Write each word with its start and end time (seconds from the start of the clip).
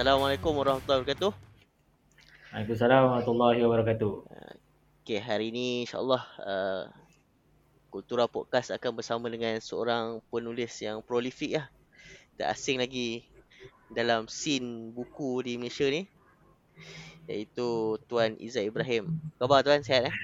Assalamualaikum 0.00 0.56
warahmatullahi 0.56 1.04
wabarakatuh. 1.04 1.32
Waalaikumsalam 2.56 3.00
warahmatullahi 3.04 3.60
wabarakatuh. 3.60 4.12
Okey, 5.04 5.20
hari 5.20 5.52
ini 5.52 5.84
insya-Allah 5.84 6.24
uh, 6.40 6.84
Kultura 7.92 8.24
Podcast 8.24 8.72
akan 8.72 8.96
bersama 8.96 9.28
dengan 9.28 9.60
seorang 9.60 10.24
penulis 10.32 10.72
yang 10.80 11.04
prolific 11.04 11.60
lah. 11.60 11.68
Tak 12.40 12.48
asing 12.48 12.80
lagi 12.80 13.28
dalam 13.92 14.24
scene 14.24 14.88
buku 14.88 15.44
di 15.44 15.60
Malaysia 15.60 15.84
ni. 15.84 16.08
Iaitu 17.28 18.00
Tuan 18.08 18.40
Izzat 18.40 18.72
Ibrahim. 18.72 19.20
Khabar 19.36 19.60
Tuan, 19.60 19.84
sihat 19.84 20.08
eh? 20.08 20.16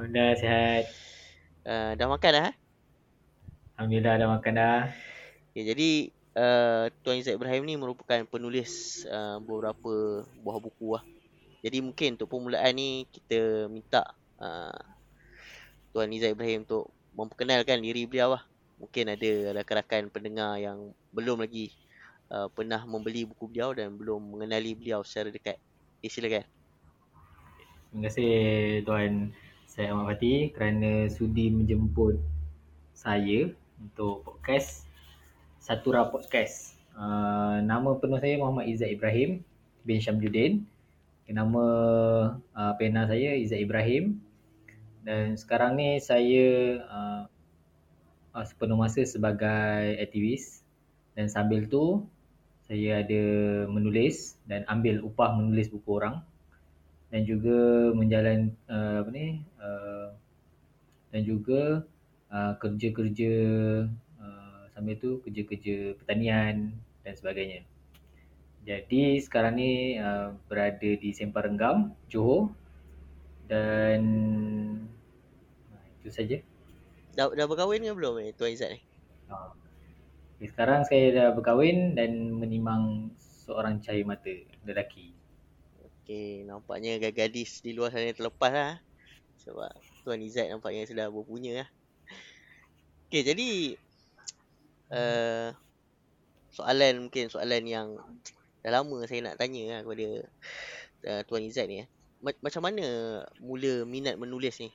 Alhamdulillah 0.00 0.32
sihat. 0.40 0.84
Uh, 1.60 1.92
dah 1.92 2.08
makan 2.08 2.30
dah? 2.32 2.44
Eh? 2.48 2.54
Alhamdulillah 3.76 4.14
dah 4.16 4.28
makan 4.32 4.52
dah. 4.56 4.80
Okay, 5.52 5.76
jadi 5.76 5.90
uh, 6.38 6.86
Tuan 7.02 7.18
Izzat 7.18 7.34
Ibrahim 7.34 7.66
ni 7.66 7.74
merupakan 7.74 8.22
penulis 8.30 9.02
uh, 9.10 9.42
beberapa 9.42 10.22
buah 10.40 10.58
buku 10.62 10.94
lah. 10.94 11.04
Jadi 11.58 11.82
mungkin 11.82 12.14
untuk 12.14 12.30
permulaan 12.30 12.70
ni 12.78 13.04
kita 13.10 13.66
minta 13.66 14.14
uh, 14.38 14.78
Tuan 15.90 16.14
Izzat 16.14 16.38
Ibrahim 16.38 16.62
untuk 16.62 16.94
memperkenalkan 17.18 17.82
diri 17.82 18.06
beliau 18.06 18.38
lah. 18.38 18.42
Mungkin 18.78 19.10
ada 19.10 19.58
rakan-rakan 19.58 20.06
pendengar 20.14 20.54
yang 20.62 20.94
belum 21.10 21.42
lagi 21.42 21.74
uh, 22.30 22.46
pernah 22.46 22.86
membeli 22.86 23.26
buku 23.26 23.50
beliau 23.50 23.74
dan 23.74 23.98
belum 23.98 24.38
mengenali 24.38 24.78
beliau 24.78 25.02
secara 25.02 25.34
dekat. 25.34 25.58
Eh, 25.98 26.06
silakan. 26.06 26.46
Terima 27.90 28.00
kasih 28.06 28.32
Tuan 28.86 29.34
saya 29.66 29.90
Ahmad 29.90 30.14
Fatih 30.14 30.54
kerana 30.54 31.10
sudi 31.10 31.50
menjemput 31.50 32.20
saya 32.94 33.50
untuk 33.78 34.26
podcast 34.26 34.87
Satura 35.58 36.06
Podcast. 36.06 36.78
Uh, 36.94 37.58
nama 37.66 37.98
penuh 37.98 38.18
saya 38.22 38.38
Muhammad 38.38 38.70
Izzat 38.70 38.94
Ibrahim 38.94 39.42
bin 39.82 39.98
Syamjuddin. 39.98 40.62
Nama 41.28 41.66
uh, 42.38 42.72
pena 42.78 43.04
saya 43.10 43.34
Izzat 43.34 43.58
Ibrahim. 43.58 44.22
Dan 45.02 45.34
sekarang 45.34 45.74
ni 45.74 45.98
saya 45.98 46.78
uh, 46.86 47.22
sepenuh 48.46 48.78
masa 48.78 49.02
sebagai 49.02 49.98
aktivis. 49.98 50.62
Dan 51.18 51.26
sambil 51.26 51.66
tu 51.66 52.06
saya 52.70 53.02
ada 53.02 53.22
menulis 53.66 54.38
dan 54.46 54.62
ambil 54.70 55.02
upah 55.02 55.34
menulis 55.34 55.74
buku 55.74 55.90
orang. 55.98 56.22
Dan 57.10 57.26
juga 57.26 57.90
menjalan 57.98 58.54
uh, 58.70 59.02
apa 59.02 59.10
ni 59.10 59.42
uh, 59.58 60.14
dan 61.08 61.20
juga 61.24 61.82
uh, 62.30 62.52
kerja-kerja 62.60 63.32
sambil 64.78 64.94
tu 64.94 65.18
kerja-kerja 65.26 65.98
pertanian 65.98 66.70
dan 67.02 67.14
sebagainya. 67.18 67.66
Jadi 68.62 69.18
sekarang 69.18 69.58
ni 69.58 69.98
uh, 69.98 70.38
berada 70.46 70.90
di 70.94 71.10
Sempar 71.10 71.50
Renggam, 71.50 71.98
Johor 72.06 72.54
dan 73.50 74.00
uh, 75.74 75.84
itu 75.98 76.14
saja. 76.14 76.38
Dah, 77.18 77.26
dah 77.34 77.50
berkahwin 77.50 77.82
ke 77.82 77.90
belum 77.90 78.22
eh 78.22 78.30
Tuan 78.38 78.54
Izzat 78.54 78.70
ni? 78.70 78.80
Uh, 79.26 79.50
sekarang 80.46 80.86
saya 80.86 81.10
dah 81.10 81.28
berkahwin 81.34 81.98
dan 81.98 82.38
menimang 82.38 83.10
seorang 83.18 83.82
cahaya 83.82 84.06
mata 84.06 84.30
lelaki. 84.62 85.10
Okey, 85.82 86.46
nampaknya 86.46 87.02
gadis 87.10 87.66
di 87.66 87.74
luar 87.74 87.90
sana 87.90 88.14
terlepas 88.14 88.54
lah. 88.54 88.74
Sebab 89.42 89.74
Tuan 90.06 90.22
Izzat 90.22 90.54
nampaknya 90.54 90.86
sudah 90.86 91.10
berpunya 91.10 91.66
lah. 91.66 91.68
Okey, 93.10 93.26
jadi 93.26 93.48
uh, 94.92 95.52
soalan 96.52 97.08
mungkin 97.08 97.30
soalan 97.30 97.64
yang 97.64 97.88
dah 98.64 98.72
lama 98.74 99.06
saya 99.06 99.30
nak 99.30 99.38
tanya 99.38 99.78
lah 99.78 99.80
kepada 99.86 100.08
uh, 101.06 101.20
Tuan 101.24 101.46
Izzat 101.46 101.66
ni. 101.70 101.84
Eh. 101.84 101.88
Macam 102.18 102.66
mana 102.66 102.86
mula 103.38 103.86
minat 103.86 104.18
menulis 104.18 104.58
ni? 104.58 104.70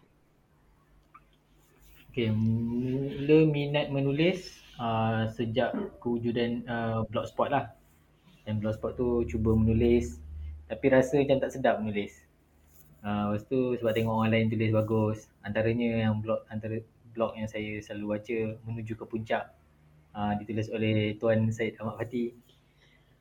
Okay, 2.14 2.32
mula 2.32 3.44
minat 3.50 3.92
menulis 3.92 4.64
uh, 4.80 5.28
sejak 5.34 5.76
kewujudan 6.00 6.64
uh, 6.70 7.04
blogspot 7.12 7.52
lah. 7.52 7.76
Dan 8.48 8.64
blogspot 8.64 8.96
tu 8.96 9.28
cuba 9.28 9.56
menulis 9.56 10.20
tapi 10.72 10.90
rasa 10.90 11.20
macam 11.20 11.38
tak 11.44 11.52
sedap 11.52 11.76
menulis. 11.84 12.24
Uh, 13.04 13.36
lepas 13.36 13.44
tu 13.52 13.76
sebab 13.76 13.92
tengok 13.92 14.16
orang 14.16 14.32
lain 14.32 14.48
tulis 14.48 14.72
bagus. 14.72 15.18
Antaranya 15.44 16.08
yang 16.08 16.24
blog 16.24 16.48
antara 16.48 16.80
blog 17.12 17.36
yang 17.36 17.52
saya 17.52 17.84
selalu 17.84 18.18
baca 18.18 18.38
menuju 18.64 18.96
ke 18.96 19.06
puncak 19.06 19.52
uh, 20.14 20.34
ditulis 20.40 20.70
oleh 20.70 21.18
Tuan 21.18 21.50
Said 21.50 21.78
Ahmad 21.82 22.00
Fatih. 22.02 22.34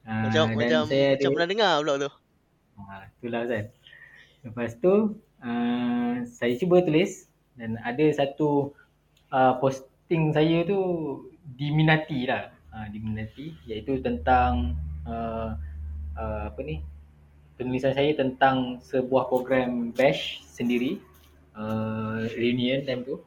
Uh, 0.07 0.29
macam 0.29 0.45
dan 0.53 0.57
macam, 0.59 0.83
saya 0.89 1.07
macam 1.15 1.29
ada, 1.29 1.35
pernah 1.37 1.49
dengar 1.49 1.73
blog 1.83 1.97
tu. 1.99 2.11
Uh, 2.79 3.03
itulah 3.19 3.43
Zan. 3.49 3.65
Lepas 4.43 4.71
tu 4.79 4.95
uh, 5.43 6.13
saya 6.29 6.53
cuba 6.59 6.83
tulis 6.85 7.29
dan 7.57 7.77
ada 7.83 8.05
satu 8.11 8.75
uh, 9.31 9.55
posting 9.63 10.35
saya 10.35 10.65
tu 10.67 10.81
diminati 11.59 12.27
lah. 12.27 12.51
Uh, 12.73 12.89
diminati 12.89 13.53
iaitu 13.69 14.01
tentang 14.01 14.75
uh, 15.05 15.55
uh, 16.17 16.49
apa 16.49 16.61
ni 16.65 16.81
penulisan 17.61 17.93
saya 17.93 18.17
tentang 18.17 18.81
sebuah 18.81 19.29
program 19.29 19.93
bash 19.93 20.41
sendiri 20.49 20.99
uh, 21.55 22.25
reunion 22.33 22.83
time 22.83 23.05
tu 23.05 23.21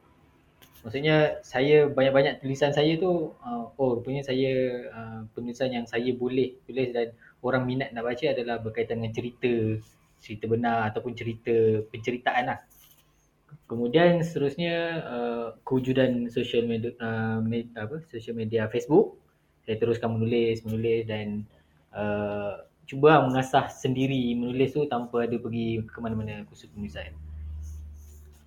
maksudnya 0.86 1.42
saya 1.42 1.90
banyak-banyak 1.90 2.38
tulisan 2.38 2.70
saya 2.70 2.94
tu 2.94 3.34
uh, 3.42 3.74
oh 3.74 3.98
rupanya 3.98 4.22
saya 4.22 4.86
uh, 4.94 5.20
penulisan 5.34 5.74
yang 5.74 5.82
saya 5.82 6.14
boleh 6.14 6.54
tulis 6.62 6.94
dan 6.94 7.10
orang 7.42 7.66
minat 7.66 7.90
nak 7.90 8.06
baca 8.06 8.30
adalah 8.30 8.62
berkaitan 8.62 9.02
dengan 9.02 9.10
cerita 9.10 9.82
cerita 10.22 10.46
benar 10.46 10.86
ataupun 10.94 11.12
cerita 11.18 11.82
penceritaan 11.90 12.54
lah. 12.54 12.58
Kemudian 13.66 14.22
seterusnya 14.22 15.02
uh, 15.02 15.46
kewujudan 15.66 16.30
social 16.30 16.62
media 16.70 16.94
uh, 17.02 17.42
med, 17.42 17.74
apa 17.74 17.98
social 18.06 18.38
media 18.38 18.70
Facebook. 18.70 19.18
Saya 19.66 19.82
teruskan 19.82 20.14
menulis 20.14 20.62
menulis 20.62 21.02
dan 21.10 21.42
uh, 21.90 22.62
cuba 22.86 23.26
mengasah 23.26 23.66
sendiri 23.66 24.38
menulis 24.38 24.70
tu 24.70 24.86
tanpa 24.86 25.26
ada 25.26 25.34
pergi 25.34 25.82
ke 25.82 25.98
mana-mana 25.98 26.46
kursus 26.46 26.70
penulisan. 26.70 27.10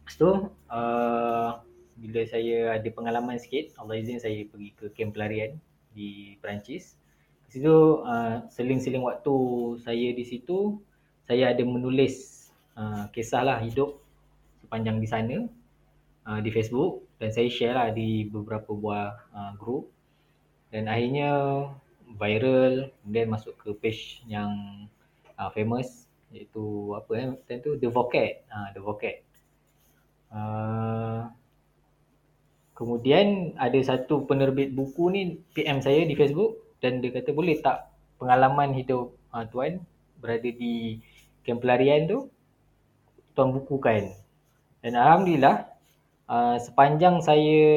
Lepas 0.07 0.15
tu, 0.15 0.31
uh, 0.71 1.51
bila 1.99 2.23
saya 2.23 2.79
ada 2.79 2.89
pengalaman 2.89 3.35
sikit, 3.35 3.75
Allah 3.75 3.99
izin 3.99 4.23
saya 4.23 4.47
pergi 4.47 4.71
ke 4.73 4.85
kem 4.95 5.11
pelarian 5.11 5.59
di 5.91 6.39
Perancis. 6.39 6.95
Di 7.47 7.59
situ 7.59 8.01
uh, 8.05 8.47
seling-seling 8.47 9.03
waktu 9.03 9.35
saya 9.83 10.07
di 10.15 10.23
situ, 10.23 10.79
saya 11.27 11.51
ada 11.51 11.63
menulis 11.67 12.47
uh, 12.79 13.11
kisah 13.11 13.43
lah 13.43 13.59
hidup 13.59 13.99
sepanjang 14.63 14.97
di 15.03 15.07
sana 15.11 15.37
uh, 16.25 16.39
di 16.39 16.49
Facebook. 16.49 17.03
Dan 17.19 17.35
saya 17.35 17.51
share 17.51 17.75
lah 17.75 17.89
di 17.91 18.23
beberapa 18.31 18.71
buah 18.71 19.11
uh, 19.35 19.51
group. 19.59 19.91
Dan 20.71 20.87
akhirnya 20.87 21.29
viral 22.15 22.89
kemudian 23.01 23.27
masuk 23.29 23.53
ke 23.59 23.69
page 23.77 24.25
yang 24.25 24.49
uh, 25.37 25.51
famous 25.53 26.09
iaitu 26.29 26.93
apa 26.93 27.11
eh 27.49 27.57
tu? 27.61 27.77
The 27.77 27.89
Vocat 27.89 28.45
uh, 28.49 28.69
The 28.73 28.81
Vocat 28.81 29.17
uh, 30.29 31.29
Kemudian 32.79 33.59
ada 33.59 33.75
satu 33.83 34.23
penerbit 34.23 34.71
buku 34.71 35.11
ni 35.11 35.43
PM 35.51 35.83
saya 35.83 36.07
di 36.07 36.15
Facebook 36.15 36.79
dan 36.79 37.03
dia 37.03 37.11
kata 37.11 37.35
boleh 37.35 37.59
tak 37.59 37.91
pengalaman 38.15 38.71
hidup 38.71 39.19
uh, 39.35 39.43
tuan 39.51 39.83
berada 40.23 40.47
di 40.47 40.95
kem 41.43 41.59
pelarian 41.59 42.07
tu 42.07 42.31
tuan 43.35 43.51
bukukan. 43.51 44.15
Dan 44.79 44.95
alhamdulillah 44.95 45.67
uh, 46.31 46.55
sepanjang 46.55 47.19
saya 47.19 47.67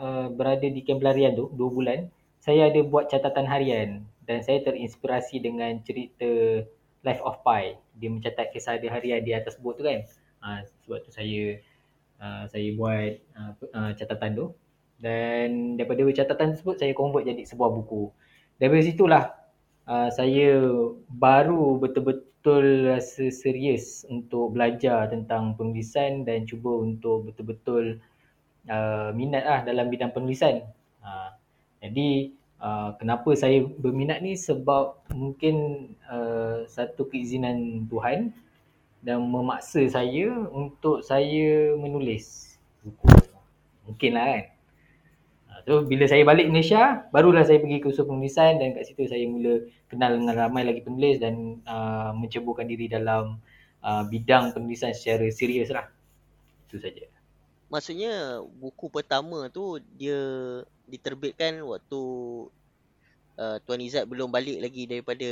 uh, 0.00 0.32
berada 0.32 0.64
di 0.64 0.80
kem 0.80 0.96
pelarian 0.96 1.36
tu 1.36 1.52
2 1.52 1.76
bulan 1.76 2.08
saya 2.40 2.72
ada 2.72 2.80
buat 2.88 3.12
catatan 3.12 3.44
harian 3.44 4.00
dan 4.24 4.40
saya 4.40 4.64
terinspirasi 4.64 5.44
dengan 5.44 5.76
cerita 5.84 6.64
Life 7.04 7.20
of 7.20 7.44
Pi. 7.44 7.76
Dia 8.00 8.08
mencatat 8.08 8.48
kisah 8.48 8.80
dia 8.80 8.96
harian 8.96 9.20
di 9.20 9.36
atas 9.36 9.60
bot 9.60 9.76
tu 9.76 9.84
kan. 9.84 10.08
Uh, 10.40 10.64
sebab 10.64 11.04
tu 11.04 11.12
saya 11.12 11.60
Uh, 12.16 12.48
saya 12.48 12.68
buat 12.72 13.20
uh, 13.36 13.52
uh, 13.76 13.92
catatan 13.92 14.32
tu 14.32 14.46
dan 14.96 15.76
daripada 15.76 16.08
catatan 16.08 16.56
tersebut 16.56 16.76
saya 16.80 16.92
convert 16.96 17.28
jadi 17.28 17.44
sebuah 17.44 17.70
buku. 17.76 18.08
Dari 18.56 18.80
situlah 18.80 19.36
uh, 19.84 20.08
saya 20.08 20.64
baru 21.12 21.76
betul-betul 21.76 22.88
rasa 22.88 23.28
serius 23.28 24.08
untuk 24.08 24.56
belajar 24.56 25.12
tentang 25.12 25.52
penulisan 25.60 26.24
dan 26.24 26.48
cuba 26.48 26.80
untuk 26.80 27.28
betul-betul 27.28 28.00
uh, 28.72 29.12
minat 29.12 29.44
lah 29.44 29.60
dalam 29.68 29.92
bidang 29.92 30.16
penulisan. 30.16 30.64
Uh, 31.04 31.36
jadi 31.84 32.32
uh, 32.64 32.96
kenapa 32.96 33.36
saya 33.36 33.60
berminat 33.60 34.24
ni 34.24 34.40
sebab 34.40 35.04
mungkin 35.12 35.88
uh, 36.08 36.64
satu 36.64 37.12
keizinan 37.12 37.84
Tuhan 37.92 38.32
dan 39.06 39.22
memaksa 39.22 39.86
saya 39.86 40.26
untuk 40.50 41.06
saya 41.06 41.78
menulis 41.78 42.58
buku. 42.82 43.06
Mungkinlah 43.86 44.26
kan. 44.26 44.44
Ha, 45.46 45.52
so 45.62 45.86
bila 45.86 46.10
saya 46.10 46.26
balik 46.26 46.50
Malaysia, 46.50 47.06
barulah 47.14 47.46
saya 47.46 47.62
pergi 47.62 47.78
kursus 47.78 48.02
penulisan 48.02 48.58
dan 48.58 48.74
kat 48.74 48.90
situ 48.90 49.06
saya 49.06 49.22
mula 49.30 49.62
kenal 49.86 50.18
dengan 50.18 50.34
ramai 50.34 50.66
lagi 50.66 50.82
penulis 50.82 51.22
dan 51.22 51.62
uh, 51.70 52.10
menceburkan 52.18 52.66
diri 52.66 52.90
dalam 52.90 53.38
uh, 53.86 54.02
bidang 54.10 54.50
penulisan 54.50 54.90
secara 54.90 55.30
serius 55.30 55.70
lah. 55.70 55.86
Itu 56.66 56.82
saja. 56.82 57.06
Maksudnya 57.70 58.42
buku 58.42 58.90
pertama 58.90 59.46
tu 59.54 59.78
dia 59.94 60.18
diterbitkan 60.90 61.62
waktu 61.62 62.02
uh, 63.38 63.56
Tuan 63.62 63.82
Izzat 63.86 64.10
belum 64.10 64.34
balik 64.34 64.58
lagi 64.66 64.90
daripada 64.90 65.30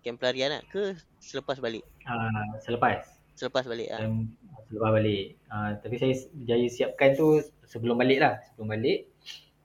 kem 0.00 0.16
pelarian 0.16 0.56
lah 0.56 0.62
ke 0.72 0.96
selepas 1.20 1.60
balik? 1.60 1.84
Uh, 2.04 2.60
selepas. 2.60 3.04
Selepas 3.34 3.64
balik 3.66 3.88
ah. 3.90 4.04
Um, 4.04 4.30
selepas 4.70 4.90
balik. 4.94 5.36
Uh, 5.50 5.70
tapi 5.80 5.94
saya 5.98 6.12
berjaya 6.32 6.66
siapkan 6.70 7.10
tu 7.16 7.40
sebelum 7.66 7.98
balik 7.98 8.22
lah. 8.22 8.38
Sebelum 8.52 8.70
balik. 8.70 9.10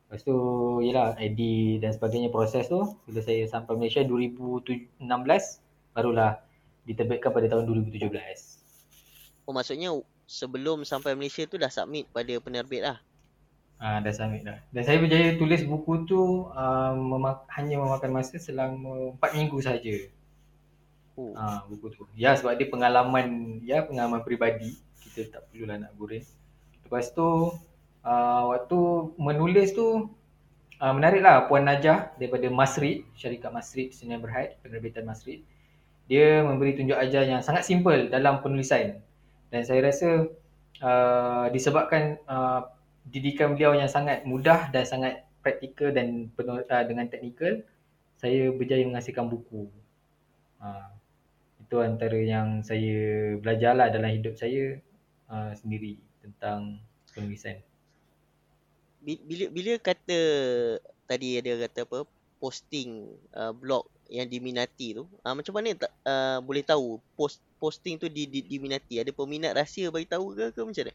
Lepas 0.09 0.25
tu, 0.25 0.35
yelah, 0.81 1.13
edit 1.21 1.85
dan 1.85 1.93
sebagainya 1.93 2.33
proses 2.33 2.65
tu. 2.65 2.81
Bila 3.05 3.21
saya 3.21 3.45
sampai 3.45 3.77
Malaysia 3.77 4.01
2016, 4.01 4.97
barulah 5.93 6.41
diterbitkan 6.89 7.29
pada 7.29 7.45
tahun 7.45 7.69
2017. 7.69 8.09
Oh, 9.45 9.53
maksudnya 9.53 9.93
sebelum 10.25 10.81
sampai 10.81 11.13
Malaysia 11.13 11.45
tu 11.45 11.61
dah 11.61 11.69
submit 11.69 12.09
pada 12.09 12.33
penerbit 12.41 12.81
lah? 12.81 12.97
Ah, 13.77 14.01
dah 14.01 14.09
submit 14.09 14.41
dah. 14.43 14.57
Dan 14.73 14.81
saya 14.81 14.97
berjaya 14.97 15.37
tulis 15.37 15.61
buku 15.63 16.09
tu 16.09 16.49
uh, 16.57 16.93
memak- 16.97 17.45
hanya 17.53 17.77
memakan 17.77 18.11
masa 18.11 18.41
selama 18.41 19.13
4 19.21 19.37
minggu 19.37 19.57
saja. 19.61 19.95
Oh. 21.19 21.35
Ah, 21.35 21.67
buku 21.67 21.91
tu. 21.91 22.07
Ya 22.15 22.31
sebab 22.39 22.55
dia 22.55 22.71
pengalaman 22.71 23.59
ya 23.67 23.83
pengalaman 23.83 24.23
peribadi. 24.23 24.79
Kita 25.03 25.27
tak 25.27 25.51
perlulah 25.51 25.75
nak 25.75 25.91
goreng. 25.99 26.23
Lepas 26.87 27.11
tu 27.11 27.51
uh, 28.07 28.43
waktu 28.55 28.79
menulis 29.19 29.75
tu 29.75 30.15
uh, 30.79 30.93
menariklah 30.95 31.51
Puan 31.51 31.67
Najah 31.67 32.15
daripada 32.15 32.47
Masrid, 32.47 33.03
syarikat 33.19 33.51
Masrid 33.51 33.91
Sdn 33.91 34.23
Berhad, 34.23 34.55
penerbitan 34.63 35.03
Masrid. 35.03 35.43
Dia 36.07 36.41
memberi 36.41 36.73
tunjuk 36.73 36.95
ajar 36.95 37.27
yang 37.27 37.43
sangat 37.43 37.67
simple 37.67 38.07
dalam 38.07 38.39
penulisan. 38.39 39.03
Dan 39.51 39.61
saya 39.67 39.91
rasa 39.91 40.25
uh, 40.81 41.45
disebabkan 41.51 42.17
uh, 42.25 42.65
didikan 43.05 43.59
beliau 43.59 43.75
yang 43.75 43.91
sangat 43.91 44.23
mudah 44.23 44.71
dan 44.71 44.87
sangat 44.87 45.25
praktikal 45.43 45.91
dan 45.91 46.31
penuh 46.33 46.63
uh, 46.63 46.83
dengan 46.85 47.11
teknikal, 47.11 47.61
saya 48.17 48.49
berjaya 48.55 48.87
menghasilkan 48.87 49.27
buku. 49.29 49.69
Uh, 50.59 50.98
itu 51.69 51.85
antara 51.85 52.17
yang 52.17 52.65
saya 52.65 53.37
belajarlah 53.37 53.93
dalam 53.93 54.09
hidup 54.09 54.33
saya 54.33 54.81
uh, 55.29 55.53
sendiri 55.53 56.01
tentang 56.17 56.81
penulisan. 57.13 57.61
Bila 59.05 59.53
bila 59.53 59.77
kata 59.77 60.19
tadi 61.05 61.37
ada 61.37 61.69
kata 61.69 61.85
apa 61.85 62.09
posting 62.41 63.13
uh, 63.37 63.53
blog 63.53 63.85
yang 64.09 64.25
diminati 64.25 64.97
tu, 64.97 65.05
uh, 65.21 65.33
macam 65.37 65.53
mana 65.53 65.77
tak 65.77 65.93
uh, 66.09 66.41
boleh 66.41 66.65
tahu 66.65 66.97
post 67.13 67.37
posting 67.61 68.01
tu 68.01 68.09
di, 68.09 68.25
di 68.25 68.41
diminati? 68.41 68.97
Ada 68.97 69.13
peminat 69.13 69.53
rahsia 69.53 69.93
bagi 69.93 70.09
tahu 70.09 70.33
ke 70.33 70.49
ke 70.49 70.65
macam 70.65 70.89
mana? 70.89 70.93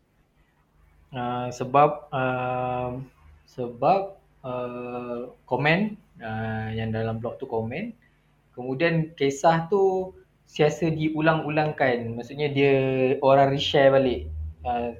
Uh, 1.15 1.47
sebab 1.55 1.91
uh, 2.11 2.99
sebab 3.47 4.19
uh, 4.43 5.31
komen 5.47 5.95
uh, 6.19 6.69
yang 6.75 6.91
dalam 6.91 7.23
blog 7.23 7.39
tu 7.39 7.47
komen 7.47 7.95
kemudian 8.59 9.15
kisah 9.15 9.71
tu 9.71 10.11
siasa 10.45 10.93
diulang-ulangkan. 10.93 12.15
Maksudnya 12.15 12.49
dia 12.53 12.75
orang 13.21 13.53
reshare 13.53 13.91
balik. 13.91 14.31
Uh, 14.65 14.97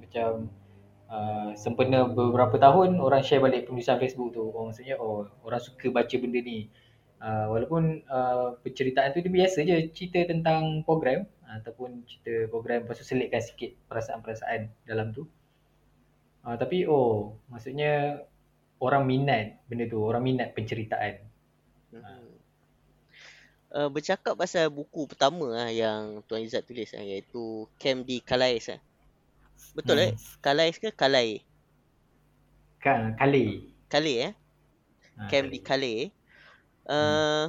macam 0.00 0.52
uh, 1.08 1.50
sempena 1.54 2.08
beberapa 2.08 2.56
tahun 2.56 3.00
orang 3.00 3.22
share 3.24 3.44
balik 3.44 3.68
penulisan 3.68 4.00
Facebook 4.00 4.34
tu. 4.34 4.48
Oh, 4.48 4.68
maksudnya 4.68 4.96
oh 5.00 5.28
orang 5.44 5.60
suka 5.60 5.92
baca 5.92 6.14
benda 6.18 6.40
ni. 6.40 6.68
Uh, 7.18 7.50
walaupun 7.50 8.06
uh, 8.06 8.54
penceritaan 8.62 9.10
tu 9.10 9.18
dia 9.18 9.32
biasa 9.42 9.66
je 9.66 9.90
cerita 9.90 10.30
tentang 10.30 10.86
program 10.86 11.26
ataupun 11.50 12.06
cerita 12.06 12.46
program 12.46 12.86
tu 12.86 13.02
selitkan 13.02 13.42
sikit 13.42 13.74
perasaan-perasaan 13.90 14.70
dalam 14.86 15.10
tu. 15.10 15.26
Uh, 16.46 16.54
tapi 16.54 16.86
oh 16.86 17.34
maksudnya 17.50 18.22
orang 18.78 19.10
minat 19.10 19.58
benda 19.66 19.90
tu, 19.90 19.98
orang 19.98 20.22
minat 20.22 20.54
penceritaan. 20.54 21.18
Hmm 21.90 22.27
uh, 23.74 23.88
bercakap 23.92 24.34
pasal 24.36 24.72
buku 24.72 25.08
pertama 25.08 25.52
lah 25.52 25.68
yang 25.72 26.24
Tuan 26.24 26.44
Izzat 26.44 26.64
tulis 26.64 26.92
lah, 26.92 27.04
iaitu 27.04 27.68
Camp 27.76 28.04
di 28.04 28.20
Calais 28.24 28.64
lah. 28.68 28.80
Betul 29.74 29.96
hmm. 30.00 30.06
eh? 30.06 30.12
Calais 30.40 30.76
ke 30.76 30.88
Calais? 30.94 31.42
Ka 32.78 33.12
Calais. 33.18 33.68
Calais 33.90 34.18
eh? 34.30 34.32
Ha, 35.18 35.28
Camp 35.28 35.48
Calais. 35.50 35.52
di 35.52 35.58
Calais. 35.60 36.02
Uh, 36.88 36.94
hmm. 36.94 37.46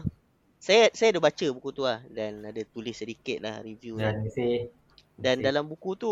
Saya 0.59 0.91
saya 0.91 1.15
ada 1.15 1.23
baca 1.23 1.45
buku 1.55 1.69
tu 1.71 1.87
lah 1.87 2.03
dan 2.11 2.43
ada 2.43 2.59
tulis 2.67 2.91
sedikit 2.91 3.39
lah 3.39 3.63
review 3.63 3.95
dan, 3.95 4.27
lah. 4.27 4.67
Dan 5.19 5.35
dalam 5.39 5.63
buku 5.67 5.95
tu 5.95 6.11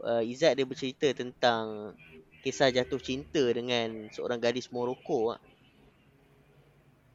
uh, 0.00 0.24
Izzat 0.24 0.56
dia 0.56 0.64
bercerita 0.64 1.12
tentang 1.12 1.92
kisah 2.40 2.72
jatuh 2.72 2.98
cinta 2.98 3.40
dengan 3.52 4.08
seorang 4.08 4.40
gadis 4.40 4.72
Morocco 4.72 5.36
lah. 5.36 5.40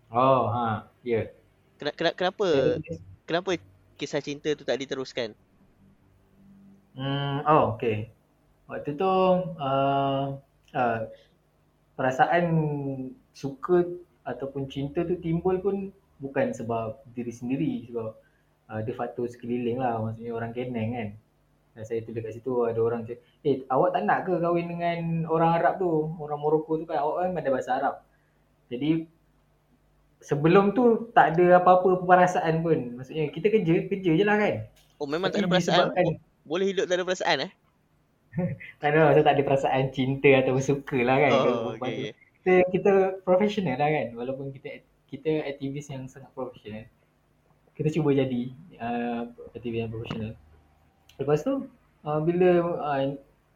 Oh, 0.08 0.48
ha, 0.48 0.88
ya. 1.04 1.20
Yeah. 1.20 1.28
Kenapa 1.78 2.14
kenapa 2.18 2.48
kenapa 3.30 3.52
kisah 3.98 4.22
cinta 4.22 4.50
tu 4.58 4.66
tak 4.66 4.82
diteruskan? 4.82 5.38
Hmm, 6.98 7.46
oh 7.46 7.78
okey. 7.78 8.10
Waktu 8.66 8.98
tu 8.98 9.14
uh, 9.62 10.26
uh, 10.74 11.00
perasaan 11.94 12.46
suka 13.38 13.86
ataupun 14.26 14.66
cinta 14.68 15.06
tu 15.06 15.16
timbul 15.22 15.62
pun 15.62 15.94
bukan 16.18 16.50
sebab 16.50 16.98
diri 17.14 17.30
sendiri 17.30 17.86
sebab 17.86 18.18
uh, 18.74 18.80
dia 18.82 18.98
faktor 18.98 19.30
sekeliling 19.30 19.78
lah 19.78 20.02
maksudnya 20.02 20.34
orang 20.34 20.52
keneng 20.58 20.90
kan. 20.98 21.10
Dan 21.78 21.84
saya 21.86 22.02
tulis 22.02 22.26
kat 22.26 22.34
situ 22.34 22.66
ada 22.66 22.82
orang 22.82 23.06
cakap, 23.06 23.22
eh 23.46 23.62
awak 23.70 23.94
tak 23.94 24.02
nak 24.10 24.26
ke 24.26 24.34
kahwin 24.42 24.66
dengan 24.66 25.30
orang 25.30 25.62
Arab 25.62 25.78
tu? 25.78 26.10
Orang 26.18 26.42
Morocco 26.42 26.82
tu 26.82 26.90
kan 26.90 26.98
awak 27.06 27.30
kan 27.30 27.38
ada 27.38 27.50
bahasa 27.54 27.72
Arab. 27.78 27.96
Jadi 28.74 29.06
sebelum 30.22 30.74
tu 30.74 31.12
tak 31.14 31.38
ada 31.38 31.62
apa-apa 31.62 32.02
perasaan 32.04 32.66
pun. 32.66 32.98
Maksudnya 32.98 33.30
kita 33.30 33.54
kerja, 33.54 33.74
kerja 33.88 34.12
je 34.18 34.24
lah 34.26 34.38
kan. 34.38 34.56
Oh 34.98 35.06
memang 35.06 35.30
Tapi 35.30 35.40
tak 35.40 35.42
ada 35.46 35.52
perasaan? 35.52 35.86
Oh, 35.94 36.16
boleh 36.48 36.66
hidup 36.74 36.86
tak 36.90 36.96
ada 36.98 37.06
perasaan 37.06 37.38
eh? 37.46 37.52
tak 38.82 38.90
ada, 38.94 39.14
saya 39.14 39.24
tak 39.26 39.36
ada 39.38 39.44
perasaan 39.46 39.84
cinta 39.94 40.30
atau 40.42 40.58
suka 40.62 40.98
lah 41.02 41.18
kan. 41.22 41.32
Oh, 41.34 41.74
okay. 41.78 42.14
Kita, 42.42 42.54
kita 42.74 42.94
profesional 43.22 43.78
lah 43.78 43.90
kan. 43.90 44.08
Walaupun 44.18 44.54
kita 44.54 44.82
kita 45.08 45.48
aktivis 45.48 45.88
yang 45.90 46.06
sangat 46.10 46.32
profesional. 46.34 46.86
Kita 47.78 47.94
cuba 47.94 48.10
jadi 48.12 48.52
uh, 48.82 49.30
aktivis 49.54 49.86
yang 49.86 49.92
profesional. 49.94 50.34
Lepas 51.18 51.46
tu, 51.46 51.70
uh, 52.06 52.20
bila 52.22 52.50
uh, 52.82 53.16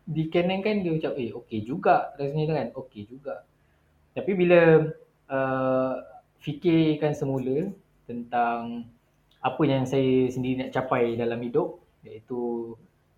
dikenengkan 0.10 0.82
dia 0.86 0.94
ucap, 0.94 1.14
eh 1.18 1.34
okey 1.34 1.66
juga 1.66 2.14
rasanya 2.18 2.54
kan. 2.54 2.68
Okey 2.78 3.10
juga. 3.10 3.46
Tapi 4.14 4.32
bila 4.34 4.92
uh, 5.32 5.94
fikirkan 6.42 7.14
semula 7.14 7.70
tentang 8.10 8.90
apa 9.42 9.62
yang 9.66 9.86
saya 9.86 10.28
sendiri 10.30 10.66
nak 10.66 10.74
capai 10.74 11.14
dalam 11.16 11.40
hidup. 11.42 11.82
Iaitu 12.02 12.74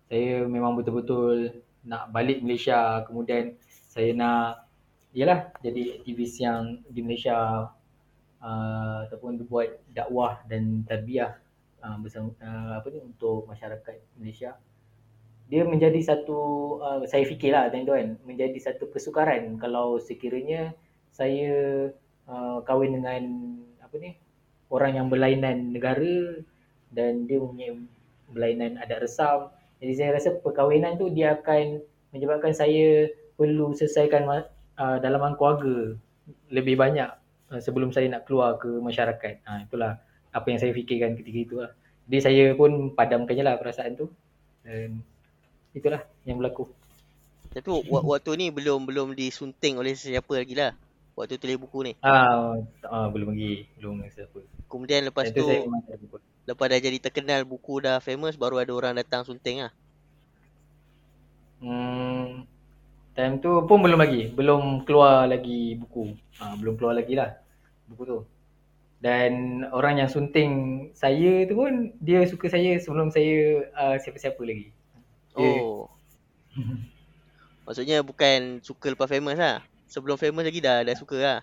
saya 0.08 0.44
memang 0.44 0.76
betul-betul 0.76 1.64
nak 1.84 2.12
balik 2.12 2.44
Malaysia. 2.44 3.00
Kemudian 3.08 3.56
saya 3.68 4.12
nak 4.12 4.68
ialah 5.16 5.50
jadi 5.64 6.00
aktivis 6.00 6.40
yang 6.42 6.84
di 6.90 7.00
Malaysia 7.00 7.70
uh, 8.44 8.98
ataupun 9.08 9.40
buat 9.48 9.80
dakwah 9.94 10.42
dan 10.50 10.84
tarbiyah 10.84 11.38
uh, 11.80 11.96
bersama 12.02 12.34
uh, 12.42 12.82
apa 12.82 12.86
ni 12.92 13.00
untuk 13.00 13.48
masyarakat 13.48 13.96
Malaysia. 14.20 14.58
Dia 15.48 15.62
menjadi 15.68 16.00
satu 16.00 16.40
uh, 16.80 17.04
saya 17.04 17.24
fikirlah 17.28 17.68
tuan-tuan 17.68 18.16
menjadi 18.24 18.56
satu 18.58 18.88
kesukaran 18.90 19.60
kalau 19.60 20.00
sekiranya 20.00 20.72
saya 21.14 21.88
uh, 22.28 22.58
kahwin 22.64 23.00
dengan 23.00 23.22
apa 23.80 23.94
ni 24.00 24.16
orang 24.72 24.98
yang 24.98 25.06
berlainan 25.12 25.70
negara 25.70 26.42
dan 26.94 27.28
dia 27.28 27.38
punya 27.42 27.74
berlainan 28.30 28.80
adat 28.80 29.04
resam. 29.04 29.50
Jadi 29.82 29.92
saya 29.94 30.10
rasa 30.16 30.38
perkahwinan 30.40 30.96
tu 30.96 31.12
dia 31.12 31.36
akan 31.36 31.82
menyebabkan 32.14 32.54
saya 32.54 33.10
perlu 33.34 33.74
selesaikan 33.74 34.24
uh, 34.30 34.98
dalaman 35.02 35.34
keluarga 35.36 35.98
lebih 36.48 36.78
banyak 36.78 37.10
uh, 37.52 37.60
sebelum 37.60 37.90
saya 37.92 38.08
nak 38.08 38.24
keluar 38.24 38.56
ke 38.56 38.70
masyarakat. 38.80 39.44
Ha, 39.44 39.66
itulah 39.68 39.98
apa 40.32 40.46
yang 40.48 40.58
saya 40.62 40.72
fikirkan 40.72 41.18
ketika 41.18 41.38
itu 41.38 41.54
lah. 41.60 41.70
Jadi 42.08 42.18
saya 42.20 42.44
pun 42.56 42.94
padamkannya 42.94 43.44
lah 43.44 43.54
perasaan 43.60 43.98
tu. 43.98 44.06
Dan 44.64 45.02
itulah 45.76 46.00
yang 46.24 46.40
berlaku. 46.40 46.70
Tapi 47.54 47.70
waktu 47.86 48.30
ni 48.34 48.46
belum 48.50 48.88
belum 48.88 49.14
disunting 49.14 49.78
oleh 49.78 49.94
sesiapa 49.94 50.32
lagi 50.42 50.58
lah 50.58 50.74
waktu 51.14 51.38
tulis 51.38 51.58
buku 51.58 51.78
ni? 51.86 51.92
Ah, 52.02 52.58
ah 52.90 53.06
belum 53.10 53.34
lagi, 53.34 53.70
belum 53.78 54.02
lagi 54.02 54.22
siapa. 54.22 54.38
Kemudian 54.66 55.06
lepas 55.06 55.30
tu, 55.30 55.46
lepas 56.46 56.66
dah 56.66 56.80
jadi 56.82 56.98
terkenal, 56.98 57.46
buku 57.46 57.82
dah 57.82 58.02
famous, 58.02 58.34
baru 58.34 58.62
ada 58.62 58.72
orang 58.74 58.94
datang 58.98 59.22
sunting 59.22 59.64
lah. 59.64 59.72
Hmm, 61.64 62.44
Time 63.14 63.38
tu 63.38 63.62
pun 63.70 63.78
belum 63.78 64.02
lagi, 64.02 64.34
belum 64.34 64.82
keluar 64.82 65.30
lagi 65.30 65.78
buku. 65.78 66.18
Ha, 66.42 66.58
belum 66.58 66.74
keluar 66.74 66.98
lagi 66.98 67.14
lah 67.14 67.38
buku 67.86 68.02
tu. 68.04 68.18
Dan 68.98 69.62
orang 69.70 70.00
yang 70.00 70.10
sunting 70.10 70.52
saya 70.96 71.44
tu 71.44 71.54
pun 71.54 71.92
dia 72.00 72.24
suka 72.24 72.48
saya 72.48 72.80
sebelum 72.80 73.12
saya 73.12 73.68
uh, 73.76 73.96
siapa-siapa 74.00 74.40
lagi. 74.42 74.72
Dia, 75.36 75.50
Oh. 75.62 75.90
Maksudnya 77.66 78.02
bukan 78.02 78.60
suka 78.60 78.92
lepas 78.92 79.08
famous 79.08 79.38
lah. 79.38 79.62
Sebelum 79.88 80.16
famous 80.16 80.46
lagi 80.46 80.60
dah 80.60 80.82
dah 80.82 80.96
suka 80.96 81.18
lah. 81.18 81.40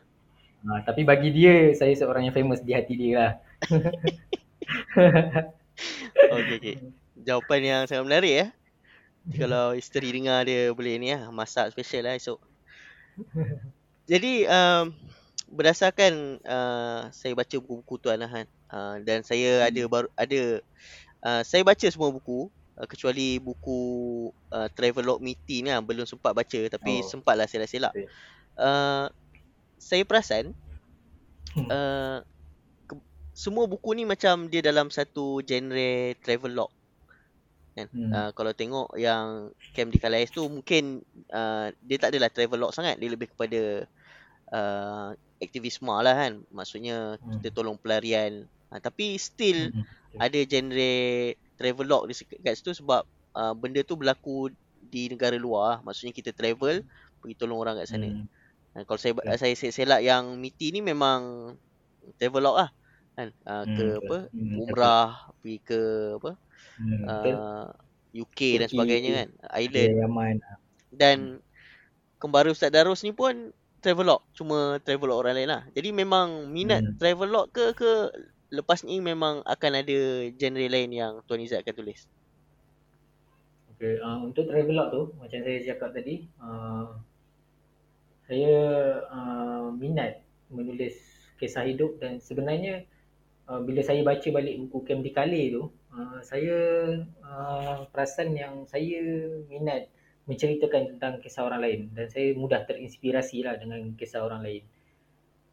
Ha, 0.61 0.85
tapi 0.85 1.01
bagi 1.01 1.33
dia 1.33 1.73
saya 1.73 1.93
seorang 1.97 2.29
yang 2.29 2.35
famous 2.35 2.61
di 2.61 2.77
hati 2.77 2.93
dia 2.93 3.13
lah. 3.17 3.31
Okey 6.31 6.55
okey. 6.61 6.75
Jawapan 7.25 7.61
yang 7.61 7.81
sangat 7.89 8.05
menarik 8.05 8.33
ya. 8.33 8.47
Kalau 9.37 9.77
isteri 9.77 10.09
dengar 10.09 10.45
dia 10.45 10.73
boleh 10.73 10.97
ni 10.97 11.13
lah 11.13 11.29
masak 11.29 11.69
special 11.73 12.09
lah 12.09 12.17
esok. 12.17 12.39
Jadi 14.09 14.49
um, 14.49 14.93
berdasarkan 15.51 16.41
uh, 16.41 17.01
saya 17.13 17.37
baca 17.37 17.55
buku-buku 17.61 18.01
Tuan 18.01 18.23
Ahan 18.23 18.47
uh, 18.71 18.95
dan 19.03 19.21
saya 19.21 19.67
ada 19.67 19.81
baru 19.85 20.07
ada 20.17 20.63
uh, 21.21 21.41
saya 21.45 21.61
baca 21.61 21.85
semua 21.85 22.09
buku 22.09 22.49
uh, 22.81 22.87
kecuali 22.89 23.37
buku 23.37 23.79
uh, 24.49 24.67
Travelog 24.73 25.21
Meeting 25.21 25.69
ni 25.69 25.69
lah 25.69 25.85
belum 25.85 26.09
sempat 26.09 26.33
baca 26.33 26.59
tapi 26.65 27.05
Oh. 27.05 27.05
sempatlah 27.05 27.45
selak-selak. 27.45 27.93
Okey. 27.93 28.09
Uh, 28.57 29.05
saya 29.77 30.01
perasan 30.01 30.57
Hmm. 31.51 31.67
uh, 31.67 32.17
ke, 32.87 32.95
semua 33.35 33.67
buku 33.67 33.91
ni 33.91 34.07
macam 34.07 34.47
dia 34.47 34.63
dalam 34.63 34.87
satu 34.87 35.43
genre 35.43 36.15
travelog 36.23 36.71
kan. 37.75 37.87
Hmm. 37.91 38.11
Uh, 38.11 38.29
kalau 38.35 38.51
tengok 38.55 38.87
yang 38.95 39.51
Camp 39.75 39.91
di 39.91 39.99
Calais 39.99 40.31
tu 40.31 40.43
mungkin 40.47 41.03
uh, 41.31 41.71
dia 41.83 41.97
tak 41.99 42.15
adalah 42.15 42.31
travelog 42.31 42.71
sangat, 42.71 42.99
dia 42.99 43.11
lebih 43.11 43.31
kepada 43.31 43.87
uh, 44.51 45.11
aktivisme 45.43 45.91
lah 45.91 46.15
kan. 46.27 46.39
Maksudnya 46.51 47.19
Hmm. 47.19 47.39
kita 47.39 47.51
tolong 47.51 47.75
pelarian. 47.75 48.47
Uh, 48.71 48.79
tapi 48.79 49.19
still 49.19 49.71
Hmm. 49.75 49.83
ada 50.19 50.39
genre 50.47 50.91
travelog 51.61 52.01
di 52.09 52.13
sek- 52.19 52.41
kat 52.45 52.55
situ 52.59 52.71
sebab 52.81 53.01
uh, 53.37 53.53
benda 53.61 53.81
tu 53.85 53.95
berlaku 54.01 54.49
di 54.81 55.09
negara 55.13 55.37
luar. 55.37 55.81
Maksudnya 55.85 56.13
kita 56.19 56.31
travel 56.35 56.81
pergi 57.21 57.35
tolong 57.39 57.59
orang 57.63 57.75
kat 57.81 57.87
sana. 57.93 58.09
Hmm. 58.09 58.27
Ha, 58.75 58.83
kalau 58.87 58.99
saya 59.01 59.13
Betul. 59.23 59.37
saya 59.39 59.55
selak 59.73 60.01
yang 60.05 60.37
MITI 60.39 60.67
ni 60.75 60.81
memang 60.85 61.21
travelog 62.19 62.55
lah 62.59 62.69
kan 63.17 63.27
uh, 63.51 63.65
ke 63.75 63.83
Hmm, 63.83 63.91
apa 64.01 64.15
betul. 64.29 64.29
Hmm, 64.33 64.61
umrah 64.61 65.11
pergi 65.43 65.57
ke 65.67 65.79
apa 66.17 66.31
Hmm, 66.77 67.11
uh, 67.11 67.65
UK 68.17 68.39
dan 68.61 68.67
Turki, 68.69 68.71
sebagainya 68.71 69.09
kan 69.19 69.29
Dia 69.73 69.89
island 69.89 69.95
Yaman. 69.99 70.37
dan 70.91 71.41
kembara 72.21 72.51
Ustaz 72.53 72.71
Darus 72.73 73.01
ni 73.05 73.11
pun 73.15 73.51
travelog 73.83 74.21
cuma 74.37 74.77
travelog 74.85 75.17
orang 75.21 75.35
lain 75.37 75.49
lah 75.51 75.63
jadi 75.75 75.89
memang 75.93 76.49
minat 76.51 76.83
Hmm. 76.83 76.97
travelog 77.01 77.49
ke 77.55 77.73
ke 77.77 77.91
lepas 78.51 78.83
ni 78.83 78.99
memang 78.99 79.41
akan 79.47 79.71
ada 79.79 79.97
genre 80.35 80.67
lain 80.67 80.91
yang 80.91 81.13
Tuan 81.25 81.39
Izzat 81.39 81.63
akan 81.63 81.75
tulis 81.75 82.05
Okay, 83.81 83.97
uh, 83.97 84.21
untuk 84.21 84.45
travelog 84.45 84.93
tu 84.93 85.01
macam 85.17 85.41
saya 85.41 85.57
cakap 85.65 85.89
tadi, 85.89 86.29
uh, 86.37 87.01
saya 88.29 88.53
uh, 89.09 89.73
minat 89.73 90.21
menulis 90.53 91.01
kisah 91.41 91.65
hidup 91.65 91.97
dan 91.97 92.21
sebenarnya 92.21 92.85
uh, 93.49 93.57
bila 93.65 93.81
saya 93.81 94.05
baca 94.05 94.29
balik 94.29 94.61
buku 94.61 94.85
Camp 94.85 95.01
di 95.01 95.09
Calais 95.09 95.49
tu, 95.49 95.73
uh, 95.97 96.21
saya 96.21 96.57
uh, 97.25 97.89
perasan 97.89 98.37
yang 98.37 98.69
saya 98.69 99.01
minat 99.49 99.89
menceritakan 100.29 100.95
tentang 100.95 101.17
kisah 101.17 101.41
orang 101.41 101.65
lain 101.65 101.81
dan 101.97 102.05
saya 102.05 102.37
mudah 102.37 102.61
terinspirasi 102.69 103.41
lah 103.41 103.57
dengan 103.57 103.97
kisah 103.97 104.21
orang 104.21 104.45
lain. 104.45 104.63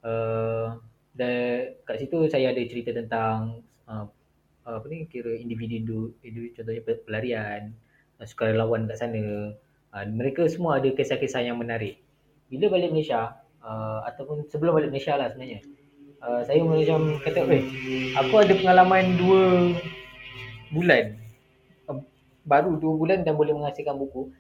Uh, 0.05 0.77
dan 1.19 1.75
kat 1.83 1.99
situ 1.99 2.31
saya 2.31 2.55
ada 2.55 2.63
cerita 2.63 2.95
tentang 2.95 3.67
uh, 3.91 4.07
apa 4.63 4.87
ni 4.87 5.11
kira 5.11 5.35
individu 5.35 6.15
individu 6.23 6.55
contohnya 6.55 6.83
pe- 6.87 7.03
pelarian, 7.03 7.75
uh, 8.23 8.27
sukarelawan 8.27 8.87
kat 8.87 9.03
sana. 9.03 9.53
Uh, 9.91 10.05
mereka 10.07 10.47
semua 10.47 10.79
ada 10.79 10.87
kisah-kisah 10.95 11.43
yang 11.43 11.59
menarik. 11.59 11.99
Bila 12.47 12.71
balik 12.71 12.95
Malaysia 12.95 13.35
uh, 13.65 14.07
ataupun 14.07 14.47
sebelum 14.47 14.79
balik 14.79 14.95
Malaysia 14.95 15.19
lah 15.19 15.35
sebenarnya. 15.35 15.61
Uh, 16.19 16.43
saya 16.47 16.63
macam 16.63 17.19
kata, 17.23 17.47
"Eh, 17.47 17.63
aku 18.19 18.35
ada 18.43 18.55
pengalaman 18.55 19.19
dua 19.19 19.43
bulan. 20.71 21.19
Uh, 21.91 22.03
baru 22.47 22.79
dua 22.79 22.95
bulan 22.95 23.19
dan 23.27 23.35
boleh 23.35 23.59
menghasilkan 23.59 23.99
buku." 23.99 24.31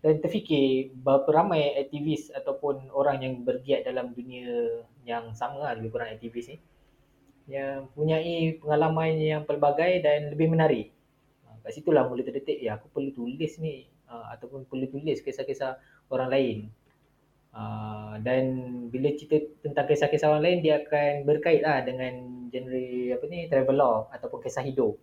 Dan 0.00 0.16
terfikir 0.24 0.96
berapa 0.96 1.28
ramai 1.28 1.76
aktivis 1.76 2.32
ataupun 2.32 2.88
orang 2.88 3.20
yang 3.20 3.34
bergiat 3.44 3.84
dalam 3.84 4.16
dunia 4.16 4.80
yang 5.04 5.32
sama 5.32 5.64
lah 5.64 5.72
lebih 5.76 5.90
kurang 5.94 6.12
aktivis 6.12 6.52
ni 6.52 6.58
yang 7.50 7.90
mempunyai 7.90 8.62
pengalaman 8.62 9.18
yang 9.18 9.42
pelbagai 9.42 9.98
dan 10.06 10.30
lebih 10.30 10.54
menarik. 10.54 10.94
Uh, 11.42 11.58
kat 11.66 11.74
situlah 11.74 12.06
mula 12.06 12.22
terdetik, 12.22 12.62
ya 12.62 12.78
aku 12.78 12.86
perlu 12.94 13.10
tulis 13.10 13.58
ni 13.58 13.90
uh, 14.06 14.30
ataupun 14.30 14.70
perlu 14.70 14.86
tulis 14.86 15.18
kisah-kisah 15.18 15.74
orang 16.14 16.30
lain. 16.30 16.58
Uh, 17.50 18.14
dan 18.22 18.46
bila 18.94 19.10
cerita 19.18 19.42
tentang 19.66 19.90
kisah-kisah 19.90 20.30
orang 20.30 20.46
lain 20.46 20.58
dia 20.62 20.78
akan 20.86 21.26
berkait 21.26 21.66
lah 21.66 21.82
dengan 21.82 22.46
genre 22.46 22.86
apa 23.18 23.24
ni 23.26 23.50
travelog 23.50 24.06
ataupun 24.14 24.38
kisah 24.46 24.62
hidup. 24.62 24.94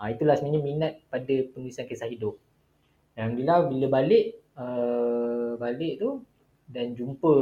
Uh, 0.00 0.08
itulah 0.08 0.40
sebenarnya 0.40 0.64
minat 0.64 0.92
pada 1.12 1.36
penulisan 1.52 1.84
kisah 1.84 2.08
hidup. 2.08 2.40
Alhamdulillah 3.20 3.68
bila 3.68 3.86
balik 3.92 4.40
uh, 4.56 5.60
balik 5.60 6.00
tu 6.00 6.24
dan 6.64 6.96
jumpa 6.96 7.34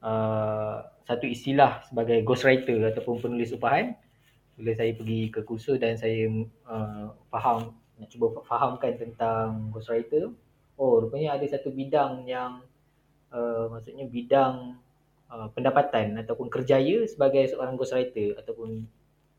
uh, 0.00 0.78
satu 1.08 1.24
istilah 1.24 1.80
sebagai 1.88 2.20
ghostwriter 2.20 2.92
ataupun 2.92 3.24
penulis 3.24 3.56
upahan 3.56 3.96
bila 4.60 4.76
saya 4.76 4.92
pergi 4.92 5.32
ke 5.32 5.40
kursus 5.48 5.80
dan 5.80 5.96
saya 5.96 6.28
uh, 6.68 7.16
faham 7.32 7.72
nak 7.96 8.08
cuba 8.12 8.44
fahamkan 8.44 9.00
tentang 9.00 9.72
ghostwriter 9.72 10.28
oh 10.76 11.00
rupanya 11.00 11.40
ada 11.40 11.46
satu 11.48 11.72
bidang 11.72 12.28
yang 12.28 12.60
uh, 13.32 13.72
maksudnya 13.72 14.04
bidang 14.04 14.76
uh, 15.32 15.48
pendapatan 15.56 16.20
ataupun 16.20 16.52
kerjaya 16.52 17.08
sebagai 17.08 17.48
seorang 17.48 17.80
ghostwriter 17.80 18.36
ataupun 18.36 18.84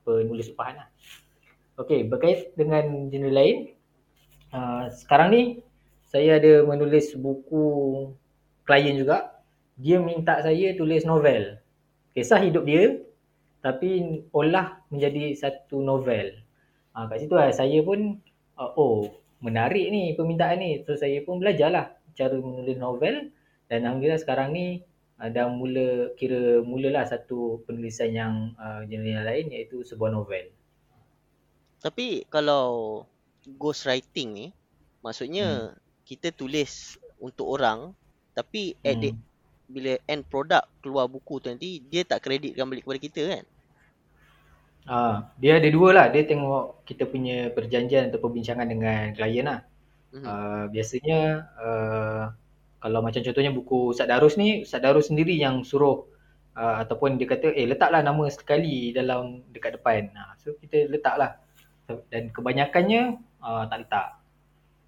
penulis 0.02 0.50
upahan 0.50 0.82
lah. 0.82 0.90
Okey, 1.80 2.10
berkait 2.10 2.52
dengan 2.58 3.08
genre 3.14 3.30
lain 3.30 3.80
Uh, 4.50 4.90
sekarang 4.90 5.30
ni 5.30 5.44
saya 6.10 6.42
ada 6.42 6.66
menulis 6.66 7.14
buku 7.14 7.66
klien 8.66 8.98
juga. 8.98 9.39
Dia 9.80 10.04
minta 10.04 10.44
saya 10.44 10.76
tulis 10.76 11.08
novel. 11.08 11.56
Kisah 12.12 12.44
hidup 12.44 12.68
dia 12.68 13.00
tapi 13.64 14.24
olah 14.36 14.84
menjadi 14.92 15.36
satu 15.36 15.80
novel. 15.80 16.36
Uh, 16.92 17.08
kat 17.08 17.24
situ 17.24 17.36
lah 17.36 17.48
saya 17.56 17.80
pun 17.80 18.20
uh, 18.60 18.72
oh 18.76 19.08
menarik 19.40 19.88
ni 19.88 20.12
permintaan 20.20 20.60
ni. 20.60 20.84
So 20.84 21.00
saya 21.00 21.24
pun 21.24 21.40
belajarlah 21.40 21.96
cara 22.12 22.36
menulis 22.36 22.76
novel 22.76 23.32
dan 23.72 23.88
alhamdulillah 23.88 24.20
sekarang 24.20 24.52
ni 24.52 24.84
uh, 25.24 25.32
dah 25.32 25.48
mula 25.48 26.12
kira 26.20 26.60
mulalah 26.60 27.08
satu 27.08 27.64
penulisan 27.64 28.12
yang 28.12 28.34
uh, 28.60 28.84
genre 28.84 29.08
yang 29.08 29.24
lain 29.24 29.48
iaitu 29.56 29.88
sebuah 29.88 30.12
novel. 30.12 30.52
Tapi 31.80 32.28
kalau 32.28 33.08
ghostwriting 33.56 34.36
ni 34.36 34.48
maksudnya 35.00 35.72
hmm. 35.72 36.04
kita 36.04 36.36
tulis 36.36 37.00
untuk 37.24 37.48
orang 37.48 37.96
tapi 38.36 38.76
at 38.84 39.00
the, 39.00 39.16
Hmm. 39.16 39.29
Bila 39.70 39.96
end 40.10 40.26
product 40.26 40.66
keluar 40.82 41.06
buku 41.06 41.38
tu 41.40 41.48
nanti 41.54 41.80
dia 41.86 42.02
tak 42.02 42.26
kreditkan 42.26 42.66
balik 42.66 42.84
kepada 42.84 43.00
kita 43.00 43.22
kan? 43.38 43.44
Ah, 44.90 45.30
dia 45.38 45.62
ada 45.62 45.70
dua 45.70 45.94
lah. 45.94 46.06
Dia 46.10 46.26
tengok 46.26 46.82
kita 46.90 47.06
punya 47.06 47.54
perjanjian 47.54 48.10
atau 48.10 48.18
perbincangan 48.18 48.66
dengan 48.66 49.14
klien 49.14 49.46
lah. 49.46 49.62
Mhm. 50.10 50.26
Uh, 50.26 50.64
biasanya 50.74 51.20
uh, 51.62 52.24
kalau 52.82 53.00
macam 53.06 53.22
contohnya 53.22 53.54
buku 53.54 53.94
Ustaz 53.94 54.10
Darus 54.10 54.34
ni, 54.42 54.66
Ustaz 54.66 54.82
Darus 54.82 55.14
sendiri 55.14 55.38
yang 55.38 55.62
suruh 55.62 56.10
uh, 56.58 56.82
ataupun 56.82 57.22
dia 57.22 57.30
kata 57.30 57.54
eh 57.54 57.70
letaklah 57.70 58.02
nama 58.02 58.26
sekali 58.34 58.90
dalam 58.90 59.46
dekat 59.54 59.78
depan. 59.78 60.10
Nah, 60.18 60.34
so 60.42 60.58
kita 60.58 60.90
letaklah. 60.90 61.38
Dan 62.10 62.34
kebanyakannya 62.34 63.22
uh, 63.42 63.64
tak 63.70 63.78
letak. 63.86 64.08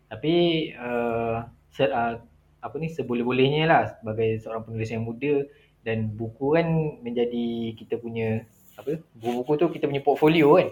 Tapi 0.09 0.33
uh, 0.81 1.45
uh, 1.77 2.13
apa 2.61 2.75
ni 2.77 2.93
seboleh-bolehnya 2.93 3.65
lah 3.65 3.83
sebagai 3.97 4.37
seorang 4.39 4.61
penulis 4.63 4.93
yang 4.93 5.01
muda 5.01 5.49
dan 5.81 6.13
buku 6.13 6.53
kan 6.53 6.67
menjadi 7.01 7.73
kita 7.73 7.97
punya 7.97 8.45
apa 8.77 9.01
buku-buku 9.17 9.51
tu 9.57 9.67
kita 9.73 9.89
punya 9.89 10.01
portfolio 10.05 10.61
kan. 10.61 10.69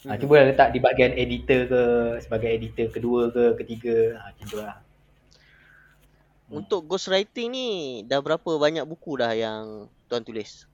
Ha, 0.00 0.16
Mhm. 0.16 0.20
cuba 0.24 0.48
letak 0.48 0.68
di 0.72 0.78
bahagian 0.80 1.12
editor 1.12 1.60
ke 1.68 1.82
sebagai 2.24 2.48
editor 2.50 2.88
kedua 2.88 3.28
ke 3.30 3.44
ketiga 3.62 4.16
ha, 4.18 4.32
macam 4.32 4.46
tu 4.48 4.56
lah. 4.58 4.76
Hmm. 6.50 6.64
Untuk 6.64 6.82
ghostwriting 6.88 7.48
ni 7.52 7.68
dah 8.08 8.18
berapa 8.18 8.50
banyak 8.58 8.82
buku 8.88 9.20
dah 9.20 9.30
yang 9.36 9.86
tuan 10.10 10.24
tulis? 10.26 10.66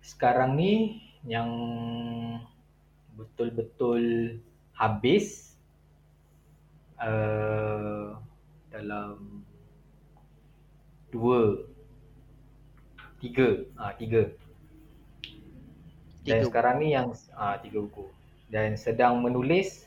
Sekarang 0.00 0.56
ni 0.56 1.04
yang 1.28 1.50
betul-betul 3.18 4.00
habis 4.72 5.52
uh, 6.96 8.16
dalam 8.70 9.42
dua, 11.10 11.66
tiga, 13.18 13.66
ah 13.74 13.92
tiga. 13.98 14.30
Dan 16.22 16.42
Tiga 16.42 16.48
sekarang 16.48 16.74
ni 16.82 16.94
yang 16.94 17.12
ah 17.34 17.58
tiga 17.58 17.82
buku. 17.82 18.06
Dan 18.50 18.74
sedang 18.74 19.22
menulis 19.22 19.86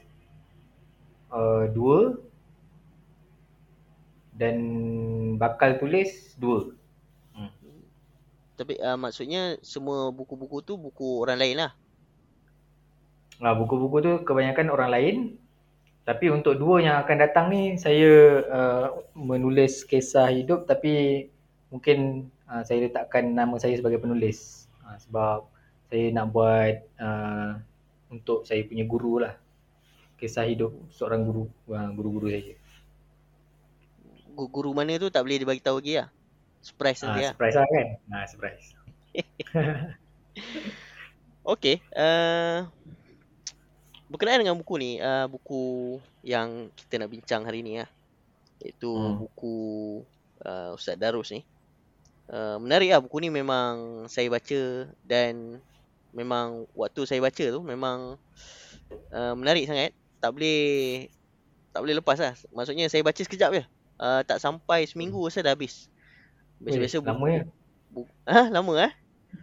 uh, 1.31 1.67
dua 1.71 2.15
dan 4.35 4.55
bakal 5.39 5.79
tulis 5.79 6.35
dua. 6.39 6.71
Tapi 8.53 8.77
uh, 8.77 8.97
maksudnya 8.97 9.57
semua 9.65 10.13
buku-buku 10.13 10.61
tu 10.61 10.77
buku 10.77 11.25
orang 11.25 11.41
lain 11.41 11.57
lah. 11.57 11.71
Ah, 13.41 13.57
buku-buku 13.57 13.97
tu 13.99 14.13
kebanyakan 14.23 14.69
orang 14.69 14.89
lain. 14.93 15.15
Tapi 16.03 16.27
untuk 16.27 16.59
dua 16.59 16.83
yang 16.83 16.95
akan 16.99 17.15
datang 17.15 17.47
ni 17.47 17.79
saya 17.79 18.43
uh, 18.43 18.87
menulis 19.15 19.87
kisah 19.87 20.27
hidup 20.35 20.67
tapi 20.67 21.25
mungkin 21.71 22.27
uh, 22.43 22.59
saya 22.67 22.83
letakkan 22.91 23.31
nama 23.31 23.55
saya 23.55 23.79
sebagai 23.79 24.03
penulis. 24.03 24.67
Uh, 24.83 24.99
sebab 24.99 25.47
saya 25.87 26.11
nak 26.11 26.27
buat 26.35 26.75
uh, 26.99 27.55
untuk 28.11 28.43
saya 28.43 28.67
punya 28.67 28.83
guru 28.83 29.23
lah. 29.23 29.39
Kisah 30.19 30.43
hidup 30.43 30.75
seorang 30.91 31.23
guru, 31.23 31.47
uh, 31.71 31.89
guru-guru 31.95 32.27
saya. 32.31 32.55
Gu- 34.33 34.51
Guru 34.51 34.75
mana 34.75 34.99
tu 34.99 35.07
tak 35.07 35.23
boleh 35.23 35.39
dibagi 35.39 35.63
tahu 35.63 35.79
lagi 35.79 36.03
lah. 36.03 36.09
Surprise 36.59 36.99
Ah, 36.99 37.11
nanti 37.11 37.21
lah. 37.27 37.33
surprise 37.35 37.55
lah 37.55 37.67
kan? 37.71 37.87
Ah, 38.11 38.25
surprise. 38.27 38.67
Okay. 41.43 41.83
Uh, 41.91 42.71
berkenaan 44.13 44.45
dengan 44.45 44.53
buku 44.53 44.77
ni, 44.77 45.01
uh, 45.01 45.25
buku 45.25 45.97
yang 46.21 46.69
kita 46.77 47.01
nak 47.01 47.09
bincang 47.09 47.41
hari 47.49 47.65
ni 47.65 47.81
lah. 47.81 47.89
Iaitu 48.61 48.93
Hmm. 48.93 49.17
buku 49.25 49.57
uh, 50.45 50.77
Ustaz 50.77 51.01
Darus 51.01 51.33
ni. 51.33 51.41
Uh, 52.29 52.61
menarik 52.61 52.93
lah 52.93 53.01
buku 53.01 53.19
ni 53.19 53.33
memang 53.33 54.05
saya 54.05 54.29
baca 54.29 54.87
dan 55.03 55.57
memang 56.13 56.69
waktu 56.77 57.09
saya 57.09 57.19
baca 57.19 57.41
tu 57.41 57.59
memang 57.65 58.15
uh, 59.09 59.33
menarik 59.33 59.65
sangat. 59.65 59.97
Tak 60.21 60.31
boleh 60.31 61.09
tak 61.73 61.81
boleh 61.81 61.97
lepas 61.97 62.21
lah. 62.21 62.37
Maksudnya 62.53 62.85
saya 62.87 63.01
baca 63.01 63.17
sekejap 63.17 63.49
je. 63.57 63.63
Uh, 63.97 64.21
tak 64.23 64.37
sampai 64.37 64.85
seminggu 64.85 65.19
saya 65.33 65.49
dah 65.49 65.53
habis. 65.57 65.89
Biasa-biasa 66.61 67.01
Weh, 67.01 67.07
lama 67.09 67.25
ya? 67.27 67.43
buku, 67.91 68.07
ha, 68.29 68.47
lama 68.47 68.73
eh? 68.87 68.93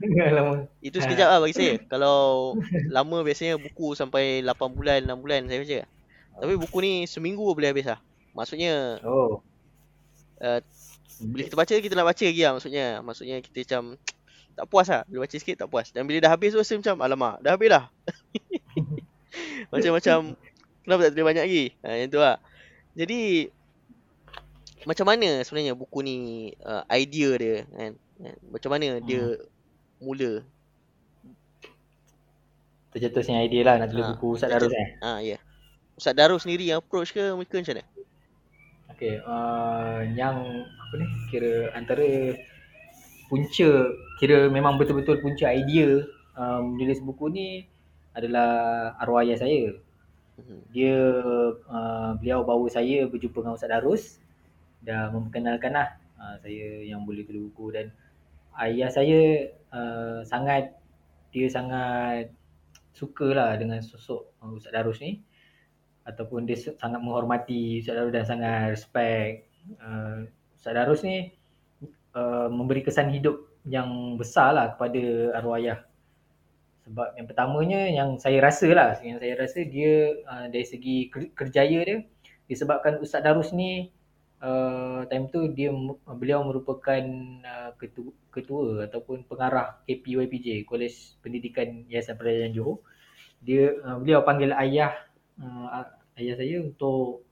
Lama. 0.09 0.55
Itu 0.81 0.99
sekejap 0.99 1.29
lah 1.29 1.39
bagi 1.45 1.57
saya. 1.57 1.75
Kalau 1.93 2.57
lama 2.89 3.21
biasanya 3.21 3.61
buku 3.61 3.93
sampai 3.93 4.41
8 4.41 4.73
bulan, 4.73 5.05
6 5.05 5.21
bulan 5.21 5.41
saya 5.47 5.59
baca. 5.61 5.81
Tapi 6.41 6.55
buku 6.57 6.79
ni 6.81 6.93
seminggu 7.05 7.45
boleh 7.53 7.69
habis 7.69 7.87
lah. 7.87 8.01
Maksudnya 8.33 9.03
Oh. 9.05 9.45
uh, 10.41 10.61
bila 11.21 11.43
kita 11.45 11.57
baca 11.59 11.75
kita 11.77 11.95
nak 11.99 12.09
baca 12.09 12.25
lagi 12.25 12.41
lah 12.41 12.53
maksudnya. 12.57 12.87
Maksudnya 13.05 13.37
kita 13.45 13.59
macam 13.67 13.83
tak 14.57 14.67
puas 14.73 14.89
lah. 14.89 15.03
Bila 15.05 15.29
baca 15.29 15.37
sikit 15.37 15.57
tak 15.61 15.69
puas. 15.69 15.93
Dan 15.93 16.09
bila 16.09 16.19
dah 16.25 16.33
habis 16.33 16.57
tu 16.57 16.59
rasa 16.59 16.73
macam 16.81 16.97
alamak 17.05 17.37
dah 17.45 17.53
habis 17.55 17.69
dah. 17.69 17.85
Macam-macam 19.71 20.35
kenapa 20.83 21.01
tak 21.07 21.13
tulis 21.15 21.27
banyak 21.31 21.45
lagi. 21.47 21.65
Ha, 21.87 21.89
yang 22.03 22.11
tu 22.11 22.19
lah. 22.19 22.43
Jadi 22.99 23.47
macam 24.89 25.07
mana 25.07 25.45
sebenarnya 25.45 25.77
buku 25.77 26.01
ni 26.01 26.17
uh, 26.65 26.83
idea 26.91 27.31
dia 27.37 27.57
kan? 27.69 27.93
Macam 28.49 28.71
mana 28.73 28.99
dia 29.05 29.39
mula 30.01 30.43
Tercetusnya 32.91 33.47
idea 33.47 33.63
lah 33.63 33.75
nak 33.79 33.95
tulis 33.95 34.03
Ha, 34.03 34.11
buku 34.19 34.29
Ustaz 34.35 34.51
Darus 34.51 34.75
eh. 34.75 34.89
Ah 34.99 35.23
ya. 35.23 35.39
Ustaz 35.95 36.15
Darus 36.19 36.43
sendiri 36.43 36.75
yang 36.75 36.83
approach 36.83 37.15
ke 37.15 37.23
mereka 37.39 37.63
macam 37.63 37.79
mana? 37.79 37.85
Okay, 38.91 39.15
uh, 39.23 40.03
yang 40.13 40.37
apa 40.67 40.95
ni 40.99 41.07
kira 41.31 41.71
antara 41.73 42.35
punca 43.31 43.71
kira 44.19 44.51
memang 44.51 44.75
betul-betul 44.77 45.23
punca 45.23 45.49
idea 45.55 46.03
uh, 46.35 46.61
menulis 46.61 46.99
buku 47.01 47.31
ni 47.31 47.49
adalah 48.13 48.93
arwah 48.99 49.23
ayah 49.23 49.39
saya. 49.39 49.71
Mhm. 50.43 50.59
Dia 50.75 50.99
uh, 51.71 52.11
beliau 52.19 52.43
bawa 52.43 52.67
saya 52.67 53.07
berjumpa 53.07 53.39
dengan 53.39 53.55
Ustaz 53.55 53.71
Darus 53.71 54.03
dah 54.83 55.15
memperkenalkan 55.15 55.79
lah 55.79 55.95
uh, 56.19 56.37
saya 56.43 56.83
yang 56.83 57.07
boleh 57.07 57.23
tulis 57.23 57.47
buku 57.55 57.71
dan 57.71 57.95
ayah 58.59 58.91
saya 58.91 59.47
uh, 59.75 60.21
sangat 60.27 60.75
dia 61.31 61.47
sangat 61.47 62.31
sukalah 62.95 63.55
dengan 63.57 63.81
sosok 63.81 64.35
uh, 64.43 64.55
Ustaz 64.55 64.75
Darus 64.75 64.99
ni. 65.03 65.23
Ataupun 66.05 66.49
dia 66.49 66.59
sangat 66.59 67.01
menghormati 67.01 67.81
Ustaz 67.83 67.95
Darus 67.99 68.13
dan 68.15 68.25
sangat 68.27 68.75
respect. 68.75 69.47
Uh, 69.79 70.27
Ustaz 70.55 70.75
Darus 70.75 71.01
ni 71.07 71.33
uh, 72.15 72.49
memberi 72.51 72.83
kesan 72.83 73.11
hidup 73.15 73.51
yang 73.69 74.17
besar 74.17 74.57
lah 74.57 74.67
kepada 74.75 75.37
arwah 75.37 75.85
sebab 76.91 77.15
yang 77.15 77.27
pertamanya 77.29 77.81
yang 77.87 78.17
saya 78.17 78.41
rasa 78.41 78.67
lah 78.73 78.99
yang 79.05 79.21
saya 79.21 79.39
rasa 79.39 79.63
dia 79.63 80.17
uh, 80.27 80.49
dari 80.49 80.67
segi 80.67 81.13
ker- 81.13 81.31
kerjaya 81.37 81.87
dia 81.87 81.99
disebabkan 82.51 82.99
Ustaz 82.99 83.23
Darus 83.23 83.55
ni 83.55 83.95
uh, 84.43 85.07
time 85.07 85.29
tu 85.31 85.49
dia 85.53 85.71
beliau 86.09 86.45
merupakan 86.45 87.05
uh, 87.45 87.71
ketua, 87.77 88.13
ketua 88.33 88.89
ataupun 88.89 89.25
pengarah 89.29 89.81
KPYPJ 89.87 90.65
Kolej 90.67 91.17
Pendidikan 91.21 91.87
Yayasan 91.87 92.17
Pelajaran 92.17 92.53
Johor 92.53 92.83
dia 93.41 93.73
uh, 93.81 93.97
beliau 94.01 94.21
panggil 94.21 94.53
ayah 94.53 94.93
uh, 95.41 95.89
ayah 96.21 96.35
saya 96.37 96.61
untuk 96.61 97.25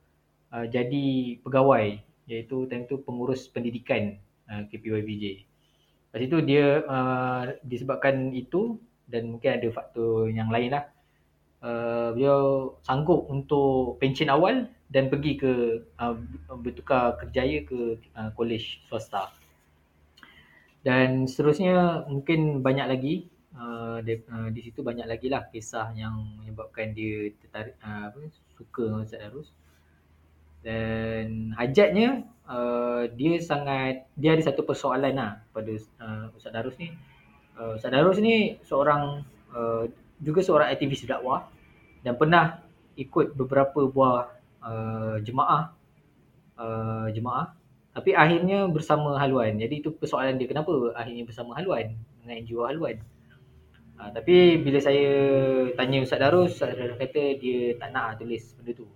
uh, 0.53 0.67
jadi 0.69 1.37
pegawai 1.45 2.01
iaitu 2.29 2.69
time 2.69 2.85
tu 2.89 3.01
pengurus 3.05 3.49
pendidikan 3.49 4.21
uh, 4.53 4.65
KPYPJ. 4.69 5.49
Lepas 6.09 6.21
itu 6.25 6.37
dia 6.45 6.85
uh, 6.85 7.57
disebabkan 7.65 8.33
itu 8.33 8.81
dan 9.09 9.33
mungkin 9.33 9.61
ada 9.61 9.69
faktor 9.73 10.29
yang 10.29 10.53
lain 10.53 10.77
lah. 10.77 10.85
Uh, 11.59 12.15
beliau 12.15 12.41
sanggup 12.87 13.27
untuk 13.29 13.99
pencen 13.99 14.31
awal 14.31 14.71
dan 14.89 15.13
pergi 15.13 15.37
ke 15.37 15.53
uh, 16.01 16.17
bertukar 16.57 17.21
kerjaya 17.21 17.61
ke 17.65 18.01
uh, 18.17 18.33
kolej 18.33 18.81
swasta. 18.89 19.29
Dan 20.81 21.29
seterusnya 21.29 22.09
mungkin 22.09 22.65
banyak 22.65 22.87
lagi 22.89 23.15
uh, 23.53 24.01
di, 24.01 24.17
uh, 24.33 24.49
di 24.49 24.61
situ 24.65 24.81
banyak 24.81 25.05
lagi 25.05 25.29
lah 25.29 25.45
kisah 25.53 25.93
yang 25.93 26.41
menyebabkan 26.41 26.97
dia 26.97 27.29
tertarik 27.37 27.77
uh, 27.85 28.09
apa 28.09 28.33
suka 28.57 29.05
Ustaz 29.05 29.21
Darus. 29.21 29.49
Dan 30.65 31.53
hajatnya 31.55 32.25
uh, 32.49 33.05
dia 33.13 33.37
sangat 33.45 34.09
dia 34.17 34.33
ada 34.33 34.43
satu 34.43 34.65
persoalan 34.65 35.13
lah 35.13 35.33
pada 35.53 35.77
uh, 36.01 36.33
Ustaz 36.33 36.57
Darus 36.57 36.81
ni. 36.81 36.97
Uh, 37.61 37.77
Ustaz 37.77 37.93
Darus 37.93 38.17
ni 38.17 38.57
seorang 38.65 39.21
uh, 39.53 39.85
juga 40.17 40.41
seorang 40.41 40.73
aktivis 40.73 41.05
dakwah 41.05 41.45
dan 42.01 42.17
pernah 42.17 42.65
ikut 42.97 43.37
beberapa 43.37 43.87
buah 43.87 44.38
uh, 44.63 45.17
jemaah 45.23 45.73
uh, 46.59 47.07
jemaah 47.15 47.59
tapi 47.99 48.15
akhirnya 48.15 48.71
bersama 48.71 49.19
haluan. 49.19 49.59
Jadi 49.59 49.83
itu 49.83 49.91
persoalan 49.91 50.39
dia 50.39 50.47
kenapa 50.47 50.71
akhirnya 50.95 51.27
bersama 51.27 51.59
haluan 51.59 51.99
dengan 52.23 52.47
NGO 52.47 52.63
haluan. 52.63 53.03
Uh, 53.99 54.11
tapi 54.15 54.63
bila 54.63 54.79
saya 54.79 55.11
tanya 55.75 56.07
Ustaz 56.07 56.23
Darus, 56.23 56.55
Ustaz 56.55 56.79
Darus 56.79 56.95
kata 56.95 57.35
dia 57.43 57.75
tak 57.75 57.91
nak 57.91 58.23
tulis 58.23 58.55
benda 58.55 58.73
tu. 58.79 58.87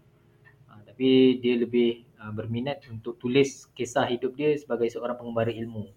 Uh, 0.70 0.81
tapi 0.87 1.42
dia 1.42 1.59
lebih 1.59 2.07
uh, 2.22 2.31
berminat 2.31 2.87
untuk 2.87 3.18
tulis 3.18 3.66
kisah 3.75 4.07
hidup 4.07 4.38
dia 4.38 4.55
sebagai 4.55 4.87
seorang 4.87 5.18
pengembara 5.18 5.51
ilmu. 5.51 5.90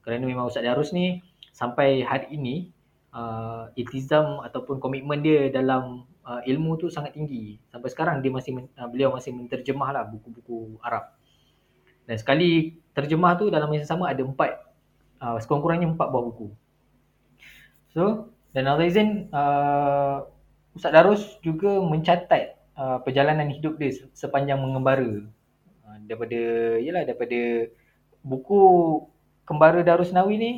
Kerana 0.00 0.24
memang 0.24 0.48
Ustaz 0.48 0.64
Darus 0.64 0.96
ni 0.96 1.20
sampai 1.52 2.08
hari 2.08 2.40
ini 2.40 2.72
uh, 3.12 3.68
iltizam 3.76 4.40
ataupun 4.40 4.80
komitmen 4.80 5.20
dia 5.20 5.52
dalam 5.52 6.08
uh, 6.26 6.42
ilmu 6.42 6.74
tu 6.76 6.90
sangat 6.90 7.14
tinggi. 7.14 7.62
Sampai 7.70 7.88
sekarang 7.94 8.20
dia 8.20 8.34
masih 8.34 8.66
uh, 8.76 8.88
beliau 8.90 9.14
masih 9.14 9.30
menterjemah 9.32 9.94
lah 9.94 10.02
buku-buku 10.10 10.76
Arab. 10.82 11.14
Dan 12.06 12.18
sekali 12.18 12.82
terjemah 12.92 13.38
tu 13.38 13.46
dalam 13.48 13.70
masa 13.70 13.86
sama 13.86 14.10
ada 14.10 14.26
empat 14.26 14.66
uh, 15.22 15.38
sekurang-kurangnya 15.38 15.94
empat 15.94 16.06
buah 16.10 16.24
buku. 16.26 16.46
So 17.94 18.34
dan 18.50 18.66
Allah 18.66 18.90
izin 18.90 19.30
uh, 19.30 20.26
Ustaz 20.76 20.92
Darus 20.92 21.22
juga 21.40 21.80
mencatat 21.80 22.58
uh, 22.76 22.98
perjalanan 23.00 23.48
hidup 23.48 23.80
dia 23.80 23.94
se- 23.94 24.10
sepanjang 24.12 24.60
mengembara. 24.60 25.24
Uh, 25.86 25.96
daripada 26.04 26.40
yalah 26.82 27.06
daripada 27.06 27.70
buku 28.26 28.60
Kembara 29.46 29.78
Darus 29.86 30.10
Nawi 30.10 30.34
ni 30.42 30.52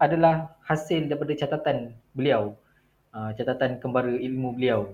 adalah 0.00 0.56
hasil 0.64 1.12
daripada 1.12 1.36
catatan 1.36 1.92
beliau. 2.16 2.56
Uh, 3.14 3.30
catatan 3.38 3.78
kembara 3.78 4.10
ilmu 4.10 4.58
beliau 4.58 4.90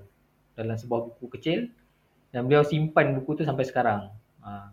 dalam 0.53 0.77
sebuah 0.77 1.09
buku 1.09 1.41
kecil 1.41 1.73
dan 2.37 2.45
beliau 2.45 2.61
simpan 2.61 3.17
buku 3.17 3.41
tu 3.41 3.49
sampai 3.49 3.65
sekarang. 3.65 4.13
Uh, 4.45 4.69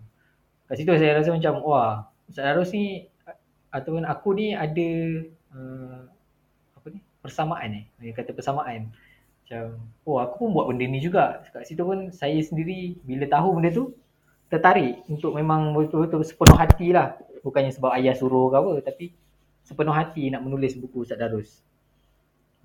kat 0.68 0.84
situ 0.84 0.92
saya 1.00 1.16
rasa 1.16 1.32
macam 1.32 1.64
wah 1.64 2.12
Ustaz 2.28 2.44
Darus 2.44 2.76
ni 2.76 3.08
ataupun 3.72 4.04
aku 4.04 4.36
ni 4.36 4.52
ada 4.52 4.90
uh, 5.56 6.12
apa 6.76 6.88
ni 6.92 7.00
persamaan 7.24 7.70
eh 7.72 7.86
dia 8.04 8.12
kata 8.12 8.36
persamaan 8.36 8.92
macam 8.92 9.80
oh 10.04 10.20
aku 10.20 10.36
pun 10.44 10.50
buat 10.52 10.66
benda 10.68 10.84
ni 10.84 11.00
juga 11.00 11.40
kat 11.48 11.64
situ 11.64 11.88
pun 11.88 12.12
saya 12.12 12.36
sendiri 12.44 13.00
bila 13.08 13.32
tahu 13.32 13.56
benda 13.56 13.72
tu 13.72 13.96
tertarik 14.52 15.08
untuk 15.08 15.36
memang 15.36 15.72
betul-betul 15.72 16.24
sepenuh 16.24 16.56
hati 16.60 16.92
lah. 16.92 17.16
Bukannya 17.44 17.72
sebab 17.72 17.96
ayah 17.96 18.12
suruh 18.12 18.52
ke 18.52 18.56
apa 18.60 18.72
tapi 18.84 19.06
sepenuh 19.64 19.96
hati 19.96 20.28
nak 20.32 20.44
menulis 20.44 20.76
buku 20.76 21.08
Ustaz 21.08 21.16
Darus. 21.16 21.64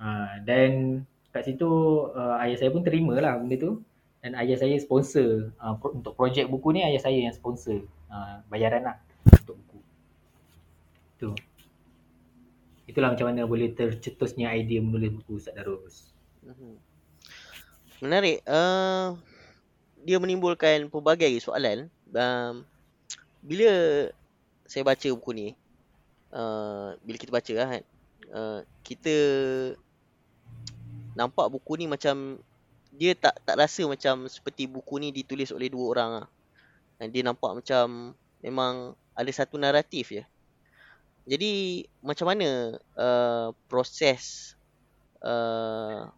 Ha, 0.02 0.42
dan 0.42 1.02
kat 1.30 1.46
situ 1.46 1.70
uh, 2.10 2.42
ayah 2.42 2.58
saya 2.58 2.74
pun 2.74 2.82
terima 2.82 3.14
lah 3.22 3.38
benda 3.38 3.54
tu. 3.54 3.78
Dan 4.22 4.34
ayah 4.38 4.58
saya 4.58 4.74
sponsor 4.78 5.54
uh, 5.62 5.74
pro, 5.78 5.94
untuk 5.94 6.18
projek 6.18 6.50
buku 6.50 6.74
ni 6.74 6.82
ayah 6.82 6.98
saya 6.98 7.22
yang 7.22 7.34
sponsor 7.34 7.86
uh, 8.10 8.42
bayaran 8.50 8.82
lah 8.82 8.96
untuk 9.30 9.54
buku. 9.62 9.78
Tu. 11.22 11.30
Itulah 12.90 13.14
macam 13.14 13.30
mana 13.30 13.46
boleh 13.46 13.70
tercetusnya 13.70 14.50
idea 14.54 14.82
menulis 14.82 15.14
buku 15.22 15.38
Ustaz 15.38 15.54
Darus. 15.54 16.10
Mhm. 16.42 16.74
Menarik. 18.02 18.42
Uh, 18.46 19.14
dia 20.02 20.18
menimbulkan 20.18 20.90
pelbagai 20.90 21.30
soalan. 21.38 21.86
Um, 22.10 22.66
bila 23.42 23.70
saya 24.66 24.82
baca 24.82 25.08
buku 25.14 25.30
ni, 25.30 25.48
uh, 26.34 26.98
bila 27.06 27.16
kita 27.18 27.30
baca 27.30 27.52
lah 27.54 27.68
kan, 27.78 27.82
uh, 28.34 28.60
kita 28.82 29.14
nampak 31.12 31.48
buku 31.52 31.78
ni 31.80 31.86
macam 31.90 32.40
dia 32.92 33.16
tak 33.16 33.40
tak 33.44 33.56
rasa 33.56 33.88
macam 33.88 34.28
seperti 34.28 34.68
buku 34.68 35.00
ni 35.00 35.08
ditulis 35.12 35.48
oleh 35.52 35.72
dua 35.72 35.84
orang 35.96 36.10
lah. 36.22 36.28
Dan 37.00 37.08
dia 37.10 37.22
nampak 37.24 37.56
macam 37.56 38.12
memang 38.44 38.92
ada 39.16 39.30
satu 39.32 39.56
naratif 39.56 40.12
ya. 40.12 40.24
Jadi 41.22 41.84
macam 42.02 42.26
mana 42.34 42.76
uh, 42.98 43.54
proses 43.70 44.54
uh, 45.22 46.10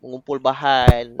mengumpul 0.00 0.38
bahan 0.38 1.18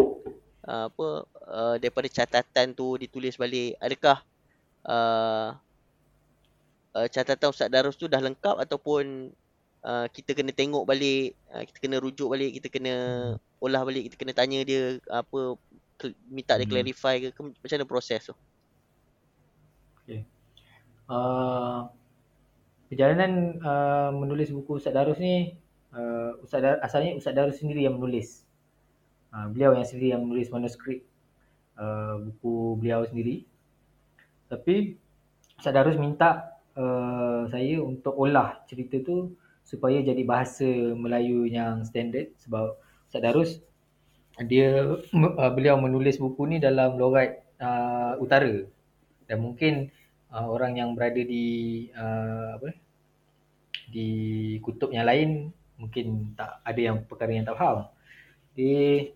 uh, 0.64 0.86
apa 0.88 1.08
uh, 1.50 1.74
daripada 1.76 2.06
catatan 2.06 2.72
tu 2.72 2.94
ditulis 2.96 3.34
balik 3.34 3.74
adakah 3.82 4.22
uh, 4.86 5.58
uh, 6.94 7.06
catatan 7.10 7.50
Ustaz 7.50 7.68
Darus 7.68 7.98
tu 7.98 8.06
dah 8.06 8.22
lengkap 8.22 8.56
ataupun 8.62 9.34
uh, 9.84 10.06
kita 10.12 10.32
kena 10.36 10.52
tengok 10.52 10.84
balik 10.84 11.36
uh, 11.52 11.62
kita 11.64 11.78
kena 11.80 11.96
rujuk 12.00 12.28
balik 12.32 12.50
kita 12.60 12.68
kena 12.72 12.94
olah 13.60 13.82
balik 13.84 14.08
kita 14.10 14.16
kena 14.20 14.32
tanya 14.32 14.64
dia 14.64 14.96
apa 15.08 15.56
minta 16.32 16.56
dia 16.56 16.64
Hmm. 16.64 16.72
clarify 16.72 17.20
ke, 17.20 17.28
ke 17.36 17.40
macam 17.44 17.76
mana 17.76 17.88
proses 17.88 18.24
tu 18.24 18.34
Okay. 20.00 20.26
Uh, 21.06 21.86
perjalanan 22.90 23.62
uh, 23.62 24.10
menulis 24.10 24.50
buku 24.50 24.80
Ustaz 24.82 24.90
Darus 24.90 25.20
ni 25.22 25.54
uh, 25.94 26.34
Ustaz 26.42 26.58
Dar- 26.64 26.80
asalnya 26.82 27.14
Ustaz 27.14 27.36
Darus 27.36 27.62
sendiri 27.62 27.86
yang 27.86 27.94
menulis. 28.00 28.42
Uh, 29.30 29.46
beliau 29.54 29.70
yang 29.76 29.86
sendiri 29.86 30.10
yang 30.16 30.26
menulis 30.26 30.50
manuskrip 30.50 31.06
uh, 31.78 32.18
buku 32.18 32.80
beliau 32.82 33.06
sendiri. 33.06 33.46
Tapi 34.50 34.98
Ustaz 35.60 35.70
Darus 35.70 35.94
minta 35.94 36.58
uh, 36.74 37.46
saya 37.46 37.78
untuk 37.78 38.16
olah 38.18 38.66
cerita 38.66 38.98
tu 39.04 39.30
supaya 39.70 40.02
jadi 40.02 40.26
bahasa 40.26 40.66
Melayu 40.98 41.46
yang 41.46 41.86
standard 41.86 42.34
sebab 42.42 42.74
Ustaz 43.06 43.22
Darus 43.22 43.50
dia 44.50 44.98
uh, 44.98 45.50
beliau 45.54 45.78
menulis 45.78 46.18
buku 46.18 46.50
ni 46.50 46.58
dalam 46.58 46.98
logat 46.98 47.46
uh, 47.62 48.18
utara 48.18 48.66
dan 49.30 49.38
mungkin 49.38 49.94
uh, 50.34 50.50
orang 50.50 50.74
yang 50.74 50.98
berada 50.98 51.22
di 51.22 51.86
uh, 51.94 52.58
apa 52.58 52.74
di 53.94 54.08
kutub 54.58 54.90
yang 54.90 55.06
lain 55.06 55.54
mungkin 55.78 56.34
tak 56.34 56.58
ada 56.66 56.80
yang 56.80 57.06
perkara 57.06 57.30
yang 57.30 57.46
tak 57.46 57.54
faham. 57.54 57.86
Jadi 58.58 59.14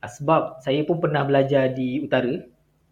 uh, 0.00 0.10
sebab 0.10 0.64
saya 0.64 0.80
pun 0.88 0.96
pernah 0.96 1.28
belajar 1.28 1.68
di 1.76 2.00
utara. 2.00 2.40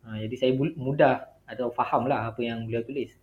Uh, 0.05 0.17
jadi 0.29 0.35
saya 0.37 0.53
mudah 0.77 1.25
atau 1.49 1.73
faham 1.73 2.05
lah 2.05 2.29
apa 2.29 2.45
yang 2.45 2.69
beliau 2.69 2.85
tulis. 2.85 3.17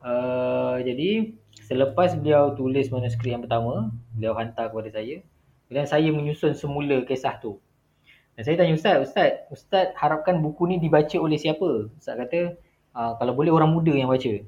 Uh, 0.00 0.80
jadi 0.80 1.36
selepas 1.68 2.16
beliau 2.16 2.56
tulis 2.56 2.88
manuskrip 2.88 3.36
yang 3.36 3.44
pertama, 3.44 3.92
beliau 4.16 4.32
hantar 4.36 4.72
kepada 4.72 4.88
saya. 4.88 5.20
Kemudian 5.68 5.86
saya 5.86 6.08
menyusun 6.10 6.56
semula 6.56 7.04
kisah 7.04 7.38
tu. 7.38 7.60
Dan 8.34 8.42
saya 8.48 8.56
tanya 8.56 8.74
Ustaz, 8.74 8.96
Ustaz, 9.04 9.30
Ustaz 9.52 9.86
harapkan 10.00 10.40
buku 10.40 10.64
ni 10.64 10.80
dibaca 10.80 11.16
oleh 11.20 11.36
siapa? 11.36 11.92
Ustaz 12.00 12.16
kata, 12.16 12.56
uh, 12.96 13.12
kalau 13.20 13.36
boleh 13.36 13.52
orang 13.52 13.70
muda 13.70 13.92
yang 13.92 14.08
baca. 14.08 14.40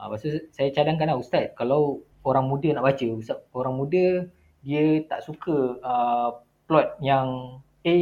Uh, 0.00 0.04
lepas 0.08 0.20
tu 0.24 0.32
saya 0.50 0.68
cadangkan 0.72 1.12
lah 1.12 1.20
Ustaz, 1.20 1.52
kalau 1.54 2.00
orang 2.24 2.48
muda 2.48 2.72
nak 2.72 2.88
baca, 2.88 3.06
Ustaz, 3.12 3.38
orang 3.52 3.76
muda 3.76 4.26
dia 4.66 5.04
tak 5.06 5.22
suka 5.22 5.78
uh, 5.84 6.40
plot 6.66 6.98
yang 6.98 7.60
A, 7.86 7.98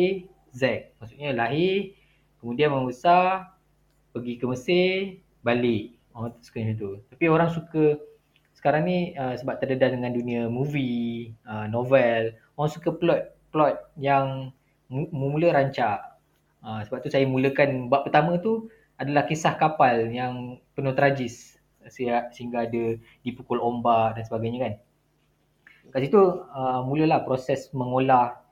Z. 0.55 0.95
Maksudnya 1.03 1.37
lahir, 1.37 1.93
kemudian 2.41 2.73
membesar, 2.73 3.53
pergi 4.15 4.41
ke 4.41 4.45
Mesir, 4.49 5.21
balik. 5.45 5.99
Orang 6.15 6.31
tak 6.39 6.43
suka 6.47 6.63
macam 6.63 6.77
tu. 6.79 6.91
Tapi 7.11 7.25
orang 7.27 7.51
suka 7.51 7.85
sekarang 8.55 8.87
ni 8.87 8.99
uh, 9.19 9.35
sebab 9.35 9.59
terdedah 9.59 9.93
dengan 9.93 10.15
dunia 10.15 10.47
movie, 10.47 11.35
uh, 11.45 11.67
novel, 11.67 12.33
orang 12.55 12.71
suka 12.71 12.95
plot 12.95 13.35
plot 13.51 13.93
yang 13.99 14.55
mula 14.89 15.51
rancak. 15.51 16.17
Uh, 16.65 16.81
sebab 16.87 17.05
tu 17.05 17.13
saya 17.13 17.27
mulakan 17.29 17.93
bab 17.93 18.09
pertama 18.09 18.41
tu 18.41 18.71
adalah 18.97 19.27
kisah 19.27 19.59
kapal 19.59 20.09
yang 20.09 20.63
penuh 20.73 20.95
tragis 20.95 21.59
sehingga 21.91 22.65
ada 22.65 22.97
dipukul 23.21 23.61
ombak 23.61 24.17
dan 24.17 24.23
sebagainya 24.25 24.59
kan. 24.65 24.75
Kat 25.93 26.01
situ 26.09 26.23
uh, 26.49 26.81
mulalah 26.87 27.21
proses 27.27 27.69
mengolah 27.77 28.45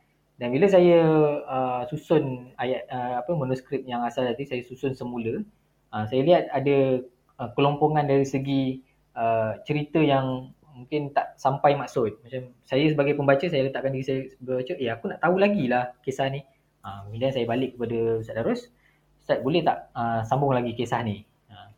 dan 0.42 0.50
bila 0.50 0.66
saya 0.66 0.98
uh, 1.46 1.82
susun 1.86 2.50
ayat 2.58 2.82
uh, 2.90 3.22
apa 3.22 3.30
manuskrip 3.38 3.86
yang 3.86 4.02
asal 4.02 4.26
tadi 4.26 4.42
saya 4.42 4.62
susun 4.66 4.90
semula, 4.90 5.38
uh, 5.94 6.04
saya 6.10 6.18
lihat 6.26 6.50
ada 6.50 6.98
uh, 7.42 7.50
kelompongan 7.58 8.06
dari 8.06 8.22
segi 8.22 8.78
uh, 9.18 9.58
cerita 9.66 9.98
yang 9.98 10.54
mungkin 10.72 11.10
tak 11.10 11.34
sampai 11.36 11.74
maksud. 11.74 12.22
Macam 12.22 12.54
saya 12.62 12.84
sebagai 12.88 13.18
pembaca 13.18 13.44
saya 13.44 13.66
letakkan 13.66 13.92
diri 13.92 14.06
saya 14.06 14.20
pembaca, 14.38 14.72
eh 14.78 14.90
aku 14.90 15.04
nak 15.10 15.20
tahu 15.20 15.36
lagi 15.42 15.64
lah 15.66 15.90
kisah 16.06 16.30
ni. 16.30 16.40
Uh, 16.82 17.06
kemudian 17.06 17.30
saya 17.34 17.46
balik 17.46 17.74
kepada 17.78 17.98
Ustaz 18.18 18.34
Darus, 18.34 18.60
Ustaz 19.22 19.38
boleh 19.42 19.62
tak 19.62 19.90
uh, 19.94 20.22
sambung 20.26 20.54
lagi 20.54 20.74
kisah 20.74 21.02
ni? 21.02 21.22
Uh, 21.46 21.68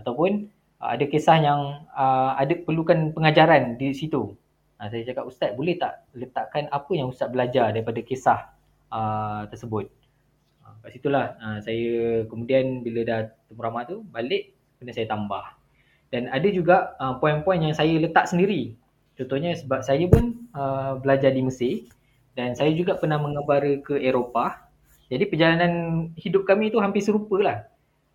ataupun 0.00 0.48
uh, 0.80 0.90
ada 0.96 1.04
kisah 1.04 1.36
yang 1.40 1.84
uh, 1.92 2.32
ada 2.36 2.56
perlukan 2.64 3.12
pengajaran 3.12 3.76
di 3.76 3.92
situ. 3.92 4.32
Uh, 4.80 4.88
saya 4.88 5.04
cakap 5.04 5.28
Ustaz 5.28 5.52
boleh 5.52 5.76
tak 5.76 6.08
letakkan 6.16 6.68
apa 6.72 6.92
yang 6.96 7.12
Ustaz 7.12 7.28
belajar 7.28 7.72
daripada 7.72 8.00
kisah 8.00 8.40
uh, 8.88 9.44
tersebut. 9.52 9.92
Uh, 10.64 10.76
kat 10.80 10.90
situlah 10.96 11.36
uh, 11.36 11.58
saya 11.60 12.24
kemudian 12.24 12.80
bila 12.80 13.00
dah 13.04 13.20
temu 13.44 13.60
ramah 13.60 13.84
tu 13.84 14.00
balik 14.08 14.55
kemudian 14.76 14.96
saya 14.96 15.08
tambah. 15.08 15.44
Dan 16.12 16.30
ada 16.30 16.48
juga 16.48 16.94
uh, 17.02 17.18
poin-poin 17.18 17.58
yang 17.58 17.74
saya 17.74 17.98
letak 17.98 18.30
sendiri. 18.30 18.78
Contohnya 19.16 19.56
sebab 19.56 19.80
saya 19.82 20.04
pun 20.06 20.46
uh, 20.52 21.00
belajar 21.00 21.32
di 21.32 21.42
Mesir 21.42 21.88
dan 22.36 22.52
saya 22.52 22.70
juga 22.76 22.94
pernah 23.00 23.16
mengembara 23.16 23.80
ke 23.80 23.96
Eropah. 23.96 24.68
Jadi 25.08 25.24
perjalanan 25.26 25.72
hidup 26.20 26.44
kami 26.44 26.68
tu 26.68 26.78
hampir 26.78 27.00
serupa 27.00 27.40
lah. 27.40 27.58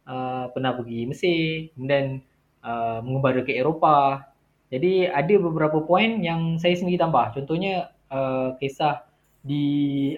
Uh, 0.06 0.50
pernah 0.54 0.78
pergi 0.78 1.10
Mesir, 1.10 1.74
kemudian 1.74 2.21
uh, 2.62 3.02
mengembara 3.02 3.41
ke 3.41 3.54
Eropah. 3.58 4.30
Jadi 4.71 5.10
ada 5.10 5.36
beberapa 5.41 5.84
poin 5.84 6.24
yang 6.24 6.56
saya 6.62 6.78
sendiri 6.80 7.02
tambah. 7.02 7.36
Contohnya 7.36 7.91
uh, 8.08 8.56
kisah 8.62 9.04
di 9.41 9.65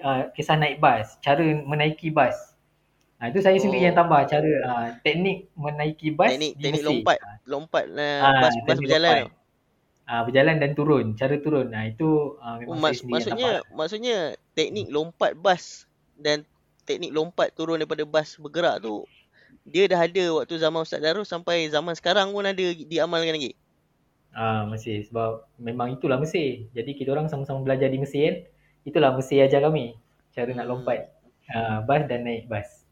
uh, 0.04 0.30
kisah 0.36 0.60
naik 0.60 0.78
bas, 0.78 1.16
cara 1.24 1.42
menaiki 1.42 2.12
bas. 2.12 2.53
Ha, 3.24 3.32
itu 3.32 3.40
saya 3.40 3.56
sendiri 3.56 3.80
oh. 3.80 3.86
yang 3.88 3.96
tambah 3.96 4.20
cara 4.28 4.52
uh, 4.68 4.88
teknik 5.00 5.48
menaiki 5.56 6.12
bas 6.12 6.36
teknik, 6.36 6.60
di 6.60 6.62
teknik 6.68 6.82
Mesir. 6.84 6.88
lompat 6.92 7.18
lompat 7.48 7.84
uh, 7.88 8.20
ha, 8.20 8.28
bas 8.44 8.54
bas 8.68 8.76
berjalan. 8.76 9.32
Uh, 10.04 10.22
berjalan 10.28 10.60
dan 10.60 10.70
turun, 10.76 11.16
cara 11.16 11.40
turun. 11.40 11.72
Nah 11.72 11.88
itu 11.88 12.36
uh, 12.36 12.60
memang 12.60 12.76
oh, 12.76 12.84
mas, 12.84 13.00
saya 13.00 13.08
maksudnya 13.08 13.48
yang 13.48 13.64
maksudnya 13.72 14.18
teknik 14.52 14.92
lompat 14.92 15.32
bas 15.40 15.88
dan 16.20 16.44
teknik 16.84 17.16
lompat 17.16 17.56
turun 17.56 17.80
daripada 17.80 18.04
bas 18.04 18.36
bergerak 18.36 18.84
tu 18.84 19.08
dia 19.64 19.88
dah 19.88 20.04
ada 20.04 20.24
waktu 20.36 20.60
zaman 20.60 20.84
Ustaz 20.84 21.00
Darus 21.00 21.32
sampai 21.32 21.72
zaman 21.72 21.96
sekarang 21.96 22.28
pun 22.36 22.44
ada 22.44 22.64
diamalkan 22.76 23.40
lagi. 23.40 23.56
Ah 24.36 24.68
Mesir 24.68 25.00
sebab 25.08 25.48
memang 25.56 25.96
itulah 25.96 26.20
Mesir. 26.20 26.68
Jadi 26.76 26.92
kita 26.92 27.16
orang 27.16 27.32
sama-sama 27.32 27.64
belajar 27.64 27.88
di 27.88 27.96
Mesir 27.96 28.20
kan. 28.28 28.36
Itulah 28.84 29.16
Mesir 29.16 29.48
ajar 29.48 29.64
kami 29.64 29.96
cara 30.36 30.52
nak 30.52 30.68
lompat 30.68 31.08
uh, 31.48 31.80
bas 31.88 32.04
dan 32.04 32.28
naik 32.28 32.44
bas. 32.52 32.83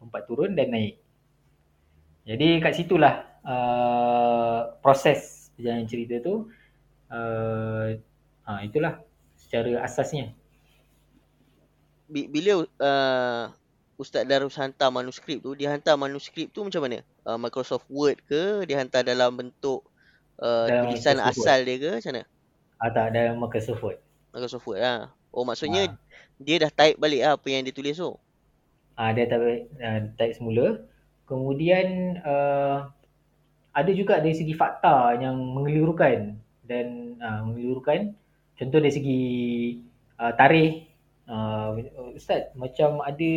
Lompat 0.00 0.28
turun 0.28 0.52
dan 0.52 0.72
naik. 0.72 1.00
Jadi 2.26 2.58
kat 2.58 2.74
situlah 2.74 3.22
uh, 3.46 4.74
proses 4.82 5.48
perjalanan 5.54 5.86
cerita 5.86 6.18
tu 6.20 6.50
uh, 7.10 7.88
uh, 8.46 8.60
itulah 8.66 9.00
secara 9.38 9.82
asasnya. 9.86 10.34
Bila 12.06 12.62
uh, 12.62 13.44
Ustaz 13.98 14.28
Darus 14.28 14.54
hantar 14.60 14.92
manuskrip 14.92 15.42
tu, 15.42 15.56
dia 15.58 15.72
hantar 15.72 15.98
manuskrip 15.98 16.52
tu 16.52 16.62
macam 16.62 16.84
mana? 16.84 17.02
Uh, 17.26 17.38
Microsoft 17.40 17.88
Word 17.90 18.20
ke? 18.28 18.62
Dia 18.68 18.82
hantar 18.82 19.02
dalam 19.02 19.34
bentuk 19.34 19.82
uh, 20.38 20.68
dalam 20.70 20.92
tulisan 20.92 21.18
asal 21.18 21.62
Word. 21.62 21.66
dia 21.66 21.76
ke? 21.78 21.90
Macam 21.98 22.12
mana? 22.14 22.24
Ah, 22.76 22.90
tak, 22.92 23.06
dalam 23.16 23.34
Microsoft 23.40 23.80
Word. 23.82 23.98
Microsoft 24.34 24.66
Word 24.68 24.80
lah. 24.82 25.10
Oh 25.32 25.44
maksudnya 25.44 25.90
ha. 25.90 25.96
dia 26.40 26.56
dah 26.64 26.70
type 26.72 26.96
balik 26.96 27.20
lah 27.20 27.32
apa 27.36 27.46
yang 27.50 27.62
dia 27.66 27.74
tulis 27.74 27.96
tu? 27.96 28.12
Uh, 28.96 29.10
dia 29.12 29.28
type, 29.28 29.68
uh, 29.76 30.00
type 30.16 30.34
semula. 30.34 30.80
Kemudian 31.28 32.18
uh, 32.24 32.88
ada 33.76 33.90
juga 33.92 34.24
dari 34.24 34.32
segi 34.32 34.56
fakta 34.56 35.20
yang 35.20 35.36
mengelirukan 35.36 36.40
dan 36.64 37.18
uh, 37.20 37.44
mengelirukan. 37.44 38.16
Contoh 38.56 38.80
dari 38.80 38.94
segi 38.94 39.22
uh, 40.16 40.32
tarikh. 40.32 40.88
Uh, 41.26 41.82
Ustaz, 42.16 42.54
macam 42.56 43.02
ada 43.04 43.30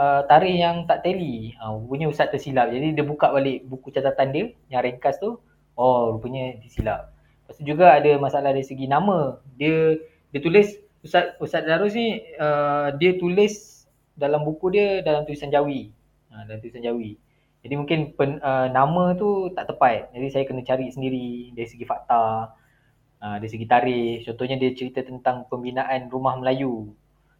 uh, 0.00 0.20
tarikh 0.24 0.56
yang 0.56 0.88
tak 0.88 1.04
tally. 1.04 1.52
Uh, 1.60 1.76
rupanya 1.76 2.08
Ustaz 2.08 2.32
tersilap. 2.32 2.72
Jadi 2.72 2.96
dia 2.96 3.04
buka 3.04 3.28
balik 3.34 3.68
buku 3.68 3.92
catatan 3.92 4.32
dia 4.32 4.44
yang 4.72 4.80
ringkas 4.80 5.20
tu. 5.20 5.36
Oh, 5.76 6.16
rupanya 6.16 6.56
disilap. 6.60 7.12
Lepas 7.44 7.54
tu 7.58 7.62
juga 7.66 7.98
ada 7.98 8.16
masalah 8.16 8.54
dari 8.54 8.64
segi 8.64 8.86
nama. 8.86 9.42
Dia 9.60 9.98
dia 10.30 10.40
tulis 10.40 10.78
Ustaz 11.02 11.34
Ustaz 11.42 11.66
Darus 11.66 11.92
ni 11.98 12.22
uh, 12.38 12.94
dia 12.96 13.18
tulis 13.18 13.79
dalam 14.20 14.44
buku 14.44 14.68
dia 14.68 15.00
dalam 15.00 15.24
tulisan 15.24 15.48
Jawi. 15.48 15.88
Uh, 16.28 16.42
dalam 16.44 16.60
tulisan 16.60 16.84
Jawi. 16.84 17.16
Jadi 17.60 17.74
mungkin 17.76 18.12
pen, 18.16 18.40
uh, 18.40 18.68
nama 18.68 19.16
tu 19.16 19.48
tak 19.56 19.72
tepat. 19.72 20.12
Jadi 20.12 20.26
saya 20.28 20.44
kena 20.44 20.60
cari 20.64 20.92
sendiri 20.92 21.56
dari 21.56 21.68
segi 21.68 21.84
fakta, 21.88 22.52
uh, 23.20 23.36
dari 23.40 23.50
segi 23.50 23.64
tarikh. 23.64 24.28
Contohnya 24.28 24.56
dia 24.60 24.70
cerita 24.76 25.00
tentang 25.00 25.48
pembinaan 25.48 26.12
rumah 26.12 26.36
Melayu 26.36 26.92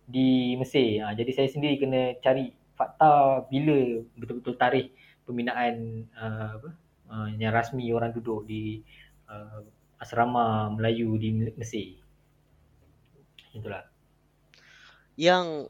di 0.09 0.57
Mesir. 0.57 1.05
Uh, 1.05 1.13
jadi 1.13 1.31
saya 1.37 1.49
sendiri 1.53 1.77
kena 1.81 2.17
cari 2.25 2.53
fakta 2.77 3.45
bila 3.53 4.01
betul-betul 4.17 4.57
tarikh 4.57 4.89
pembinaan 5.29 6.09
uh, 6.17 6.57
apa 6.57 6.71
uh, 7.13 7.29
yang 7.37 7.53
rasmi 7.53 7.93
orang 7.93 8.11
duduk 8.17 8.49
di 8.49 8.81
uh, 9.29 9.61
asrama 10.01 10.73
Melayu 10.73 11.17
di 11.21 11.53
Mesir. 11.57 12.01
Itulah. 13.53 13.85
Yang 15.21 15.69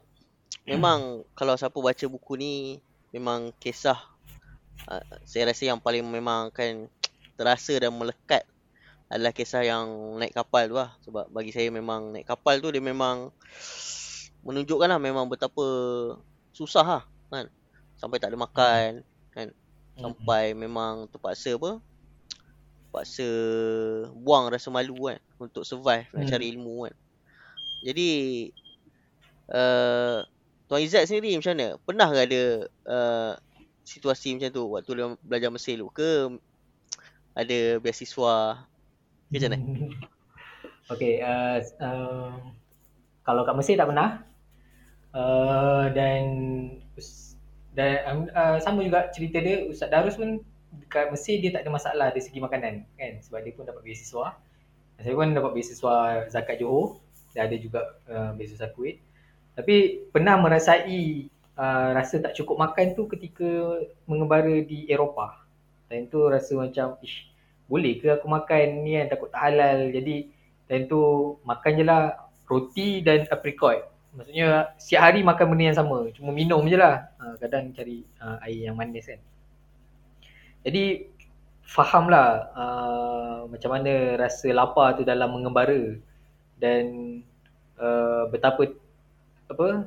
memang 0.65 1.25
kalau 1.33 1.57
siapa 1.57 1.77
baca 1.77 2.05
buku 2.07 2.33
ni 2.37 2.53
memang 3.11 3.51
kisah 3.59 3.97
uh, 4.87 5.03
saya 5.27 5.51
rasa 5.51 5.67
yang 5.67 5.79
paling 5.81 6.05
memang 6.05 6.49
akan 6.53 6.87
terasa 7.35 7.73
dan 7.77 7.91
melekat 7.93 8.45
adalah 9.11 9.35
kisah 9.35 9.67
yang 9.67 10.15
naik 10.15 10.31
kapal 10.31 10.71
tu 10.71 10.77
lah. 10.79 10.95
Sebab 11.03 11.27
bagi 11.35 11.51
saya 11.51 11.67
memang 11.67 12.15
naik 12.15 12.31
kapal 12.31 12.63
tu 12.63 12.71
dia 12.71 12.79
memang 12.79 13.35
menunjukkan 14.41 14.87
lah 14.87 14.99
memang 15.03 15.27
betapa 15.27 15.65
susah 16.55 16.85
lah 16.87 17.03
kan. 17.27 17.51
Sampai 17.99 18.23
tak 18.23 18.31
ada 18.31 18.39
makan 18.39 19.03
kan. 19.35 19.51
Sampai 19.99 20.55
memang 20.55 21.11
terpaksa 21.11 21.59
apa 21.59 21.83
terpaksa 22.87 23.27
buang 24.15 24.47
rasa 24.47 24.71
malu 24.71 25.11
kan 25.11 25.19
untuk 25.39 25.67
survive 25.67 26.07
nak 26.15 26.31
cari 26.31 26.47
hmm. 26.47 26.53
ilmu 26.55 26.75
kan. 26.87 26.95
Jadi 27.83 28.09
uh, 29.51 30.23
Tuan 30.71 30.87
Izzat 30.87 31.03
sendiri 31.03 31.35
macam 31.35 31.51
mana? 31.51 31.75
Pernah 31.83 32.07
ke 32.15 32.19
ada 32.31 32.41
uh, 32.87 33.31
situasi 33.83 34.39
macam 34.39 34.55
tu 34.55 34.63
waktu 34.71 34.91
dia 34.95 35.07
belajar 35.19 35.51
Mesir 35.51 35.75
dulu? 35.75 35.91
Ke 35.91 36.31
ada 37.35 37.75
beasiswa? 37.83 38.63
Ke 39.27 39.35
macam 39.35 39.51
mana? 39.51 39.67
Okay, 40.91 41.23
uh, 41.23 41.59
uh, 41.79 42.35
kalau 43.23 43.43
kat 43.43 43.55
Mesir 43.59 43.75
tak 43.75 43.91
pernah. 43.91 44.23
Uh, 45.11 45.91
dan 45.91 46.23
dan 47.75 48.31
uh, 48.31 48.55
sama 48.59 48.83
juga 48.83 49.11
cerita 49.11 49.43
dia 49.43 49.67
Ustaz 49.67 49.91
Darus 49.91 50.15
pun 50.15 50.39
dekat 50.71 51.11
Mesir 51.11 51.39
dia 51.43 51.51
tak 51.51 51.67
ada 51.67 51.71
masalah 51.71 52.07
dari 52.15 52.23
segi 52.23 52.39
makanan 52.39 52.87
kan? 52.95 53.19
Sebab 53.19 53.43
dia 53.43 53.51
pun 53.55 53.67
dapat 53.67 53.83
beasiswa. 53.83 54.39
Saya 55.03 55.15
pun 55.19 55.35
dapat 55.35 55.51
beasiswa 55.51 55.95
zakat 56.31 56.63
Johor. 56.63 57.03
Dan 57.35 57.51
ada 57.51 57.55
juga 57.59 57.79
uh, 58.07 58.31
beasiswa 58.39 58.71
Kuwait 58.71 59.10
tapi 59.57 60.07
pernah 60.09 60.39
merasai 60.39 61.27
uh, 61.59 61.89
rasa 61.95 62.23
tak 62.23 62.33
cukup 62.39 62.59
makan 62.59 62.95
tu 62.95 63.05
ketika 63.11 63.81
mengembara 64.07 64.63
di 64.63 64.87
Eropah. 64.87 65.43
Dan 65.91 66.07
tu 66.07 66.23
rasa 66.23 66.55
macam 66.55 66.95
ish 67.03 67.27
boleh 67.67 67.99
ke 67.99 68.07
aku 68.11 68.27
makan 68.27 68.83
ni 68.83 68.95
kan? 68.99 69.11
Takut 69.11 69.29
tak 69.31 69.41
halal. 69.51 69.91
Jadi 69.91 70.31
dan 70.71 70.87
tu 70.87 71.35
makan 71.43 71.71
je 71.75 71.83
lah 71.83 72.03
roti 72.47 73.03
dan 73.03 73.27
apricot 73.27 73.91
maksudnya 74.11 74.75
setiap 74.75 75.07
hari 75.07 75.23
makan 75.23 75.55
benda 75.55 75.71
yang 75.71 75.79
sama 75.79 76.11
cuma 76.11 76.35
minum 76.35 76.63
je 76.67 76.75
lah. 76.75 77.07
Uh, 77.15 77.35
kadang 77.39 77.71
cari 77.71 78.03
uh, 78.19 78.43
air 78.43 78.71
yang 78.71 78.75
manis 78.75 79.07
kan. 79.07 79.19
Jadi 80.67 81.09
fahamlah 81.63 82.51
uh, 82.53 83.39
macam 83.47 83.71
mana 83.71 84.19
rasa 84.19 84.51
lapar 84.51 84.99
tu 84.99 85.07
dalam 85.07 85.31
mengembara. 85.31 85.95
Dan 86.61 86.85
uh, 87.81 88.29
betapa 88.29 88.69
apa? 89.51 89.85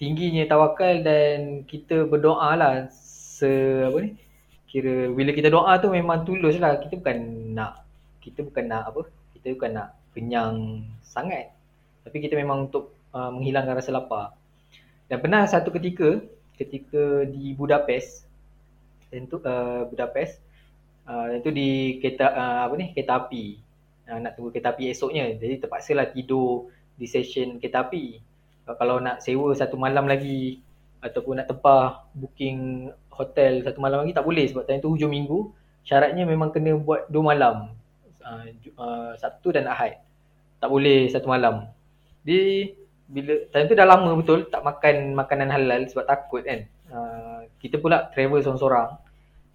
Tingginya 0.00 0.42
tawakal 0.50 1.04
dan 1.06 1.62
kita 1.68 2.08
berdoa 2.10 2.58
lah 2.58 2.90
se 2.90 3.86
apa 3.86 3.96
ni? 4.02 4.18
Kira 4.66 5.12
bila 5.12 5.30
kita 5.36 5.52
doa 5.52 5.76
tu 5.78 5.92
memang 5.92 6.24
tulus 6.24 6.56
lah. 6.56 6.80
Kita 6.80 6.98
bukan 6.98 7.18
nak 7.52 7.84
kita 8.24 8.40
bukan 8.42 8.64
nak 8.66 8.82
apa? 8.88 9.02
Kita 9.36 9.54
bukan 9.54 9.70
nak 9.76 9.88
kenyang 10.16 10.82
sangat. 11.04 11.52
Tapi 12.02 12.18
kita 12.18 12.34
memang 12.34 12.66
untuk 12.66 12.96
uh, 13.14 13.30
menghilangkan 13.30 13.78
rasa 13.78 13.94
lapar. 13.94 14.34
Dan 15.06 15.20
pernah 15.20 15.44
satu 15.44 15.70
ketika 15.70 16.18
ketika 16.56 17.26
di 17.28 17.52
Budapest 17.52 18.24
itu 19.12 19.36
uh, 19.44 19.84
Budapest 19.92 20.40
uh, 21.04 21.36
itu 21.36 21.52
di 21.52 22.00
kereta 22.00 22.32
uh, 22.32 22.60
apa 22.66 22.74
ni? 22.80 22.96
Kereta 22.96 23.22
api. 23.22 23.44
Uh, 24.08 24.18
nak 24.18 24.34
tunggu 24.34 24.50
kereta 24.50 24.72
api 24.72 24.90
esoknya. 24.90 25.30
Jadi 25.36 25.62
terpaksa 25.62 25.92
lah 25.94 26.08
tidur 26.10 26.72
di 27.02 27.10
stesen 27.10 27.58
kereta 27.58 27.82
api. 27.82 28.22
Kalau 28.78 29.02
nak 29.02 29.18
sewa 29.18 29.50
satu 29.58 29.74
malam 29.74 30.06
lagi 30.06 30.62
ataupun 31.02 31.42
nak 31.42 31.50
tempah 31.50 32.06
booking 32.14 32.86
hotel 33.10 33.66
satu 33.66 33.82
malam 33.82 34.06
lagi 34.06 34.14
tak 34.14 34.22
boleh 34.22 34.46
sebab 34.46 34.62
time 34.70 34.78
tu 34.78 34.94
hujung 34.94 35.10
minggu. 35.10 35.50
Syaratnya 35.82 36.22
memang 36.22 36.54
kena 36.54 36.78
buat 36.78 37.10
dua 37.10 37.34
malam 37.34 37.74
uh, 38.22 39.12
Sabtu 39.18 39.50
dan 39.50 39.66
Ahad. 39.66 39.98
Tak 40.62 40.70
boleh 40.70 41.10
satu 41.10 41.26
malam. 41.26 41.66
Di 42.22 42.70
bila 43.10 43.34
time 43.50 43.66
tu 43.66 43.74
dah 43.74 43.84
lama 43.84 44.14
betul 44.14 44.46
tak 44.46 44.62
makan 44.62 45.18
makanan 45.18 45.50
halal 45.50 45.82
sebab 45.90 46.06
takut 46.06 46.46
kan. 46.46 46.62
Uh, 46.86 47.50
kita 47.58 47.82
pula 47.82 48.08
travel 48.14 48.38
seorang-seorang. 48.38 48.94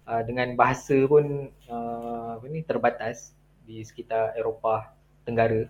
Uh, 0.08 0.24
dengan 0.24 0.56
bahasa 0.56 1.04
pun 1.04 1.52
uh, 1.68 2.40
apa 2.40 2.44
ni 2.48 2.64
terbatas 2.64 3.32
di 3.64 3.80
sekitar 3.84 4.36
Eropah 4.36 4.92
Tenggara. 5.24 5.68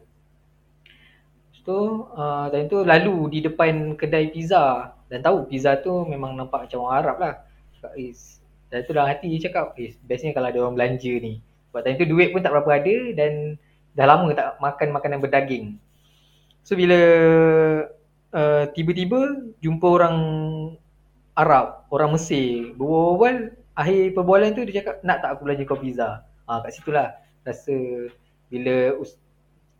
So, 1.62 2.08
uh, 2.14 2.50
dan 2.52 2.66
tu 2.70 2.82
lalu 2.82 3.38
di 3.38 3.38
depan 3.44 3.96
kedai 3.98 4.30
pizza 4.30 4.94
dan 5.08 5.24
tahu 5.24 5.48
pizza 5.48 5.78
tu 5.80 6.04
memang 6.04 6.36
nampak 6.36 6.68
macam 6.68 6.86
orang 6.86 6.96
Arab 7.00 7.16
lah. 7.18 7.34
Cakap, 7.78 7.92
is. 7.96 8.38
Dan 8.68 8.84
tu 8.84 8.92
dalam 8.92 9.08
hati 9.08 9.32
dia 9.32 9.48
cakap, 9.48 9.72
is, 9.80 9.96
bestnya 10.04 10.36
kalau 10.36 10.48
ada 10.52 10.58
orang 10.60 10.76
belanja 10.76 11.12
ni. 11.18 11.40
Sebab 11.70 11.80
time 11.84 11.98
tu 12.00 12.08
duit 12.08 12.28
pun 12.32 12.40
tak 12.40 12.52
berapa 12.52 12.70
ada 12.80 12.96
dan 13.16 13.56
dah 13.96 14.06
lama 14.06 14.28
tak 14.32 14.56
makan 14.60 14.88
makanan 14.92 15.18
berdaging. 15.20 15.80
So 16.64 16.76
bila 16.76 17.00
uh, 18.32 18.64
tiba-tiba 18.76 19.48
jumpa 19.64 19.86
orang 19.88 20.16
Arab, 21.38 21.86
orang 21.88 22.18
Mesir, 22.18 22.74
berbual 22.74 23.54
akhir 23.78 24.10
perbualan 24.10 24.50
tu 24.58 24.66
dia 24.66 24.82
cakap 24.82 25.00
nak 25.06 25.22
tak 25.22 25.30
aku 25.38 25.48
belanja 25.48 25.64
kau 25.64 25.78
pizza. 25.78 26.26
Ha, 26.48 26.64
kat 26.64 26.72
situ 26.74 26.90
lah 26.90 27.14
rasa 27.44 27.76
bila 28.48 28.96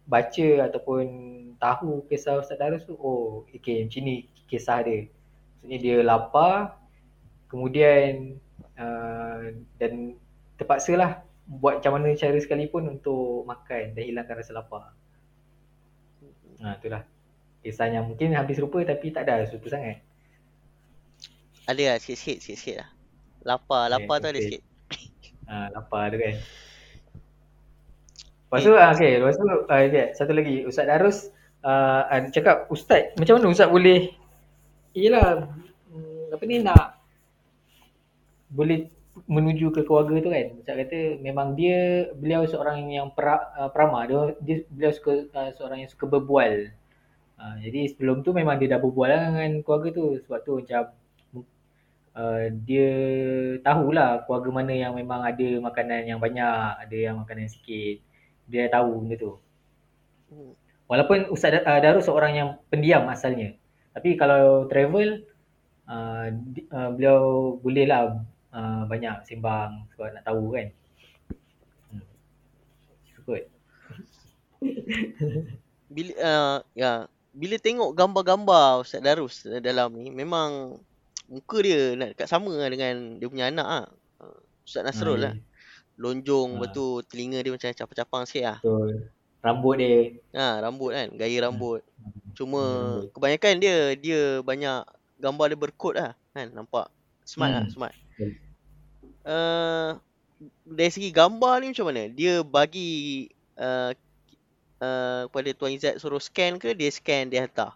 baca 0.09 0.49
ataupun 0.66 1.05
tahu 1.61 2.09
kisah 2.09 2.40
Ustaz 2.40 2.57
Darus 2.57 2.88
tu, 2.88 2.97
oh 2.97 3.44
okay 3.53 3.85
macam 3.85 4.03
ni 4.03 4.27
kisah 4.49 4.81
dia. 4.81 5.07
Maksudnya 5.61 5.79
dia 5.79 5.97
lapar, 6.01 6.81
kemudian 7.53 8.40
uh, 8.81 9.53
dan 9.77 10.16
terpaksa 10.57 10.97
lah 10.97 11.11
buat 11.49 11.81
macam 11.81 12.01
mana 12.01 12.16
cara 12.16 12.37
sekalipun 12.40 12.99
untuk 12.99 13.44
makan 13.44 13.92
dan 13.92 14.03
hilangkan 14.05 14.40
rasa 14.40 14.57
lapar. 14.57 14.97
Ha, 16.64 16.81
itulah. 16.81 17.05
Kisah 17.62 17.90
yang 17.90 18.09
mungkin 18.09 18.33
hampir 18.33 18.57
serupa 18.57 18.81
tapi 18.83 19.12
tak 19.12 19.29
ada 19.29 19.44
serupa 19.44 19.71
sangat. 19.71 20.01
Ada 21.68 21.94
lah 21.94 21.97
sikit-sikit, 22.01 22.38
sikit-sikit 22.40 22.77
lah. 22.81 22.88
Lapar, 23.44 23.92
lapar 23.92 24.18
okay, 24.18 24.25
tu 24.25 24.29
ada 24.33 24.40
sikit. 24.40 24.62
Ha, 25.49 25.55
lapar 25.73 26.03
tu 26.12 26.16
kan. 26.16 26.37
Lepas 28.48 28.64
tu, 28.64 28.72
okay. 28.72 28.88
okay. 28.96 29.12
Lepas 29.20 29.37
tu, 29.37 29.44
uh, 29.44 29.61
okay. 29.68 30.06
satu 30.16 30.32
lagi. 30.32 30.64
Ustaz 30.64 30.88
Darus 30.88 31.28
uh, 31.68 32.08
cakap, 32.32 32.64
Ustaz, 32.72 33.12
macam 33.20 33.37
mana 33.37 33.52
Ustaz 33.52 33.68
boleh, 33.68 34.16
yelah, 34.96 35.52
hmm, 35.92 36.32
apa 36.32 36.42
ni 36.48 36.56
nak, 36.64 36.96
boleh 38.48 38.88
menuju 39.28 39.68
ke 39.76 39.84
keluarga 39.84 40.16
tu 40.24 40.32
kan. 40.32 40.46
Ustaz 40.56 40.80
kata, 40.80 41.20
memang 41.20 41.61
dia, 41.61 42.08
beliau 42.16 42.48
seorang 42.48 42.88
yang 42.88 43.12
pra, 43.12 43.52
uh, 43.61 43.68
peramah. 43.68 44.08
Dia, 44.08 44.32
dia, 44.40 44.56
beliau 44.72 44.92
suka, 44.96 45.28
uh, 45.28 45.52
seorang 45.52 45.84
yang 45.84 45.90
suka 45.92 46.08
berbual. 46.08 46.72
Uh, 47.37 47.54
jadi 47.61 47.92
sebelum 47.92 48.24
tu 48.24 48.32
memang 48.32 48.56
dia 48.56 48.72
dah 48.72 48.80
berbual 48.80 49.12
lah 49.12 49.28
dengan 49.28 49.61
keluarga 49.61 49.92
tu. 49.92 50.16
Sebab 50.24 50.40
tu 50.40 50.64
macam, 50.64 50.96
Uh, 52.18 52.50
dia 52.66 52.90
tahulah 53.62 54.26
keluarga 54.26 54.50
mana 54.50 54.74
yang 54.74 54.98
memang 54.98 55.22
ada 55.22 55.62
makanan 55.62 56.02
yang 56.02 56.18
banyak, 56.18 56.82
ada 56.82 56.96
yang 56.98 57.14
makanan 57.22 57.46
sikit. 57.46 58.02
Dia 58.48 58.66
tahu 58.72 59.04
benda 59.04 59.16
tu. 59.20 59.32
Hmm. 60.32 60.52
Walaupun 60.88 61.28
Ustaz 61.28 61.61
uh, 61.61 61.80
Darus 61.84 62.08
seorang 62.08 62.32
yang 62.32 62.48
pendiam 62.72 63.04
asalnya. 63.12 63.52
Tapi 63.92 64.16
kalau 64.16 64.64
travel, 64.72 65.20
uh, 65.84 66.32
di, 66.32 66.64
uh, 66.72 66.90
beliau 66.96 67.20
bolehlah 67.61 68.24
uh, 68.56 68.82
banyak 68.88 69.24
sembang 69.28 69.84
sebab 69.92 70.16
nak 70.16 70.24
tahu 70.24 70.56
kan. 70.56 70.66
Hmm. 71.92 72.04
Cukup. 73.20 73.44
bila 75.88 76.12
uh, 76.20 76.56
ya 76.76 77.08
bila 77.32 77.56
tengok 77.56 77.96
gambar-gambar 77.96 78.84
Ustaz 78.84 79.00
Darus 79.00 79.46
dalam 79.46 79.96
ni 79.96 80.12
memang 80.12 80.76
muka 81.28 81.58
dia 81.61 81.94
nak 81.96 82.16
dekat 82.16 82.28
sama 82.28 82.52
lah 82.52 82.68
dengan 82.68 83.20
dia 83.20 83.28
punya 83.28 83.46
anak 83.48 83.68
ah. 83.68 83.87
Uh, 84.20 84.38
Ustaz 84.64 84.84
Nasrul 84.84 85.20
Ha, 85.20 85.24
lah. 85.30 85.34
Lonjong 85.98 86.48
Ha. 86.48 86.56
lepas 86.56 86.70
tu 86.70 86.87
telinga 87.04 87.42
dia 87.42 87.50
macam 87.50 87.68
capang-capang 87.68 88.22
sikit 88.24 88.44
lah. 88.46 88.58
Betul. 88.62 89.11
Rambut 89.38 89.74
dia. 89.76 89.94
Ha, 90.34 90.62
rambut 90.62 90.90
kan, 90.94 91.08
gaya 91.14 91.38
rambut. 91.42 91.82
Cuma 92.32 92.62
rambut. 92.62 93.11
kebanyakan 93.12 93.52
dia 93.58 93.76
dia 93.94 94.20
banyak 94.40 94.87
gambar 95.18 95.46
dia 95.50 95.58
berkod 95.58 95.94
lah 95.94 96.12
kan. 96.30 96.46
Nampak 96.50 96.87
smart 97.22 97.50
lah, 97.52 97.64
Hmm. 97.66 97.72
smart. 97.74 97.94
Betul. 98.14 98.30
Uh, 99.22 99.90
dari 100.64 100.88
segi 100.88 101.11
gambar 101.11 101.61
ni 101.61 101.74
macam 101.74 101.87
mana? 101.90 102.06
Dia 102.08 102.40
bagi 102.40 103.26
uh, 103.58 103.90
uh, 104.78 105.22
kepada 105.28 105.50
Tuan 105.52 105.74
Izzat 105.74 105.98
suruh 105.98 106.22
scan 106.22 106.56
ke 106.56 106.72
dia 106.72 106.88
scan 106.88 107.26
dia 107.26 107.42
hantar? 107.44 107.74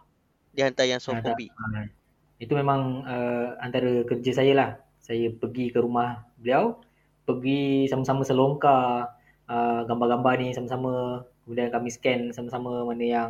Dia 0.51 0.71
hantar 0.71 0.87
yang 0.87 1.03
soft 1.03 1.19
Ah, 1.19 1.25
copy. 1.27 1.51
Ha, 1.51 1.91
itu 2.39 2.53
memang 2.55 3.03
uh, 3.03 3.59
antara 3.59 4.01
kerja 4.03 4.31
saya 4.33 4.53
lah. 4.55 4.69
Saya 4.97 5.27
pergi 5.29 5.67
ke 5.69 5.83
rumah 5.83 6.23
beliau, 6.39 6.79
pergi 7.23 7.87
sama-sama 7.87 8.21
selongkar 8.27 9.15
uh, 9.47 9.81
gambar-gambar 9.87 10.33
ni 10.39 10.55
sama-sama. 10.55 11.23
Kemudian 11.43 11.71
kami 11.71 11.89
scan 11.91 12.31
sama-sama 12.31 12.87
mana 12.87 13.03
yang 13.03 13.29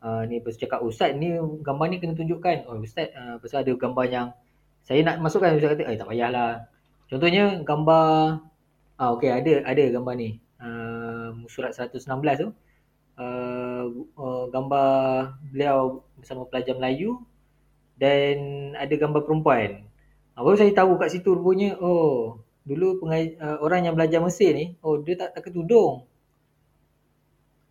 uh, 0.00 0.24
ni 0.24 0.40
lepas 0.40 0.56
cakap, 0.56 0.80
Ustaz 0.80 1.12
ni 1.16 1.36
gambar 1.60 1.86
ni 1.92 1.96
kena 2.00 2.16
tunjukkan. 2.16 2.68
Oh 2.68 2.80
Ustaz, 2.80 3.12
uh, 3.12 3.36
lepas 3.36 3.48
tu 3.52 3.58
ada 3.60 3.72
gambar 3.72 4.04
yang 4.08 4.26
saya 4.82 5.00
nak 5.04 5.20
masukkan. 5.20 5.56
Ustaz 5.56 5.76
kata, 5.76 5.82
eh 5.88 5.96
tak 5.96 6.08
payahlah. 6.08 6.68
Contohnya 7.08 7.60
gambar, 7.60 8.40
ah 8.96 9.08
okey 9.16 9.28
ada 9.28 9.52
ada 9.68 9.84
gambar 9.92 10.14
ni. 10.16 10.40
Uh, 10.62 11.44
surat 11.50 11.74
116 11.74 12.08
tu. 12.40 12.48
Uh, 13.12 14.08
uh, 14.16 14.44
gambar 14.48 14.88
beliau 15.52 16.00
bersama 16.16 16.48
pelajar 16.48 16.72
Melayu 16.80 17.20
dan 18.00 18.36
ada 18.74 18.94
gambar 18.96 19.22
perempuan. 19.28 19.84
Baru 20.32 20.56
saya 20.56 20.72
tahu 20.72 20.96
kat 20.96 21.12
situ 21.12 21.36
rupanya, 21.36 21.76
oh 21.76 22.40
dulu 22.62 23.02
pengai, 23.02 23.34
uh, 23.38 23.58
orang 23.62 23.90
yang 23.90 23.94
belajar 23.98 24.22
Mesir 24.22 24.54
ni, 24.54 24.78
oh 24.82 24.98
dia 25.02 25.18
tak 25.18 25.34
pakai 25.34 25.50
tudung. 25.50 26.06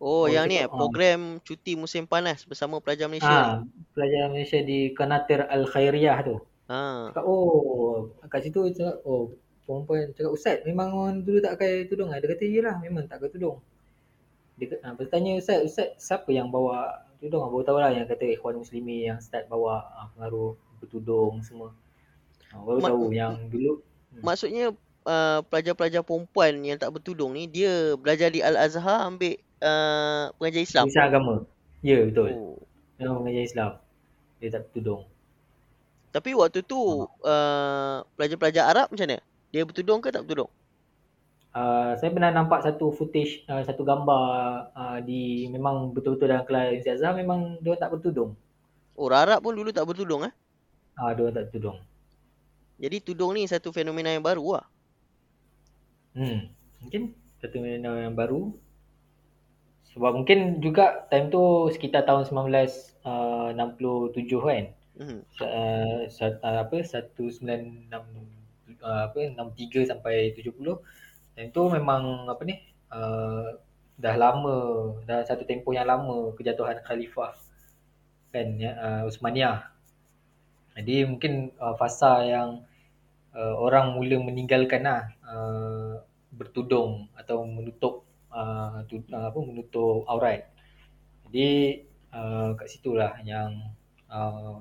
Oh, 0.02 0.26
Oh, 0.26 0.26
yang 0.26 0.50
ni 0.50 0.58
eh, 0.58 0.66
ah. 0.66 0.70
program 0.70 1.38
cuti 1.46 1.78
musim 1.78 2.10
panas 2.10 2.42
bersama 2.42 2.82
pelajar 2.82 3.06
Malaysia. 3.06 3.62
Ha, 3.62 3.62
pelajar 3.94 4.34
Malaysia 4.34 4.58
di 4.58 4.90
Kanatir 4.90 5.46
Al-Khairiyah 5.46 6.18
tu. 6.26 6.42
Ha. 6.66 7.14
Cakap, 7.14 7.22
oh 7.22 8.10
kat 8.26 8.42
situ 8.42 8.66
cakap, 8.74 8.98
oh 9.06 9.30
perempuan 9.62 10.10
cakap, 10.10 10.34
Ustaz 10.34 10.66
memang 10.66 10.90
orang 10.90 11.22
dulu 11.22 11.38
tak 11.38 11.54
pakai 11.54 11.86
tudung 11.86 12.10
lah. 12.10 12.18
Dia 12.18 12.34
kata, 12.34 12.44
yelah 12.50 12.74
memang 12.82 13.06
tak 13.06 13.22
pakai 13.22 13.38
tudung. 13.38 13.62
Dia 14.58 14.74
ha, 14.82 14.90
bertanya 14.90 15.38
Ustaz, 15.38 15.62
Ustaz 15.62 15.94
siapa 16.02 16.34
yang 16.34 16.50
bawa 16.50 17.06
tudung? 17.22 17.46
Baru 17.46 17.62
tahu 17.62 17.78
lah 17.78 17.94
yang 17.94 18.10
kata 18.10 18.26
Ikhwan 18.26 18.58
Muslimi 18.58 19.06
yang 19.06 19.22
start 19.22 19.46
bawa 19.46 19.86
ha, 19.86 20.10
pengaruh 20.18 20.58
bertudung 20.82 21.46
semua. 21.46 21.70
Ha, 22.50 22.58
baru 22.58 22.78
Ma- 22.82 22.90
tahu 22.90 23.02
yang 23.14 23.38
dulu 23.46 23.78
Maksudnya 24.20 24.76
uh, 25.06 25.40
pelajar-pelajar 25.48 26.04
perempuan 26.04 26.60
yang 26.60 26.76
tak 26.76 26.92
bertudung 26.92 27.32
ni 27.32 27.48
dia 27.48 27.96
belajar 27.96 28.28
di 28.28 28.44
Al-Azhar 28.44 29.08
ambil 29.08 29.40
uh, 29.64 30.28
pengajar 30.36 30.62
Islam. 30.62 30.84
Islam 30.90 31.06
agama. 31.08 31.34
Ya 31.80 31.98
betul. 32.04 32.30
Oh. 32.36 32.60
Memang 33.00 33.24
mengajar 33.24 33.44
Islam. 33.46 33.70
Dia 34.42 34.48
tak 34.52 34.68
bertudung. 34.68 35.08
Tapi 36.12 36.30
waktu 36.36 36.60
tu 36.60 37.08
uh, 37.08 37.96
pelajar-pelajar 38.18 38.68
Arab 38.68 38.92
macam 38.92 39.08
mana? 39.08 39.18
Dia 39.48 39.64
bertudung 39.64 40.04
ke 40.04 40.12
tak 40.12 40.28
bertudung? 40.28 40.52
Uh, 41.52 41.92
saya 42.00 42.08
pernah 42.08 42.32
nampak 42.32 42.64
satu 42.64 42.96
footage, 42.96 43.44
uh, 43.44 43.60
satu 43.60 43.84
gambar 43.84 44.24
uh, 44.72 44.98
di 45.04 45.44
memang 45.52 45.92
betul-betul 45.92 46.32
dalam 46.32 46.48
kelas 46.48 46.72
Universiti 46.72 46.96
Azhar 46.96 47.12
memang 47.12 47.60
dia 47.60 47.76
tak 47.76 47.92
bertudung. 47.92 48.32
Orang 48.96 49.20
Arab 49.28 49.44
pun 49.44 49.52
dulu 49.56 49.68
tak 49.68 49.84
bertudung 49.84 50.24
eh. 50.24 50.32
Ah 50.96 51.08
uh, 51.08 51.10
dia 51.12 51.28
tak 51.32 51.52
bertudung. 51.52 51.80
Jadi 52.82 52.98
tudung 52.98 53.38
ni 53.38 53.46
satu 53.46 53.70
fenomena 53.70 54.10
yang 54.10 54.26
baru 54.26 54.58
lah. 54.58 54.66
Hmm. 56.18 56.50
Mungkin 56.82 57.14
satu 57.38 57.62
fenomena 57.62 57.94
yang 58.02 58.18
baru. 58.18 58.50
Sebab 59.94 60.18
mungkin 60.18 60.58
juga 60.58 61.06
time 61.06 61.30
tu 61.30 61.70
sekitar 61.70 62.02
tahun 62.02 62.26
1967 62.26 63.06
kan. 64.42 64.66
Mhm. 64.92 65.18
Uh, 65.40 66.04
sat, 66.10 66.36
uh, 66.42 66.66
apa 66.68 66.84
1966 66.84 67.88
uh, 68.82 69.08
apa 69.08 69.18
63 69.32 69.88
sampai 69.88 70.36
70 70.36 70.52
dan 71.32 71.48
itu 71.48 71.62
memang 71.72 72.28
apa 72.28 72.42
ni 72.44 72.60
uh, 72.92 73.56
dah 73.96 74.14
lama 74.20 74.92
dah 75.08 75.24
satu 75.24 75.48
tempoh 75.48 75.72
yang 75.72 75.88
lama 75.88 76.36
kejatuhan 76.36 76.76
khalifah 76.84 77.32
kan 78.32 78.56
ya, 78.56 78.72
uh, 78.76 79.08
Uthmaniyah. 79.08 79.68
Jadi 80.76 81.04
mungkin 81.04 81.52
uh, 81.60 81.76
fasa 81.76 82.24
yang 82.24 82.64
uh, 83.36 83.54
orang 83.58 83.96
mula 83.96 84.20
meninggalkan 84.20 84.84
lah 84.84 85.02
uh, 85.24 86.00
bertudung 86.32 87.12
atau 87.16 87.44
menutup 87.44 88.04
uh, 88.32 88.84
tu, 88.88 89.04
uh, 89.12 89.28
apa 89.28 89.38
menutup 89.40 90.08
aurat. 90.08 90.48
Jadi 91.28 91.82
uh, 92.12 92.56
kat 92.56 92.68
situlah 92.68 93.16
yang 93.24 93.72
uh, 94.08 94.60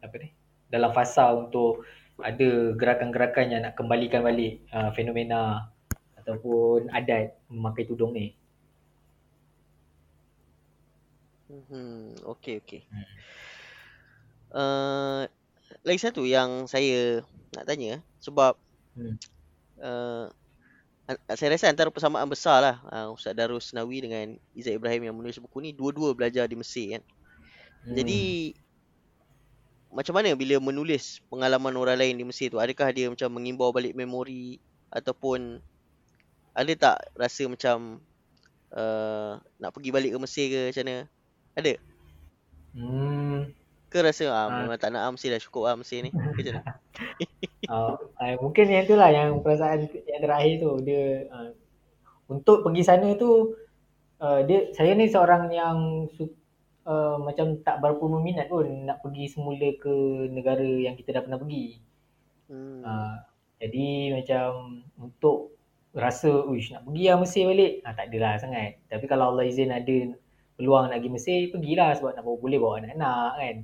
apa 0.00 0.14
ni 0.18 0.30
dalam 0.70 0.90
fasa 0.94 1.34
untuk 1.34 1.82
ada 2.20 2.76
gerakan-gerakan 2.76 3.46
yang 3.48 3.62
nak 3.64 3.74
kembalikan 3.74 4.20
balik 4.20 4.60
uh, 4.70 4.92
fenomena 4.92 5.72
ataupun 6.20 6.92
adat 6.92 7.34
memakai 7.48 7.88
tudung 7.88 8.12
ni. 8.12 8.36
Hmm, 11.50 12.14
okey 12.22 12.62
okey. 12.62 12.80
Hmm. 12.86 13.06
Uh, 14.50 15.22
lagi 15.86 16.00
satu 16.00 16.28
yang 16.28 16.68
saya 16.68 17.24
nak 17.56 17.64
tanya 17.66 18.04
sebab 18.20 18.56
Hmm. 18.90 19.16
uh, 19.78 20.26
saya 21.34 21.54
rasa 21.54 21.70
antara 21.70 21.90
persamaan 21.90 22.26
besar 22.30 22.62
lah 22.62 22.76
uh, 22.90 23.08
Ustaz 23.14 23.34
Darus 23.34 23.74
Nawi 23.74 24.02
dengan 24.02 24.38
Izzat 24.54 24.78
Ibrahim 24.78 25.10
yang 25.10 25.16
menulis 25.16 25.42
buku 25.42 25.62
ni 25.62 25.70
dua-dua 25.74 26.14
belajar 26.14 26.46
di 26.46 26.54
Mesir 26.54 26.98
kan. 26.98 27.02
Hmm. 27.86 27.94
Jadi 27.98 28.54
macam 29.90 30.14
mana 30.14 30.38
bila 30.38 30.62
menulis 30.62 31.18
pengalaman 31.26 31.74
orang 31.74 31.98
lain 31.98 32.14
di 32.14 32.22
Mesir 32.22 32.46
tu? 32.50 32.62
Adakah 32.62 32.94
dia 32.94 33.10
macam 33.10 33.26
mengimbau 33.30 33.74
balik 33.74 33.94
memori 33.98 34.62
ataupun 34.90 35.58
ada 36.54 36.72
tak 36.78 36.96
rasa 37.18 37.46
macam 37.50 37.98
uh, 38.74 39.38
nak 39.58 39.70
pergi 39.74 39.90
balik 39.90 40.14
ke 40.14 40.18
Mesir 40.22 40.46
ke 40.46 40.60
macam 40.70 40.84
mana? 40.86 40.98
Ada? 41.58 41.72
Hmm. 42.70 43.50
Ke 43.90 44.06
rasa 44.06 44.30
ah, 44.30 44.46
Ah. 44.46 44.62
memang 44.62 44.78
tak 44.78 44.94
nak 44.94 45.02
ah 45.02 45.12
dah 45.12 45.40
cukup 45.42 45.62
ah 45.66 45.74
Mesir 45.74 46.06
ni? 46.06 46.14
Macam 46.14 46.62
mana? 46.62 46.62
Uh, 47.66 47.94
uh, 48.22 48.34
mungkin 48.38 48.70
yang 48.70 48.86
itulah 48.86 49.10
yang 49.10 49.42
perasaan 49.42 49.90
yang 50.06 50.22
terakhir 50.22 50.62
tu 50.62 50.70
dia 50.86 51.26
uh, 51.34 51.50
untuk 52.30 52.62
pergi 52.62 52.86
sana 52.86 53.18
tu 53.18 53.58
uh, 54.22 54.40
dia 54.46 54.70
saya 54.72 54.94
ni 54.94 55.10
seorang 55.10 55.50
yang 55.50 56.06
uh, 56.86 57.16
macam 57.18 57.58
tak 57.66 57.82
berapa 57.82 57.98
berminat 57.98 58.46
pun 58.46 58.86
nak 58.86 59.02
pergi 59.02 59.26
semula 59.26 59.68
ke 59.82 59.94
negara 60.30 60.64
yang 60.64 60.94
kita 60.94 61.18
dah 61.18 61.22
pernah 61.26 61.40
pergi. 61.42 61.82
Hmm. 62.46 62.82
Uh, 62.86 63.14
jadi 63.60 64.16
macam 64.16 64.80
untuk 64.96 65.58
rasa 65.90 66.30
uish 66.46 66.70
nak 66.70 66.86
pergi 66.86 67.04
lah 67.10 67.18
Mesir 67.18 67.44
balik 67.50 67.72
ah, 67.82 67.92
tak 67.92 68.08
adalah 68.08 68.38
sangat. 68.38 68.78
Tapi 68.86 69.04
kalau 69.10 69.34
Allah 69.34 69.50
izin 69.50 69.74
ada 69.74 70.14
peluang 70.54 70.88
nak 70.88 71.02
pergi 71.02 71.12
Mesir 71.12 71.38
pergilah 71.50 71.98
sebab 71.98 72.14
nak 72.14 72.24
boleh 72.24 72.58
bawa 72.62 72.78
anak-anak 72.80 73.32
kan. 73.36 73.56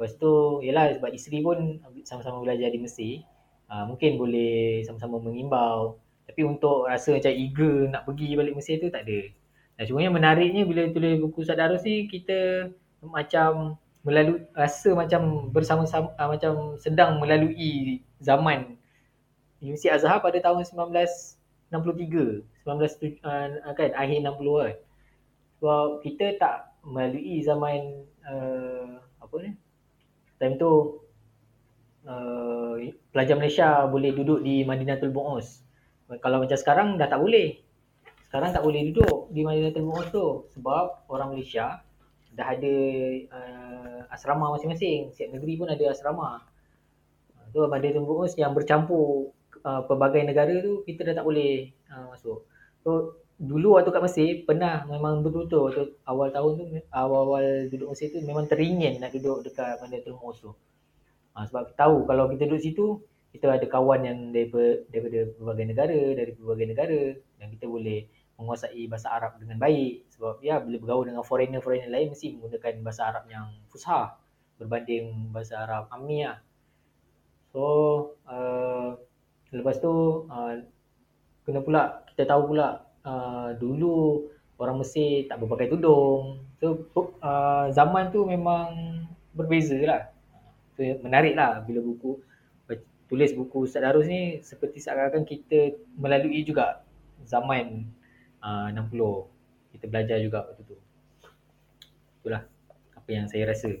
Lepas 0.00 0.16
tu 0.16 0.64
yalah 0.64 0.96
sebab 0.96 1.12
isteri 1.12 1.44
pun 1.44 1.76
sama-sama 2.08 2.40
belajar 2.40 2.72
di 2.72 2.80
Mesir. 2.80 3.20
Uh, 3.68 3.84
mungkin 3.84 4.16
boleh 4.16 4.80
sama-sama 4.88 5.20
mengimbau. 5.20 6.00
Tapi 6.24 6.40
untuk 6.48 6.88
rasa 6.88 7.12
macam 7.12 7.28
eager 7.28 7.92
nak 7.92 8.08
pergi 8.08 8.32
balik 8.32 8.56
Mesir 8.56 8.80
tu 8.80 8.88
tak 8.88 9.04
ada. 9.04 9.28
Dan 9.76 9.84
cuma 9.84 10.00
yang 10.00 10.16
menariknya 10.16 10.64
bila 10.64 10.88
tulis 10.88 11.20
buku 11.20 11.44
Ustaz 11.44 11.60
Darus 11.60 11.84
ni 11.84 12.08
kita 12.08 12.72
macam 13.04 13.76
melalui 14.00 14.40
rasa 14.56 14.96
macam 14.96 15.52
bersama-sama 15.52 16.16
uh, 16.16 16.32
macam 16.32 16.80
sedang 16.80 17.20
melalui 17.20 18.00
zaman 18.24 18.80
Universiti 19.60 19.92
Azhar 19.92 20.24
pada 20.24 20.40
tahun 20.40 20.64
1963 20.64 22.64
19 22.64 23.20
uh, 23.20 23.76
kan 23.76 23.92
akhir 23.92 24.16
60 24.24 24.64
kan 24.64 24.76
sebab 25.60 26.00
kita 26.00 26.40
tak 26.40 26.72
melalui 26.88 27.44
zaman 27.44 28.08
uh, 28.24 29.04
apa 29.20 29.36
ni 29.44 29.52
time 30.40 30.56
tu 30.56 31.04
uh, 32.08 32.74
pelajar 33.12 33.36
Malaysia 33.36 33.84
boleh 33.86 34.16
duduk 34.16 34.40
di 34.40 34.64
Madinatul 34.64 35.12
Bu'us 35.12 35.60
kalau 36.24 36.42
macam 36.42 36.58
sekarang 36.58 36.96
dah 36.96 37.06
tak 37.06 37.20
boleh 37.20 37.60
sekarang 38.26 38.50
tak 38.50 38.64
boleh 38.64 38.90
duduk 38.90 39.30
di 39.30 39.44
Madinatul 39.44 39.84
Bu'us 39.84 40.08
tu 40.10 40.26
sebab 40.56 41.06
orang 41.12 41.36
Malaysia 41.36 41.84
dah 42.34 42.46
ada 42.56 42.74
uh, 43.34 44.00
asrama 44.14 44.54
masing-masing. 44.54 45.10
Setiap 45.14 45.38
negeri 45.38 45.58
pun 45.58 45.68
ada 45.70 45.84
asrama. 45.90 46.42
Tu 47.50 47.58
ada 47.58 47.88
tembus 47.90 48.38
yang 48.38 48.54
bercampur 48.54 49.34
uh, 49.66 49.82
pelbagai 49.90 50.22
negara 50.22 50.54
tu 50.62 50.86
kita 50.86 51.02
dah 51.10 51.22
tak 51.22 51.26
boleh 51.26 51.74
uh, 51.90 52.14
masuk. 52.14 52.46
So 52.86 53.18
dulu 53.40 53.80
waktu 53.80 53.88
kat 53.88 54.02
Mesir 54.04 54.28
pernah 54.44 54.84
memang 54.84 55.24
betul-betul 55.24 55.60
waktu 55.72 55.84
awal 56.04 56.28
tahun 56.28 56.50
tu 56.60 56.64
awal-awal 56.92 57.72
duduk 57.72 57.88
Mesir 57.96 58.12
tu 58.12 58.20
memang 58.20 58.44
teringin 58.44 59.00
nak 59.00 59.16
duduk 59.16 59.40
dekat 59.48 59.80
Bandar 59.80 60.04
Termus 60.04 60.44
tu. 60.44 60.52
Uh, 61.32 61.44
sebab 61.48 61.72
tahu 61.72 62.04
kalau 62.04 62.28
kita 62.28 62.44
duduk 62.44 62.60
situ 62.60 62.86
kita 63.32 63.48
ada 63.48 63.64
kawan 63.64 64.04
yang 64.04 64.18
daripada, 64.34 64.84
daripada 64.92 65.18
berbagai 65.40 65.66
negara, 65.72 66.00
dari 66.12 66.30
berbagai 66.36 66.66
negara 66.68 67.00
dan 67.40 67.46
kita 67.56 67.64
boleh 67.64 68.00
menguasai 68.36 68.82
bahasa 68.92 69.08
Arab 69.08 69.32
dengan 69.40 69.56
baik 69.56 70.12
sebab 70.12 70.44
ya 70.44 70.60
bila 70.60 70.76
bergaul 70.76 71.04
dengan 71.08 71.24
foreigner-foreigner 71.24 71.88
lain 71.88 72.12
mesti 72.12 72.36
menggunakan 72.36 72.72
bahasa 72.84 73.02
Arab 73.08 73.24
yang 73.32 73.48
fusha 73.72 74.20
berbanding 74.60 75.32
bahasa 75.32 75.64
Arab 75.64 75.88
ammi 75.88 76.28
lah. 76.28 76.44
So 77.56 77.64
uh, 78.28 79.00
lepas 79.48 79.80
tu 79.80 80.28
uh, 80.28 80.60
kena 81.48 81.64
pula 81.64 82.04
kita 82.12 82.28
tahu 82.28 82.52
pula 82.52 82.89
uh, 83.04 83.56
dulu 83.56 84.28
orang 84.60 84.80
Mesir 84.84 85.24
tak 85.28 85.40
berpakai 85.40 85.72
tudung. 85.72 86.44
So 86.60 86.84
uh, 87.24 87.72
zaman 87.72 88.12
tu 88.12 88.24
memang 88.28 89.04
berbeza 89.32 89.76
lah. 89.80 90.02
So, 90.76 90.84
menarik 91.04 91.36
lah 91.36 91.64
bila 91.64 91.80
buku 91.80 92.20
tulis 93.10 93.34
buku 93.34 93.66
Ustaz 93.66 93.82
Darus 93.82 94.06
ni 94.06 94.38
seperti 94.38 94.78
seakan-akan 94.78 95.26
kita 95.26 95.74
melalui 95.98 96.46
juga 96.46 96.86
zaman 97.26 97.90
uh, 98.38 98.70
60. 98.70 99.74
Kita 99.74 99.84
belajar 99.90 100.22
juga 100.22 100.46
waktu 100.46 100.62
tu. 100.62 100.78
Itulah 102.22 102.46
apa 102.94 103.08
yang 103.10 103.26
saya 103.26 103.50
rasa. 103.50 103.74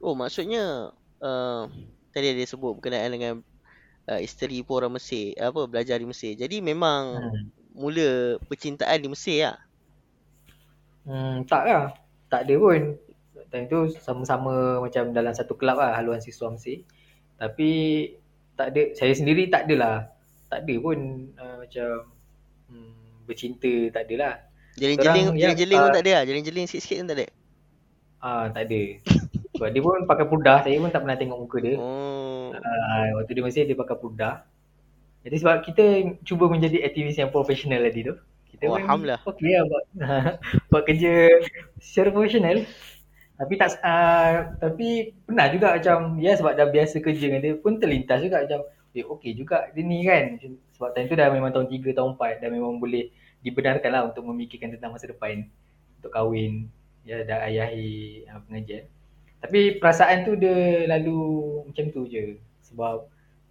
Oh 0.00 0.16
maksudnya 0.16 0.96
uh, 1.20 1.68
tadi 2.16 2.32
dia 2.32 2.48
sebut 2.48 2.80
berkenaan 2.80 3.12
dengan 3.12 3.34
uh, 4.08 4.20
isteri 4.20 4.64
pun 4.64 4.82
orang 4.82 4.96
Mesir, 4.96 5.36
apa 5.36 5.68
belajar 5.68 6.00
di 6.00 6.08
Mesir. 6.08 6.32
Jadi 6.34 6.64
memang 6.64 7.20
hmm. 7.20 7.76
mula 7.76 8.40
percintaan 8.48 8.98
di 9.04 9.08
Mesir 9.12 9.38
lah. 9.44 9.56
Hmm, 11.04 11.44
tak 11.44 11.62
lah. 11.68 11.84
Tak 12.32 12.48
ada 12.48 12.54
pun. 12.56 12.96
Time 13.48 13.64
tu 13.64 13.88
sama-sama 13.96 14.76
macam 14.84 15.08
dalam 15.16 15.32
satu 15.32 15.56
kelab 15.56 15.80
lah 15.80 15.96
haluan 15.96 16.20
siswa 16.20 16.52
Mesir. 16.52 16.84
Tapi 17.40 17.70
tak 18.58 18.74
ada 18.74 18.82
saya 18.96 19.12
sendiri 19.14 19.48
tak 19.48 19.68
adalah. 19.68 20.12
Tak 20.48 20.64
ada 20.64 20.74
pun 20.80 20.98
uh, 21.36 21.56
macam 21.64 22.12
hmm, 22.72 23.24
bercinta 23.28 23.72
tak 23.92 24.08
adalah. 24.08 24.44
Jeling-jeling 24.78 25.36
jeling-jeling 25.36 25.80
pun 25.80 25.90
uh, 25.92 25.96
tak 25.96 26.04
ada 26.04 26.12
lah. 26.20 26.22
Jeling-jeling 26.28 26.66
sikit-sikit 26.68 26.96
pun 27.04 27.08
tak 27.08 27.16
ada. 27.16 27.28
Ah, 28.18 28.44
tak 28.50 28.64
ada. 28.66 28.82
Sebab 29.58 29.74
dia 29.74 29.82
pun 29.82 30.06
pakai 30.06 30.26
purdah, 30.30 30.62
saya 30.62 30.78
pun 30.78 30.94
tak 30.94 31.02
pernah 31.02 31.18
tengok 31.18 31.38
muka 31.42 31.58
dia. 31.58 31.74
Oh. 31.74 32.54
Uh, 32.54 33.06
waktu 33.18 33.34
dia 33.34 33.42
masih 33.42 33.66
dia 33.66 33.74
pakai 33.74 33.98
purdah. 33.98 34.46
Jadi 35.26 35.36
sebab 35.42 35.66
kita 35.66 35.84
cuba 36.22 36.46
menjadi 36.46 36.86
aktivis 36.86 37.18
yang 37.18 37.34
profesional 37.34 37.82
tadi 37.82 38.06
tu. 38.06 38.14
Kita 38.54 38.70
oh, 38.70 38.78
Alhamdulillah. 38.78 39.20
Okay 39.26 39.50
lah 39.50 39.64
buat, 39.66 39.84
buat 40.70 40.82
kerja 40.86 41.12
secara 41.82 42.14
profesional. 42.14 42.62
Tapi 43.38 43.54
tak 43.58 43.82
uh, 43.82 44.54
tapi 44.62 45.14
pernah 45.26 45.46
juga 45.50 45.74
macam 45.74 46.22
ya 46.22 46.38
sebab 46.38 46.54
dah 46.54 46.70
biasa 46.70 47.02
kerja 47.02 47.18
dengan 47.18 47.42
dia 47.42 47.54
pun 47.58 47.78
terlintas 47.82 48.18
juga 48.22 48.42
macam 48.46 48.66
eh 48.94 49.04
okey 49.06 49.32
juga 49.34 49.70
dia 49.74 49.82
ni 49.82 50.06
kan. 50.06 50.38
Sebab 50.78 50.94
time 50.94 51.10
tu 51.10 51.18
dah 51.18 51.28
memang 51.34 51.50
tahun 51.50 51.66
3 51.66 51.98
tahun 51.98 52.10
4 52.14 52.42
dah 52.46 52.50
memang 52.50 52.78
boleh 52.78 53.10
dibenarkan 53.42 53.90
lah 53.90 54.02
untuk 54.10 54.22
memikirkan 54.26 54.74
tentang 54.74 54.94
masa 54.94 55.10
depan 55.10 55.46
untuk 55.98 56.10
kahwin 56.14 56.70
ya 57.02 57.26
dah 57.26 57.42
ayahi 57.46 58.22
uh, 58.26 58.38
pengajian. 58.46 58.86
Tapi 59.38 59.78
perasaan 59.78 60.26
tu 60.26 60.34
dia 60.34 60.86
lalu 60.90 61.20
macam 61.70 61.84
tu 61.94 62.10
je 62.10 62.36
sebab 62.66 63.06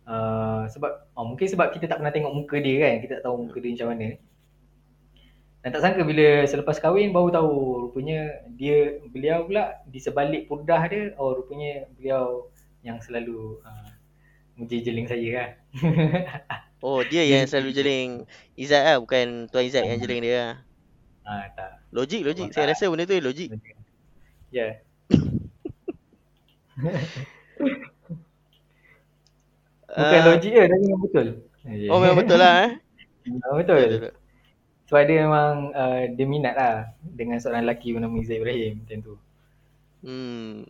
uh, 0.07 0.63
sebab 0.67 0.91
oh, 1.15 1.25
mungkin 1.25 1.47
sebab 1.47 1.71
kita 1.71 1.87
tak 1.87 2.03
pernah 2.03 2.13
tengok 2.13 2.33
muka 2.33 2.57
dia 2.59 2.75
kan 2.83 2.93
kita 3.03 3.11
tak 3.19 3.23
tahu 3.27 3.47
muka 3.47 3.57
dia 3.63 3.71
macam 3.75 3.89
mana 3.95 4.07
dan 5.67 5.75
tak 5.75 5.83
sangka 5.83 6.07
bila 6.07 6.47
selepas 6.47 6.79
kahwin 6.79 7.11
baru 7.11 7.27
tahu 7.27 7.53
rupanya 7.89 8.39
dia 8.55 9.03
beliau 9.11 9.43
pula 9.43 9.83
di 9.83 9.99
sebalik 9.99 10.47
purdah 10.47 10.79
dia 10.87 11.11
oh 11.19 11.35
rupanya 11.35 11.83
beliau 11.99 12.47
yang 12.85 13.03
selalu 13.03 13.59
uh, 13.67 13.91
menjeling 14.55 15.11
saya 15.11 15.27
kan. 15.27 15.49
oh 16.87 17.03
dia 17.03 17.27
yang 17.27 17.43
selalu 17.51 17.75
jeling 17.75 18.09
Izzat 18.55 18.79
lah 18.79 18.97
bukan 19.03 19.51
Tuan 19.51 19.67
Izzat 19.67 19.83
yang 19.83 19.99
jeling 19.99 20.23
dia 20.23 20.35
lah. 20.39 20.53
Ah 21.27 21.45
tak. 21.51 21.83
Logik 21.91 22.23
logik. 22.23 22.55
Saya 22.55 22.71
rasa 22.71 22.87
benda 22.87 23.03
tu 23.03 23.19
logik. 23.19 23.51
Ya. 23.51 23.59
Yeah. 24.55 24.71
Bukan 29.97 30.19
uh, 30.21 30.25
logik 30.29 30.51
ke 30.53 30.61
tapi 30.69 30.83
memang 30.85 31.01
betul. 31.01 31.27
Oh 31.89 31.97
memang 31.97 32.17
betul 32.21 32.37
lah 32.37 32.53
eh. 32.69 32.71
Betul. 33.25 33.51
betul, 33.59 33.77
betul. 33.97 34.13
Sebab 34.87 35.03
dia 35.03 35.17
memang 35.27 35.75
uh, 35.75 36.01
dia 36.15 36.25
minat 36.29 36.55
lah 36.55 36.75
dengan 37.03 37.41
seorang 37.43 37.67
lelaki 37.67 37.91
bernama 37.91 38.15
Izzat 38.23 38.39
Ibrahim 38.39 38.85
macam 38.85 38.97
tu. 39.03 39.13
Hmm. 40.05 40.63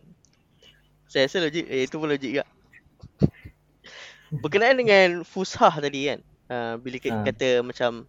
Saya 1.06 1.30
rasa 1.30 1.38
logik. 1.44 1.70
Eh, 1.70 1.86
itu 1.86 1.94
pun 2.00 2.08
logik 2.10 2.30
juga. 2.34 2.44
Berkenaan 4.42 4.76
dengan 4.76 5.22
fushah 5.22 5.70
tadi 5.78 6.10
kan. 6.10 6.20
Uh, 6.48 6.74
bila 6.80 6.96
kita 6.98 7.20
ha. 7.20 7.24
kata 7.28 7.48
macam 7.60 8.08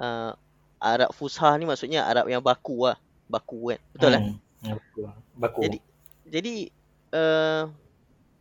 uh, 0.00 0.32
Arab 0.80 1.12
fushah 1.14 1.52
ni 1.60 1.68
maksudnya 1.68 2.02
Arab 2.04 2.26
yang 2.26 2.42
baku 2.42 2.90
lah. 2.90 2.98
Baku 3.30 3.70
kan. 3.70 3.80
Betul 3.94 4.10
lah? 4.18 4.20
hmm. 4.20 4.34
lah? 4.66 4.74
baku. 4.74 5.00
baku. 5.38 5.60
Jadi, 5.62 5.78
jadi 6.26 6.54
uh, 7.14 7.70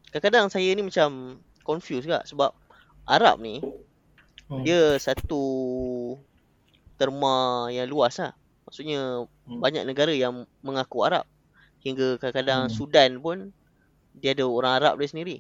kadang-kadang 0.10 0.50
saya 0.50 0.74
ni 0.74 0.82
macam 0.82 1.38
confused 1.62 2.10
juga 2.10 2.26
sebab 2.26 2.52
Arab 3.06 3.40
ni 3.40 3.62
hmm. 4.50 4.64
dia 4.66 4.98
satu 4.98 5.44
terma 6.98 7.68
yang 7.70 7.90
luas 7.90 8.18
lah. 8.22 8.34
Maksudnya 8.66 9.28
hmm. 9.28 9.60
banyak 9.62 9.84
negara 9.86 10.14
yang 10.14 10.50
mengaku 10.66 11.06
Arab. 11.06 11.26
Hingga 11.84 12.18
kadang-kadang 12.18 12.72
hmm. 12.72 12.74
Sudan 12.74 13.12
pun 13.20 13.52
dia 14.16 14.32
ada 14.32 14.46
orang 14.48 14.74
Arab 14.80 14.94
dia 15.02 15.10
sendiri. 15.10 15.38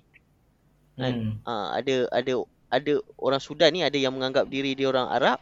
Hmm. 1.00 1.42
Ha, 1.48 1.80
ada 1.82 2.06
ada 2.14 2.34
ada 2.70 2.94
orang 3.18 3.42
Sudan 3.42 3.74
ni 3.74 3.82
ada 3.86 3.96
yang 3.98 4.14
menganggap 4.14 4.50
diri 4.50 4.78
dia 4.78 4.90
orang 4.90 5.10
Arab, 5.10 5.40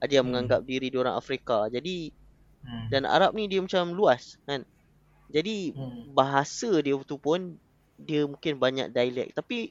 ada 0.00 0.12
yang 0.12 0.26
hmm. 0.26 0.32
menganggap 0.34 0.60
diri 0.66 0.90
dia 0.90 1.00
orang 1.00 1.16
Afrika. 1.16 1.68
Jadi 1.70 2.10
hmm. 2.66 2.88
dan 2.90 3.06
Arab 3.06 3.36
ni 3.36 3.46
dia 3.46 3.62
macam 3.62 3.94
luas 3.94 4.40
kan. 4.44 4.66
Jadi 5.34 5.74
hmm. 5.74 6.14
bahasa 6.14 6.70
dia 6.78 6.94
tu 7.02 7.18
pun 7.18 7.58
dia 7.98 8.22
mungkin 8.26 8.58
banyak 8.58 8.94
dialek 8.94 9.34
tapi 9.34 9.70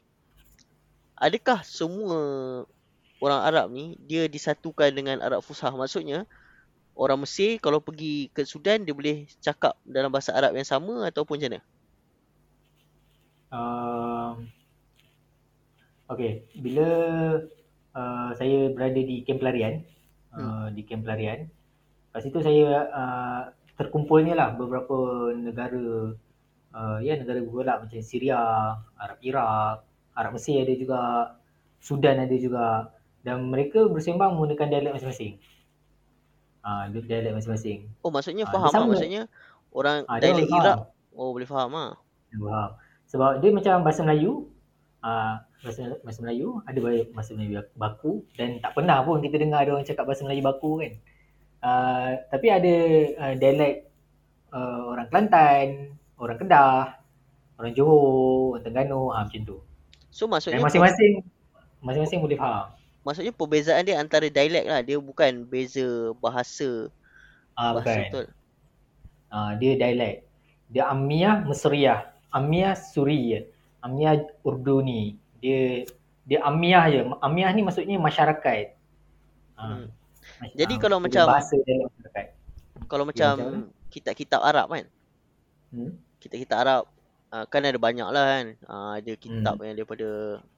adakah 1.16 1.64
semua 1.64 2.20
orang 3.24 3.42
Arab 3.48 3.66
ni 3.72 3.96
dia 4.04 4.28
disatukan 4.28 4.92
dengan 4.92 5.24
Arab 5.24 5.40
Fusha. 5.40 5.72
Maksudnya 5.72 6.28
orang 7.00 7.24
Mesir 7.24 7.58
kalau 7.64 7.80
pergi 7.80 8.28
ke 8.36 8.44
Sudan 8.44 8.84
dia 8.84 8.92
boleh 8.92 9.24
cakap 9.40 9.80
dalam 9.88 10.12
bahasa 10.12 10.36
Arab 10.36 10.52
yang 10.60 10.68
sama 10.68 11.08
ataupun 11.08 11.40
macam 11.40 11.50
mana? 11.56 11.62
Uh, 13.54 14.32
okay, 16.10 16.44
bila 16.58 16.90
uh, 17.96 18.30
saya 18.36 18.74
berada 18.74 18.98
di 18.98 19.22
kem 19.24 19.40
pelarian, 19.40 19.86
uh, 20.34 20.68
hmm. 20.68 20.76
di 20.76 20.82
kem 20.84 21.06
pelarian, 21.06 21.48
lepas 22.10 22.26
itu 22.26 22.40
saya 22.42 22.90
uh, 22.92 23.44
terkumpulnya 23.80 24.38
lah 24.38 24.50
beberapa 24.54 25.30
negara, 25.34 26.14
uh, 26.74 26.98
ya 27.02 27.18
negara 27.18 27.42
bergelap 27.42 27.88
macam 27.88 28.02
Syria, 28.06 28.40
Arab 28.98 29.20
Iraq, 29.26 29.82
Arab 30.14 30.32
Mesir 30.38 30.62
ada 30.62 30.74
juga, 30.78 31.02
Sudan 31.82 32.22
ada 32.22 32.36
juga 32.38 32.94
dan 33.24 33.48
mereka 33.48 33.88
bersembang 33.88 34.36
menggunakan 34.36 34.68
dialek 34.68 34.94
masing-masing. 35.00 35.40
Ah, 36.64 36.88
uh, 36.88 37.02
dialek 37.04 37.34
masing-masing. 37.36 37.88
Oh, 38.04 38.12
maksudnya 38.12 38.48
uh, 38.48 38.52
faham 38.52 38.72
lah. 38.72 38.88
Maksudnya 38.96 39.24
orang 39.72 40.04
uh, 40.08 40.20
dialek 40.20 40.48
Iraq 40.52 40.94
oh 41.16 41.32
boleh 41.32 41.48
faham 41.48 41.72
ah. 41.74 41.92
Faham. 42.30 42.70
Sebab 43.10 43.32
dia 43.40 43.50
macam 43.54 43.86
bahasa 43.86 44.02
Melayu, 44.04 44.50
ah 45.04 45.08
uh, 45.08 45.34
bahasa, 45.64 45.82
bahasa 46.04 46.20
Melayu 46.20 46.60
ada 46.68 46.80
bahasa 47.16 47.32
Melayu 47.36 47.64
baku 47.80 48.28
dan 48.36 48.60
tak 48.60 48.76
pernah 48.76 49.00
pun 49.08 49.24
kita 49.24 49.40
dengar 49.40 49.64
ada 49.64 49.80
orang 49.80 49.88
cakap 49.88 50.04
bahasa 50.04 50.28
Melayu 50.28 50.44
baku 50.44 50.84
kan. 50.84 50.94
Uh, 51.64 52.20
tapi 52.28 52.52
ada 52.52 52.76
uh, 53.24 53.34
dialek 53.40 53.88
uh, 54.52 54.92
orang 54.92 55.08
Kelantan, 55.08 55.68
orang 56.20 56.36
Kedah, 56.36 57.00
orang 57.56 57.72
Johor, 57.72 58.60
orang 58.60 58.64
Terengganu, 58.68 59.16
ha, 59.16 59.24
macam 59.24 59.42
tu. 59.48 59.58
So 60.12 60.28
maksudnya 60.28 60.60
masing-masing 60.60 61.24
masing-masing 61.80 62.20
boleh 62.20 62.36
faham. 62.36 62.76
Maksudnya 63.08 63.32
perbezaan 63.32 63.88
dia 63.88 63.96
antara 63.96 64.28
dialek 64.28 64.66
lah. 64.68 64.84
Dia 64.84 65.00
bukan 65.00 65.48
beza 65.48 66.12
bahasa. 66.20 66.92
Ah 67.56 67.72
bahasa 67.72 67.90
bukan. 67.90 68.04
betul. 68.12 68.26
ah 69.34 69.52
dia 69.58 69.74
dialek 69.74 70.30
dia 70.70 70.86
amiyah 70.94 71.42
mesriyah 71.46 72.14
amiyah 72.30 72.78
suriyah 72.78 73.46
amiyah 73.86 74.26
urduni. 74.46 75.18
Dia 75.40 75.88
dia 76.24 76.40
amiyah 76.44 76.84
je. 76.92 77.00
Amiyah 77.20 77.50
ni 77.56 77.62
maksudnya 77.64 77.98
masyarakat. 78.00 78.66
Ah. 79.58 79.64
Hmm. 79.64 79.88
Jadi 80.52 80.74
ah, 80.76 80.80
kalau 80.80 80.98
macam 81.00 81.26
bahasa 81.28 81.56
masyarakat 81.56 82.26
kalau 82.92 83.04
macam 83.08 83.34
kitab-kitab 83.90 84.42
Arab 84.44 84.68
kan. 84.70 84.86
Hmm. 85.74 85.96
Kitab-kitab 86.20 86.58
Arab 86.60 86.84
uh, 87.34 87.46
kan 87.50 87.62
ada 87.66 87.80
banyak 87.80 88.06
lah 88.10 88.26
kan. 88.38 88.46
Uh, 88.68 88.92
ada 89.00 89.12
kitab 89.18 89.56
Hmm. 89.58 89.66
yang 89.66 89.76
daripada 89.80 90.08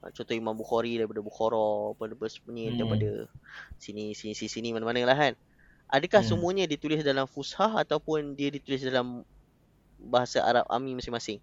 uh, 0.02 0.10
contoh 0.12 0.34
Imam 0.36 0.52
Bukhari 0.56 1.00
daripada 1.00 1.20
Bukhara, 1.24 1.94
daripada 1.96 2.32
ni 2.50 2.68
Hmm. 2.68 2.76
daripada 2.76 3.10
sini 3.78 4.12
sini 4.12 4.32
sini, 4.36 4.48
sini 4.50 4.68
mana-mana 4.74 5.00
lah 5.06 5.16
kan. 5.16 5.32
Adakah 5.86 6.20
Hmm. 6.24 6.30
semuanya 6.34 6.64
ditulis 6.66 7.00
dalam 7.06 7.30
fushah 7.30 7.70
ataupun 7.78 8.34
dia 8.34 8.50
ditulis 8.50 8.82
dalam 8.82 9.22
bahasa 9.96 10.42
Arab 10.42 10.66
Ami 10.68 10.92
masing-masing? 10.98 11.38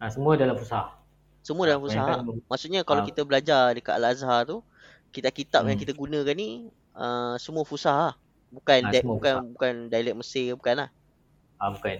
Ah, 0.00 0.10
semua 0.10 0.34
dalam 0.34 0.56
fusah. 0.58 0.96
Semua 1.44 1.68
dalam 1.68 1.84
fushah. 1.84 2.00
Kebanyakan 2.00 2.42
Maksudnya 2.48 2.80
kalau 2.82 3.04
Ah. 3.04 3.06
kita 3.06 3.20
belajar 3.22 3.76
dekat 3.76 3.94
Al-Azhar 4.00 4.48
tu, 4.48 4.64
kitab-kitab 5.12 5.68
yang 5.68 5.76
Hmm. 5.78 5.84
kita 5.84 5.92
gunakan 5.94 6.34
ni 6.34 6.68
uh, 6.96 7.34
semua 7.38 7.64
fushah 7.66 7.96
lah. 7.96 8.14
Bukan 8.50 8.80
Ah, 8.86 8.90
di, 8.94 9.02
semua 9.02 9.18
bukan 9.18 9.34
fushah. 9.34 9.46
bukan 9.54 9.74
dialek 9.90 10.16
Mesir 10.18 10.54
bukan 10.54 10.74
lah. 10.86 10.90
ah, 11.60 11.70
bukan. 11.74 11.98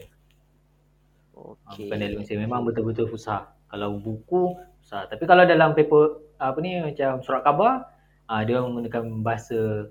Ah, 1.66 1.74
Okey. 1.74 1.86
bukan 1.86 1.96
dalam 1.98 2.18
Mesir. 2.22 2.36
Memang 2.38 2.62
betul-betul 2.66 3.10
fusah. 3.10 3.50
Kalau 3.70 3.98
buku 3.98 4.54
fusah. 4.82 5.06
Tapi 5.10 5.24
kalau 5.26 5.42
dalam 5.46 5.74
paper 5.74 6.22
apa 6.38 6.58
ni 6.62 6.78
macam 6.82 7.22
surat 7.24 7.42
khabar, 7.42 7.90
ah 8.30 8.40
dia 8.46 8.62
menggunakan 8.62 9.22
bahasa 9.22 9.90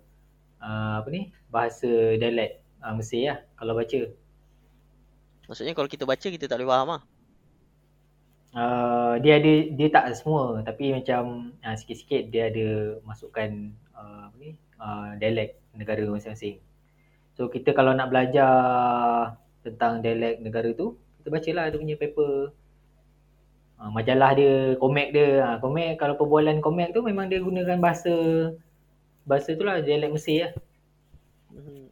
ah, 0.60 1.04
apa 1.04 1.08
ni? 1.12 1.32
Bahasa 1.52 2.16
dialek 2.16 2.64
ah, 2.80 2.94
Mesir 2.96 3.32
lah 3.32 3.38
kalau 3.60 3.76
baca. 3.76 4.02
Maksudnya 5.44 5.76
kalau 5.76 5.90
kita 5.92 6.08
baca 6.08 6.28
kita 6.28 6.48
tak 6.48 6.58
boleh 6.60 6.72
faham 6.72 6.90
lah. 6.96 7.04
Uh, 8.54 9.18
dia 9.26 9.42
ada 9.42 9.54
dia 9.74 9.90
tak 9.90 10.14
semua 10.14 10.62
tapi 10.62 10.94
macam 10.94 11.50
uh, 11.66 11.74
sikit-sikit 11.74 12.30
dia 12.30 12.54
ada 12.54 13.02
masukkan 13.02 13.74
uh, 13.98 14.30
apa 14.30 14.36
ni 14.38 14.54
uh, 14.84 15.16
dialek 15.16 15.56
negara 15.72 16.04
masing-masing. 16.04 16.60
So 17.34 17.48
kita 17.48 17.72
kalau 17.72 17.96
nak 17.96 18.12
belajar 18.12 18.52
tentang 19.64 20.04
dialek 20.04 20.44
negara 20.44 20.70
tu, 20.76 21.00
kita 21.24 21.32
bacalah 21.32 21.72
dia 21.72 21.80
punya 21.80 21.96
paper 21.96 22.52
uh, 23.80 23.90
majalah 23.90 24.32
dia, 24.36 24.76
komik 24.78 25.16
dia. 25.16 25.42
Uh, 25.42 25.58
komik 25.64 25.96
kalau 25.98 26.20
perbualan 26.20 26.60
komik 26.60 26.92
tu 26.92 27.00
memang 27.02 27.32
dia 27.32 27.40
gunakan 27.40 27.80
bahasa 27.80 28.14
bahasa 29.24 29.56
tu 29.56 29.64
lah 29.64 29.80
dialek 29.80 30.12
Mesir 30.12 30.52
lah. 30.52 30.54
Mhm. 31.56 31.88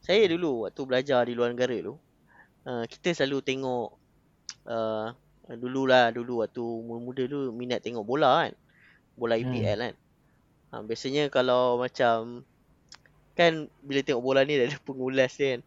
Saya 0.00 0.24
dulu 0.28 0.68
waktu 0.68 0.82
belajar 0.84 1.20
di 1.28 1.32
luar 1.36 1.52
negara 1.52 1.76
tu, 1.80 1.94
uh, 2.68 2.84
kita 2.88 3.12
selalu 3.12 3.40
tengok 3.44 3.88
uh, 4.68 5.08
dululah 5.60 6.08
dulu 6.08 6.40
waktu 6.40 6.60
muda-muda 6.60 7.22
tu 7.28 7.40
minat 7.52 7.80
tengok 7.84 8.04
bola 8.04 8.48
kan. 8.48 8.52
Bola 9.14 9.36
Hmm. 9.36 9.44
EPL 9.48 9.78
kan. 9.80 9.94
Ha, 10.74 10.82
biasanya 10.82 11.30
kalau 11.30 11.78
macam 11.78 12.42
kan 13.32 13.52
bila 13.80 14.00
tengok 14.00 14.18
bola 14.20 14.42
ni 14.42 14.58
ada 14.58 14.74
pengulas 14.80 15.30
dia 15.32 15.54
kan. 15.54 15.60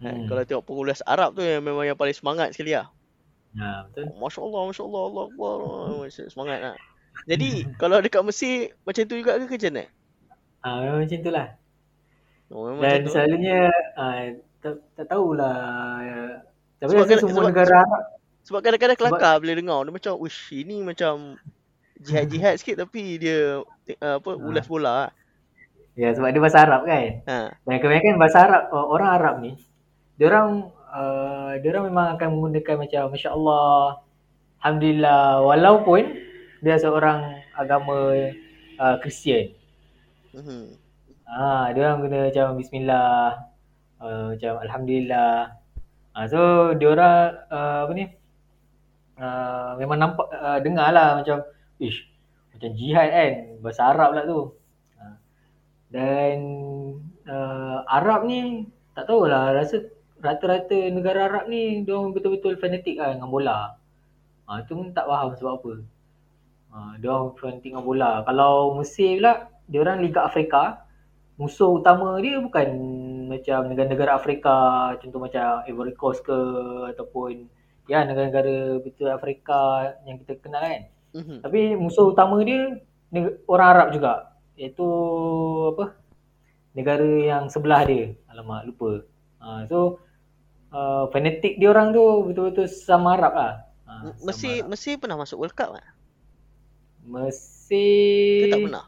Ha, 0.00 0.06
Hmm. 0.06 0.24
Kalau 0.26 0.42
tengok 0.42 0.64
pengulas 0.64 1.00
Arab 1.02 1.32
tu 1.32 1.40
yang 1.40 1.60
memang 1.60 1.84
yang 1.84 1.94
paling 1.94 2.12
semangat 2.12 2.50
sekali 2.50 2.72
lah. 2.72 2.88
Ha, 3.54 3.84
betul. 3.86 4.08
Masya 4.16 4.40
Allah, 4.42 4.60
Masya 4.66 4.82
Allah, 4.82 5.02
Allah 5.02 5.24
Akbar. 5.28 5.54
Masya- 6.00 6.28
Semangat 6.28 6.58
lah. 6.58 6.76
Jadi 7.26 7.48
kalau 7.80 8.00
dekat 8.00 8.22
Mesir 8.22 8.56
macam 8.82 9.02
tu 9.04 9.14
juga 9.14 9.36
ke 9.36 9.44
macam 9.46 9.70
mana? 9.70 9.84
Ha, 10.58 10.68
memang 10.80 10.98
macam 11.04 11.18
tu 11.20 11.30
lah. 11.30 11.48
Oh, 12.48 12.62
memang 12.66 12.80
Dan 12.80 12.88
macam 12.90 13.04
tu. 13.04 13.12
selalunya 13.12 13.58
uh, 13.94 14.20
tak, 14.58 14.74
tak 14.94 15.06
tahulah. 15.06 15.58
Tapi 16.76 16.88
Sebab 16.90 17.04
kan- 17.04 17.20
semua 17.20 17.32
sebab- 17.34 17.50
negara 17.50 17.74
Arab 17.78 18.02
Sebab 18.42 18.60
kadang-kadang 18.60 18.96
Sebab- 18.96 19.12
kelakar 19.16 19.34
bila 19.38 19.52
dengar 19.54 19.78
dia 19.80 19.92
macam 19.94 20.12
uish 20.16 20.52
ini 20.52 20.80
macam 20.80 21.40
jihad-jihad 22.04 22.54
sikit 22.60 22.84
tapi 22.84 23.18
dia 23.18 23.64
uh, 23.64 24.16
apa 24.20 24.30
Ha. 24.36 24.40
ulas 24.44 24.66
bola 24.68 24.84
lah. 24.84 25.10
Ya 25.94 26.10
sebab 26.12 26.30
dia 26.34 26.42
bahasa 26.42 26.62
Arab 26.66 26.84
kan. 26.84 27.24
Ha. 27.26 27.36
Dan 27.64 27.78
kebanyakan 27.80 28.20
bahasa 28.20 28.38
Arab 28.44 28.62
uh, 28.70 28.86
orang 28.92 29.10
Arab 29.10 29.34
ni 29.40 29.52
dia 30.14 30.30
orang 30.30 30.70
uh, 30.94 31.58
dia 31.58 31.68
orang 31.74 31.84
memang 31.90 32.06
akan 32.14 32.28
menggunakan 32.38 32.74
macam 32.86 33.02
masya-Allah 33.10 33.98
alhamdulillah 34.62 35.42
walaupun 35.42 36.02
dia 36.62 36.78
seorang 36.78 37.44
agama 37.58 38.14
uh, 38.80 38.96
Kristian. 39.02 39.52
Mhm. 40.32 40.80
Ah, 41.24 41.72
dia 41.72 41.88
orang 41.88 42.04
guna 42.04 42.18
macam 42.30 42.46
bismillah 42.56 43.42
uh, 44.00 44.24
macam 44.32 44.52
alhamdulillah. 44.62 45.56
Ah, 46.14 46.26
so 46.30 46.72
dia 46.78 46.88
orang 46.94 47.18
uh, 47.50 47.78
apa 47.84 47.92
ni? 47.92 48.06
Uh, 49.14 49.78
memang 49.78 49.98
nampak 49.98 50.26
uh, 50.34 50.58
dengar 50.58 50.90
lah 50.90 51.22
macam 51.22 51.42
ish 51.80 52.14
macam 52.54 52.70
jihad 52.78 53.08
kan 53.10 53.32
bahasa 53.58 53.82
Arab 53.90 54.10
lah 54.14 54.24
tu. 54.30 54.40
Ah. 54.94 55.16
Dan 55.90 56.36
uh, 57.26 57.78
Arab 57.90 58.30
ni 58.30 58.70
tak 58.94 59.10
tahulah 59.10 59.50
rasa 59.58 59.90
rata-rata 60.22 60.78
negara 60.94 61.26
Arab 61.26 61.50
ni 61.50 61.82
dia 61.82 61.98
betul-betul 61.98 62.54
fanatik 62.62 62.96
lah 63.02 63.18
dengan 63.18 63.28
bola. 63.28 63.74
Ah 64.46 64.62
tu 64.62 64.78
pun 64.78 64.94
tak 64.94 65.10
faham 65.10 65.34
sebab 65.34 65.52
apa. 65.58 65.72
Ah 66.70 66.92
dia 67.02 67.10
orang 67.10 67.34
fanatik 67.34 67.74
dengan 67.74 67.82
bola. 67.82 68.22
Kalau 68.22 68.78
Mesir 68.78 69.18
pula 69.18 69.50
dia 69.66 69.78
orang 69.82 69.98
Liga 69.98 70.22
Afrika 70.22 70.86
musuh 71.34 71.82
utama 71.82 72.22
dia 72.22 72.38
bukan 72.38 72.68
macam 73.26 73.66
negara-negara 73.66 74.14
Afrika 74.14 74.54
contoh 75.02 75.18
macam 75.18 75.66
Ivory 75.66 75.98
Coast 75.98 76.22
ke 76.22 76.38
ataupun 76.94 77.50
ya 77.90 78.06
negara-negara 78.06 78.78
betul 78.78 79.10
Afrika 79.10 79.90
yang 80.06 80.22
kita 80.22 80.38
kenal 80.38 80.62
kan. 80.62 80.93
Mhm. 81.14 81.46
Tapi 81.46 81.60
musuh 81.78 82.10
utama 82.10 82.42
dia 82.42 82.74
orang 83.46 83.68
Arab 83.70 83.88
juga 83.94 84.12
iaitu 84.58 84.86
apa 85.74 85.94
negara 86.74 87.06
yang 87.06 87.46
sebelah 87.46 87.86
dia. 87.86 88.18
Alamak 88.26 88.66
lupa. 88.66 89.06
Ha, 89.38 89.70
so 89.70 90.02
uh, 90.74 91.06
fanatik 91.14 91.54
dia 91.62 91.70
orang 91.70 91.94
tu 91.94 92.02
betul-betul 92.26 92.66
sama 92.66 93.14
Arab 93.14 93.32
lah. 93.38 93.52
Ha, 93.86 93.92
M- 94.10 94.18
sama 94.18 94.26
Mesir 94.26 94.54
Arab. 94.58 94.68
Mesir 94.74 94.94
pernah 94.98 95.18
masuk 95.22 95.38
World 95.38 95.54
Cup 95.54 95.70
tak? 95.78 95.86
Mesir 97.06 98.42
Ke 98.42 98.46
tak 98.50 98.58
pernah? 98.66 98.86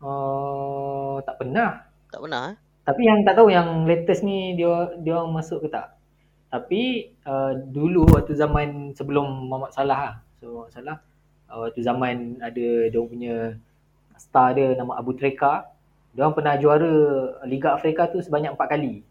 Uh, 0.00 1.16
tak 1.24 1.36
pernah. 1.40 1.70
Tak 2.12 2.20
pernah 2.20 2.42
eh? 2.52 2.56
Tapi 2.80 3.02
yang 3.06 3.18
tak 3.22 3.34
tahu 3.38 3.48
yang 3.52 3.68
latest 3.86 4.20
ni 4.26 4.58
dia 4.58 4.92
dia 5.00 5.16
orang 5.16 5.40
masuk 5.40 5.64
ke 5.64 5.68
tak. 5.72 5.96
Tapi 6.50 7.14
uh, 7.24 7.54
dulu 7.70 8.04
waktu 8.10 8.34
zaman 8.34 8.92
sebelum 8.98 9.48
Muhammad 9.48 9.72
Salah 9.72 10.00
lah. 10.00 10.14
So 10.40 10.64
Salah 10.72 11.04
uh, 11.52 11.68
waktu 11.68 11.84
zaman 11.84 12.40
ada 12.40 12.66
dia 12.88 13.00
punya 13.04 13.60
star 14.16 14.56
dia 14.56 14.72
nama 14.72 14.96
Abu 14.96 15.12
Treka. 15.12 15.68
Dia 16.16 16.26
orang 16.26 16.34
pernah 16.34 16.54
juara 16.58 16.92
Liga 17.46 17.76
Afrika 17.76 18.08
tu 18.10 18.18
sebanyak 18.18 18.56
empat 18.56 18.68
kali. 18.72 19.04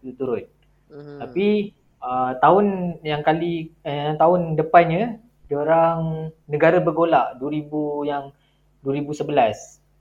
Turut-turut. 0.00 0.48
Mhm. 0.90 1.18
Tapi 1.22 1.46
uh, 2.02 2.32
tahun 2.40 2.98
yang 3.06 3.22
kali 3.22 3.70
eh, 3.84 4.16
tahun 4.16 4.58
depannya 4.58 5.20
dia 5.46 5.58
orang 5.58 6.30
negara 6.46 6.78
bergolak 6.78 7.38
2000 7.42 8.10
yang 8.10 8.24
2011 8.82 9.30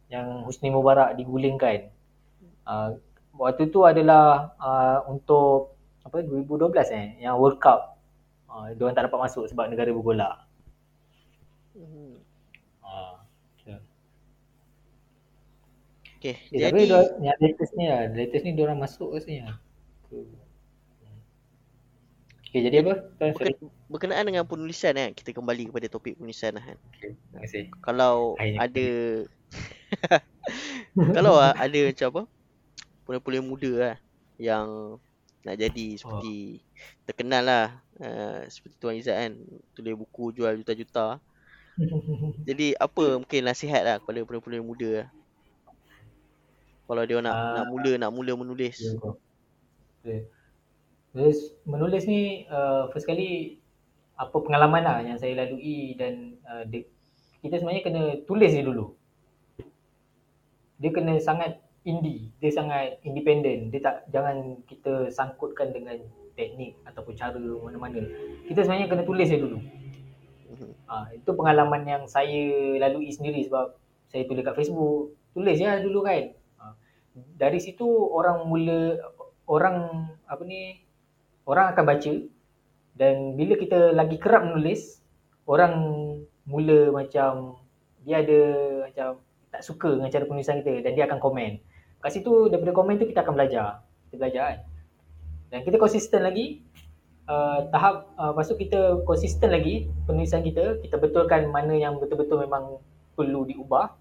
yang 0.09 0.27
Husni 0.47 0.73
Mubarak 0.73 1.13
digulingkan. 1.19 1.91
Uh, 2.65 2.97
waktu 3.35 3.69
tu 3.69 3.85
adalah 3.85 4.53
uh, 4.61 5.05
untuk 5.09 5.77
apa 6.05 6.21
2012 6.25 6.73
eh 6.95 7.07
yang 7.21 7.37
World 7.37 7.61
Cup. 7.61 7.97
Uh, 8.49 8.73
dia 8.73 8.81
orang 8.89 8.97
tak 8.97 9.05
dapat 9.05 9.19
masuk 9.29 9.45
sebab 9.45 9.69
negara 9.69 9.93
bergolak. 9.93 10.48
Uh, 11.75 12.17
Okay, 16.19 16.35
eh, 16.51 16.67
tapi 16.67 16.83
jadi 16.83 16.91
dia, 16.91 17.31
yang 17.31 17.37
latest 17.39 17.71
ni 17.79 17.85
lah, 17.87 18.11
latest 18.11 18.43
ni 18.43 18.51
dia 18.51 18.63
orang 18.67 18.79
masuk 18.83 19.15
rasanya. 19.15 19.55
Okay, 22.43 22.59
jadi 22.59 22.83
apa? 22.83 23.07
Tuan, 23.15 23.31
sorry. 23.39 23.55
berke- 23.55 23.71
berkenaan 23.87 24.27
dengan 24.27 24.43
penulisan 24.43 24.99
kan, 24.99 25.15
kita 25.15 25.31
kembali 25.31 25.71
kepada 25.71 25.87
topik 25.87 26.19
penulisan 26.19 26.59
lah 26.59 26.75
kan. 26.75 26.77
Okay, 26.91 27.15
terima 27.15 27.39
kasih. 27.39 27.63
Kalau 27.79 28.35
Akhirnya. 28.35 28.59
ada 28.59 28.87
kalau 31.15 31.33
ah, 31.39 31.55
ada 31.55 31.79
macam 31.87 32.07
apa? 32.11 32.23
Pula-pula 33.07 33.39
muda 33.39 33.71
lah 33.79 33.95
yang 34.35 34.99
nak 35.47 35.55
jadi 35.55 35.87
seperti 35.95 36.67
terkenal 37.07 37.47
lah 37.47 37.67
uh, 38.03 38.43
seperti 38.51 38.75
Tuan 38.75 38.99
Izzat 38.99 39.15
kan 39.23 39.33
tulis 39.71 39.95
buku 39.95 40.35
jual 40.35 40.51
juta-juta 40.59 41.23
jadi 42.47 42.75
apa 42.75 43.21
mungkin 43.23 43.41
nasihat 43.47 43.81
lah 43.85 43.95
kepada 44.03 44.23
pula-pula 44.27 44.59
muda 44.59 44.89
lah 45.03 45.07
kalau 46.89 47.03
dia 47.05 47.21
nak 47.21 47.33
Ah. 47.33 47.53
nak 47.61 47.65
mula 47.69 47.91
nak 48.01 48.11
mula 48.11 48.31
menulis 48.33 48.75
Ya. 48.79 48.95
Okay. 49.99 50.19
Menulis 51.67 52.03
ni 52.07 52.47
uh, 52.47 52.87
first 52.95 53.03
kali 53.03 53.59
apa 54.15 54.35
pengalaman 54.35 54.83
lah 54.83 54.97
yang 55.03 55.19
saya 55.19 55.35
lalui 55.35 55.95
dan 55.95 56.39
uh, 56.47 56.63
dia, 56.67 56.87
kita 57.43 57.59
sebenarnya 57.59 57.83
kena 57.83 58.03
tulis 58.23 58.51
dia 58.51 58.63
dulu. 58.63 58.95
Dia 60.79 60.91
kena 60.95 61.19
sangat 61.19 61.59
indie, 61.83 62.31
dia 62.39 62.51
sangat 62.51 62.99
independent. 63.03 63.71
Dia 63.71 63.79
tak 63.83 63.95
jangan 64.11 64.63
kita 64.67 65.11
sangkutkan 65.11 65.75
dengan 65.75 65.99
teknik 66.35 66.79
ataupun 66.87 67.15
cara 67.15 67.35
mana-mana. 67.35 67.99
Kita 68.47 68.63
sebenarnya 68.63 68.87
kena 68.87 69.03
tulis 69.03 69.27
dia 69.27 69.39
dulu. 69.39 69.59
Mhm. 70.49 70.69
Ha, 70.89 70.95
itu 71.13 71.29
pengalaman 71.37 71.85
yang 71.85 72.03
saya 72.09 72.75
lalui 72.81 73.13
sendiri 73.13 73.45
sebab 73.45 73.77
saya 74.09 74.25
tulis 74.25 74.41
kat 74.41 74.57
Facebook. 74.57 75.13
Tulis 75.37 75.57
lah 75.61 75.77
dulu 75.79 76.01
kan. 76.01 76.33
Ha. 76.59 76.65
dari 77.37 77.59
situ 77.61 77.85
orang 77.87 78.49
mula 78.49 78.97
orang 79.49 80.09
apa 80.25 80.41
ni 80.45 80.81
orang 81.45 81.73
akan 81.73 81.85
baca 81.85 82.13
dan 82.93 83.33
bila 83.33 83.53
kita 83.57 83.93
lagi 83.93 84.17
kerap 84.21 84.45
menulis 84.45 85.01
orang 85.49 85.73
mula 86.45 86.93
macam 86.93 87.57
dia 88.05 88.21
ada 88.21 88.41
macam 88.89 89.09
tak 89.49 89.61
suka 89.65 89.97
dengan 89.97 90.13
cara 90.13 90.25
penulisan 90.29 90.61
kita 90.61 90.85
dan 90.85 90.91
dia 90.93 91.05
akan 91.09 91.19
komen. 91.21 91.61
Kat 91.99 92.11
situ 92.13 92.47
daripada 92.47 92.71
komen 92.73 93.01
tu 93.01 93.09
kita 93.09 93.25
akan 93.25 93.33
belajar. 93.35 93.83
Kita 94.09 94.15
belajar 94.17 94.43
kan. 94.45 94.59
Dan 95.49 95.59
kita 95.65 95.77
konsisten 95.81 96.21
lagi 96.21 96.61
uh, 97.29 97.59
tahap 97.69 98.09
uh, 98.17 98.33
lepas 98.33 98.49
tu 98.49 98.57
kita 98.57 99.05
konsisten 99.05 99.53
lagi 99.53 99.87
penulisan 100.09 100.41
kita, 100.41 100.81
kita 100.81 100.97
betulkan 100.97 101.53
mana 101.53 101.77
yang 101.77 102.01
betul-betul 102.01 102.41
memang 102.41 102.81
perlu 103.13 103.45
diubah. 103.45 103.93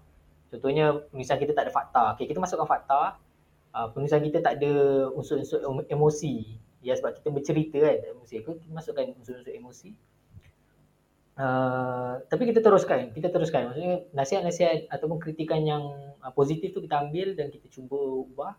Contohnya 0.49 1.05
penulisan 1.13 1.37
kita 1.37 1.53
tak 1.53 1.69
ada 1.69 1.73
fakta. 1.73 2.03
Okay, 2.17 2.25
kita 2.25 2.41
masukkan 2.41 2.65
fakta. 2.65 3.21
Uh, 3.69 3.87
penulisan 3.93 4.25
kita 4.25 4.41
tak 4.41 4.57
ada 4.57 4.73
unsur-unsur 5.13 5.61
emosi. 5.85 6.57
Ya 6.81 6.97
sebab 6.97 7.21
kita 7.21 7.29
bercerita 7.29 7.77
kan, 7.77 8.17
emosi. 8.17 8.33
Kita 8.41 8.57
masukkan 8.73 9.13
unsur-unsur 9.13 9.53
emosi. 9.53 9.93
Uh, 11.39 12.19
tapi 12.27 12.51
kita 12.51 12.59
teruskan, 12.59 13.15
kita 13.15 13.31
teruskan. 13.31 13.71
Maksudnya 13.71 14.03
nasihat-nasihat 14.11 14.91
ataupun 14.91 15.23
kritikan 15.23 15.63
yang 15.63 15.87
uh, 16.19 16.33
positif 16.33 16.75
tu 16.75 16.83
kita 16.83 16.99
ambil 16.99 17.37
dan 17.37 17.53
kita 17.53 17.69
cuba 17.69 17.95
ubah. 18.25 18.53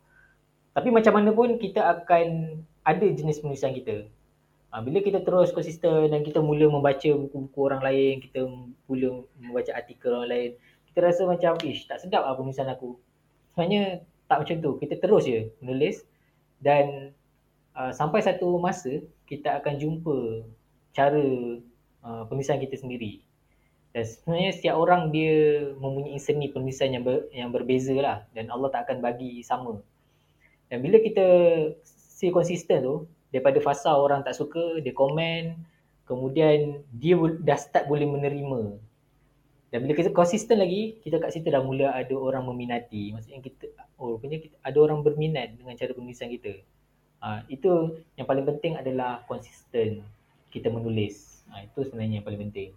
Tapi 0.70 0.88
macam 0.94 1.12
mana 1.18 1.34
pun 1.34 1.58
kita 1.58 1.82
akan 1.82 2.62
ada 2.86 3.06
jenis 3.10 3.42
penulisan 3.42 3.74
kita. 3.74 4.06
Uh, 4.70 4.80
bila 4.86 5.02
kita 5.02 5.18
terus 5.26 5.50
konsisten 5.50 6.14
dan 6.14 6.22
kita 6.22 6.38
mula 6.38 6.70
membaca 6.70 7.10
buku-buku 7.10 7.58
orang 7.66 7.82
lain, 7.82 8.22
kita 8.22 8.46
mula 8.86 9.26
membaca 9.34 9.74
artikel 9.74 10.14
orang 10.14 10.30
lain, 10.30 10.50
kita 10.90 10.98
rasa 11.02 11.22
macam, 11.26 11.58
ish 11.66 11.90
tak 11.90 11.98
sedap 11.98 12.22
lah 12.22 12.38
penulisan 12.38 12.70
aku. 12.70 12.94
Sebenarnya 13.50 14.06
tak 14.30 14.46
macam 14.46 14.56
tu. 14.62 14.70
Kita 14.78 14.94
terus 15.02 15.26
je 15.26 15.50
menulis 15.58 16.06
dan 16.62 17.10
uh, 17.74 17.90
sampai 17.90 18.22
satu 18.22 18.62
masa 18.62 19.02
kita 19.26 19.58
akan 19.58 19.74
jumpa 19.82 20.46
cara 20.94 21.26
uh, 22.06 22.22
penulisan 22.30 22.62
kita 22.62 22.78
sendiri. 22.78 23.26
Dan 23.90 24.06
sebenarnya 24.06 24.50
setiap 24.54 24.78
orang 24.78 25.10
dia 25.10 25.66
mempunyai 25.74 26.14
seni 26.22 26.46
penulisan 26.46 26.94
yang 26.94 27.02
ber, 27.02 27.26
yang 27.34 27.50
berbeza 27.50 27.94
lah 27.98 28.22
dan 28.38 28.46
Allah 28.54 28.70
tak 28.70 28.86
akan 28.86 29.02
bagi 29.02 29.42
sama. 29.42 29.82
Dan 30.70 30.78
bila 30.86 31.02
kita 31.02 31.26
stay 31.82 32.30
konsisten 32.30 32.86
tu 32.86 32.96
daripada 33.30 33.58
fasa 33.62 33.94
orang 33.94 34.26
tak 34.26 34.34
suka, 34.34 34.78
dia 34.82 34.94
komen, 34.94 35.58
kemudian 36.06 36.82
dia 36.94 37.14
dah 37.42 37.58
start 37.58 37.86
boleh 37.86 38.06
menerima. 38.06 38.78
Dan 39.70 39.86
bila 39.86 39.94
kita 39.94 40.10
konsisten 40.10 40.58
lagi, 40.58 40.98
kita 41.06 41.22
kat 41.22 41.30
situ 41.30 41.46
dah 41.46 41.62
mula 41.62 41.94
ada 41.94 42.10
orang 42.18 42.42
meminati. 42.50 43.14
Maksudnya 43.14 43.38
kita 43.38 43.70
oh 44.02 44.18
rupanya 44.18 44.42
kita, 44.42 44.58
ada 44.66 44.78
orang 44.82 45.06
berminat 45.06 45.54
dengan 45.54 45.78
cara 45.78 45.94
penulisan 45.94 46.26
kita. 46.26 46.58
Uh, 47.22 47.38
itu 47.46 48.02
yang 48.18 48.26
paling 48.26 48.42
penting 48.42 48.74
adalah 48.74 49.22
konsisten 49.30 50.02
kita 50.50 50.66
menulis. 50.66 51.46
Ha, 51.54 51.70
itu 51.70 51.86
sebenarnya 51.86 52.18
yang 52.18 52.26
paling 52.26 52.50
penting. 52.50 52.74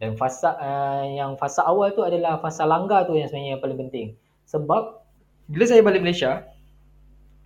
Dan 0.00 0.16
fasa 0.16 0.56
uh, 0.56 1.04
yang 1.04 1.36
fasa 1.36 1.66
awal 1.68 1.92
tu 1.92 2.00
adalah 2.00 2.40
fasa 2.40 2.64
langgar 2.64 3.04
tu 3.04 3.12
yang 3.12 3.28
sebenarnya 3.28 3.60
yang 3.60 3.62
paling 3.62 3.76
penting. 3.76 4.06
Sebab 4.48 5.04
bila 5.44 5.64
saya 5.68 5.84
balik 5.84 6.00
Malaysia, 6.00 6.48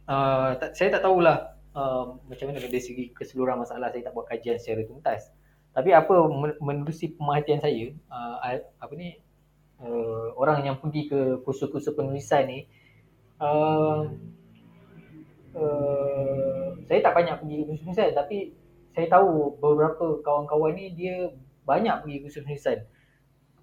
uh, 0.06 0.54
tak, 0.54 0.78
saya 0.78 0.94
tak 0.94 1.02
tahulah 1.02 1.51
uh, 1.76 2.16
macam 2.28 2.44
mana 2.48 2.58
dari 2.60 2.80
segi 2.80 3.12
keseluruhan 3.12 3.60
masalah 3.60 3.92
saya 3.92 4.08
tak 4.08 4.14
buat 4.16 4.26
kajian 4.28 4.56
secara 4.60 4.84
tuntas. 4.88 5.28
Tapi 5.72 5.90
apa 5.96 6.14
menerusi 6.60 7.16
pemerhatian 7.16 7.60
saya, 7.64 7.96
uh, 8.12 8.60
apa 8.76 8.92
ni 8.92 9.16
uh, 9.80 10.36
orang 10.36 10.68
yang 10.68 10.76
pergi 10.76 11.08
ke 11.08 11.40
kursus-kursus 11.42 11.96
penulisan 11.96 12.44
ni 12.44 12.60
uh, 13.40 14.04
uh, 15.56 16.66
saya 16.84 17.00
tak 17.00 17.14
banyak 17.16 17.40
pergi 17.40 17.54
ke 17.56 17.64
kursus 17.72 17.82
penulisan 17.88 18.12
tapi 18.12 18.52
saya 18.92 19.08
tahu 19.08 19.56
beberapa 19.56 20.20
kawan-kawan 20.20 20.76
ni 20.76 20.92
dia 20.92 21.32
banyak 21.64 22.04
pergi 22.04 22.18
kursus 22.20 22.42
penulisan. 22.44 22.78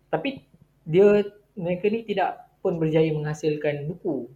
Tapi 0.09 0.41
dia 0.89 1.21
mereka 1.53 1.85
ni 1.91 2.01
tidak 2.07 2.49
pun 2.65 2.81
berjaya 2.81 3.13
menghasilkan 3.13 3.85
buku. 3.85 4.31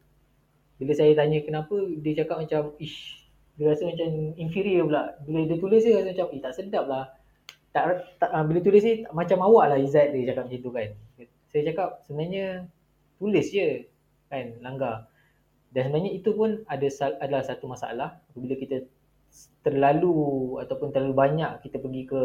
Bila 0.78 0.94
saya 0.94 1.16
tanya 1.16 1.40
kenapa, 1.42 1.76
dia 2.04 2.24
cakap 2.24 2.44
macam 2.44 2.76
ish, 2.78 3.23
dia 3.54 3.66
rasa 3.70 3.84
macam 3.86 4.34
inferior 4.38 4.89
pula. 4.89 5.04
Bila 5.26 5.39
dia 5.45 5.58
tulis 5.62 5.82
dia 5.86 5.93
rasa 6.01 6.10
macam, 6.10 6.28
eh 6.34 6.41
tak 6.41 6.54
sedap 6.58 6.86
lah. 6.89 7.06
Tak, 7.74 7.84
tak, 8.22 8.30
uh, 8.30 8.43
bila 8.45 8.60
tulis 8.62 8.82
ni 8.86 8.93
macam 9.14 9.41
awak 9.41 9.74
lah 9.74 9.78
Izzat 9.82 10.14
dia 10.14 10.34
cakap 10.34 10.45
macam 10.49 10.62
tu 10.62 10.72
kan. 10.74 10.89
Saya 11.54 11.62
cakap 11.70 11.89
sebenarnya 12.06 12.45
tulis 13.18 13.45
je 13.49 13.86
kan 14.30 14.45
langgar. 14.62 15.10
Dan 15.74 15.89
sebenarnya 15.89 16.12
itu 16.14 16.30
pun 16.38 16.62
ada 16.70 16.88
adalah 17.22 17.43
satu 17.45 17.66
masalah 17.66 18.22
bila 18.38 18.54
kita 18.58 18.86
terlalu 19.66 20.14
ataupun 20.62 20.93
terlalu 20.93 21.14
banyak 21.18 21.66
kita 21.66 21.82
pergi 21.82 22.04
ke 22.06 22.22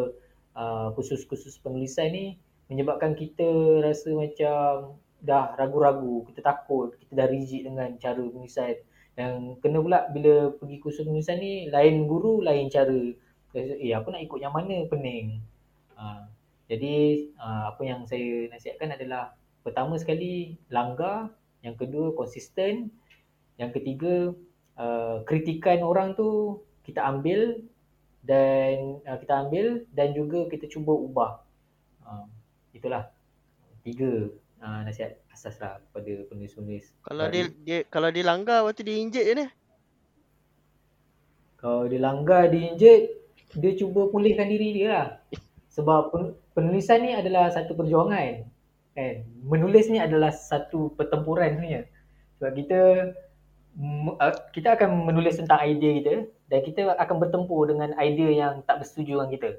uh, 0.52 0.92
khusus-khusus 0.92 1.56
penulisan 1.64 2.12
ni 2.12 2.36
menyebabkan 2.68 3.16
kita 3.16 3.80
rasa 3.80 4.12
macam 4.12 5.00
dah 5.18 5.56
ragu-ragu, 5.58 6.28
kita 6.30 6.40
takut, 6.44 6.94
kita 7.00 7.12
dah 7.24 7.26
rigid 7.26 7.66
dengan 7.66 7.96
cara 7.98 8.20
penulisan. 8.20 8.76
Dan 9.18 9.58
kena 9.58 9.82
pula 9.82 10.06
bila 10.14 10.54
pergi 10.54 10.78
kursus 10.78 11.02
penulisan 11.02 11.42
ni 11.42 11.66
lain 11.66 12.06
guru, 12.06 12.38
lain 12.38 12.70
cara. 12.70 13.02
Eh 13.58 13.90
aku 13.90 14.14
nak 14.14 14.22
ikut 14.22 14.38
yang 14.38 14.54
mana 14.54 14.86
pening. 14.86 15.42
Uh, 15.98 16.22
jadi 16.70 17.26
uh, 17.34 17.74
apa 17.74 17.82
yang 17.82 18.06
saya 18.06 18.46
nasihatkan 18.54 18.94
adalah 18.94 19.34
pertama 19.66 19.98
sekali 19.98 20.54
langgar, 20.70 21.34
yang 21.66 21.74
kedua 21.74 22.14
konsisten, 22.14 22.94
yang 23.58 23.74
ketiga 23.74 24.30
uh, 24.78 25.26
kritikan 25.26 25.82
orang 25.82 26.14
tu 26.14 26.62
kita 26.86 27.02
ambil 27.02 27.58
dan 28.22 29.02
uh, 29.02 29.18
kita 29.18 29.34
ambil 29.34 29.82
dan 29.90 30.14
juga 30.14 30.46
kita 30.46 30.70
cuba 30.70 30.94
ubah. 30.94 31.32
Uh, 32.06 32.30
itulah 32.70 33.10
tiga 33.82 34.30
uh, 34.62 34.80
nasihat 34.86 35.18
asas 35.34 35.58
lah 35.62 35.78
kepada 35.90 36.26
penulis-penulis. 36.30 36.90
Kalau 37.06 37.26
dia, 37.30 37.44
dia 37.62 37.78
kalau 37.86 38.08
dia 38.10 38.24
langgar 38.26 38.66
waktu 38.66 38.82
dia 38.82 38.96
injet 38.98 39.24
je 39.26 39.34
ni. 39.34 39.46
Kalau 41.58 41.90
dia 41.90 42.00
langgar 42.02 42.50
dia 42.50 42.62
injet, 42.70 43.00
dia 43.58 43.72
cuba 43.74 44.10
pulihkan 44.10 44.46
diri 44.50 44.78
dia 44.78 44.88
lah. 44.90 45.06
Sebab 45.74 46.10
penulisan 46.58 47.02
ni 47.02 47.14
adalah 47.14 47.50
satu 47.54 47.74
perjuangan. 47.78 48.46
Kan? 48.98 49.14
Menulis 49.46 49.86
ni 49.90 50.02
adalah 50.02 50.34
satu 50.34 50.90
pertempuran 50.98 51.54
sebenarnya. 51.54 51.82
Sebab 52.38 52.50
kita 52.54 52.80
kita 54.50 54.74
akan 54.74 55.06
menulis 55.06 55.38
tentang 55.38 55.62
idea 55.62 56.02
kita 56.02 56.14
dan 56.50 56.60
kita 56.66 56.80
akan 56.98 57.16
bertempur 57.22 57.70
dengan 57.70 57.94
idea 57.94 58.30
yang 58.34 58.52
tak 58.66 58.82
bersetuju 58.82 59.14
dengan 59.14 59.30
kita. 59.30 59.50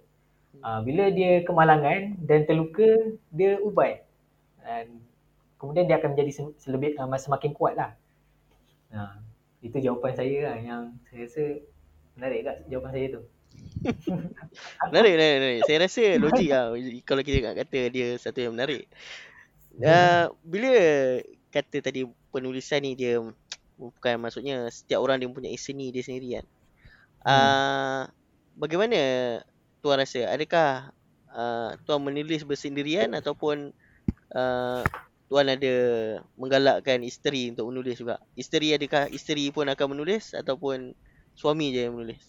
Uh, 0.60 0.84
bila 0.84 1.08
dia 1.08 1.39
kemalangan 1.47 2.20
dan 2.28 2.43
terluka, 2.43 3.16
dia 3.32 3.56
ubat. 3.64 4.09
Dan 4.64 5.01
kemudian 5.60 5.86
dia 5.86 5.99
akan 5.99 6.16
menjadi 6.16 6.49
selebih 6.60 6.95
uh, 6.95 7.20
semakin 7.20 7.51
kuat 7.51 7.76
lah. 7.76 7.91
Uh, 8.89 9.18
itu 9.60 9.78
jawapan 9.84 10.14
saya 10.16 10.38
lah 10.49 10.57
yang 10.57 10.82
saya 11.12 11.28
rasa 11.28 11.43
menarik 12.16 12.39
tak 12.47 12.55
jawapan 12.72 12.91
saya 12.95 13.07
tu. 13.12 13.22
menarik, 14.91 15.14
menarik, 15.20 15.38
menarik. 15.39 15.62
Saya 15.68 15.78
rasa 15.84 16.03
logik 16.16 16.49
lah 16.51 16.66
kalau 17.03 17.22
kita 17.24 17.38
nak 17.43 17.55
kata 17.66 17.80
dia 17.91 18.07
satu 18.16 18.39
yang 18.39 18.53
menarik. 18.55 18.88
Uh, 19.80 20.32
bila 20.43 20.72
kata 21.49 21.80
tadi 21.80 22.03
penulisan 22.30 22.84
ni 22.84 22.99
dia 22.99 23.24
bukan 23.80 24.16
maksudnya 24.20 24.68
setiap 24.68 24.99
orang 24.99 25.24
dia 25.24 25.28
mempunyai 25.32 25.55
seni 25.55 25.91
dia 25.91 26.03
sendiri 26.03 26.39
kan. 26.39 26.45
Hmm. 27.24 27.32
Uh, 27.32 28.01
bagaimana 28.60 28.99
tuan 29.80 29.99
rasa? 29.99 30.28
Adakah 30.28 30.91
uh, 31.32 31.76
tuan 31.88 32.03
menulis 32.03 32.43
bersendirian 32.43 33.16
ataupun 33.16 33.72
uh, 34.34 34.82
tuan 35.30 35.47
ada 35.47 35.75
menggalakkan 36.36 37.05
isteri 37.05 37.53
untuk 37.53 37.69
menulis 37.69 38.01
juga? 38.01 38.17
Isteri 38.34 38.75
adakah 38.75 39.07
isteri 39.13 39.53
pun 39.53 39.69
akan 39.69 39.88
menulis 39.97 40.34
ataupun 40.34 40.97
suami 41.38 41.71
je 41.71 41.88
yang 41.88 41.95
menulis? 41.95 42.21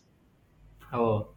Oh. 0.92 1.32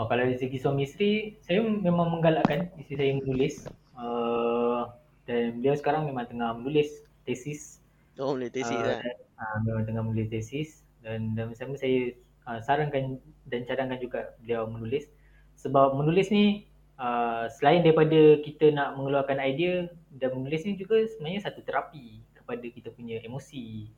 Oh, 0.00 0.08
kalau 0.08 0.24
dari 0.24 0.40
segi 0.40 0.56
suami 0.56 0.88
isteri, 0.88 1.36
saya 1.44 1.60
memang 1.60 2.08
menggalakkan 2.08 2.72
isteri 2.80 2.96
saya 2.96 3.12
menulis. 3.20 3.54
Uh, 3.92 4.88
dan 5.28 5.60
beliau 5.60 5.76
sekarang 5.76 6.08
memang 6.08 6.26
tengah 6.26 6.56
menulis 6.56 7.04
tesis. 7.28 7.78
Oh, 8.16 8.32
menulis 8.32 8.56
tesis 8.56 8.72
uh, 8.72 8.86
lah. 8.88 9.00
Uh, 9.36 9.56
memang 9.68 9.84
tengah 9.84 10.02
menulis 10.02 10.32
tesis. 10.32 10.80
Dan, 11.04 11.36
dan 11.36 11.52
sama 11.58 11.76
saya 11.76 12.16
uh, 12.48 12.62
sarankan 12.62 13.20
dan 13.46 13.66
cadangkan 13.66 13.98
juga 14.00 14.32
beliau 14.42 14.66
menulis 14.70 15.10
sebab 15.58 15.94
menulis 15.94 16.30
ni 16.32 16.66
uh, 17.02 17.50
selain 17.58 17.82
daripada 17.82 18.38
kita 18.46 18.70
nak 18.70 18.94
mengeluarkan 18.94 19.42
idea 19.42 19.90
dan 20.14 20.30
menulis 20.38 20.62
ni 20.62 20.78
juga 20.78 21.02
sebenarnya 21.02 21.50
satu 21.50 21.66
terapi 21.66 22.22
kepada 22.38 22.62
kita 22.62 22.94
punya 22.94 23.18
emosi 23.26 23.90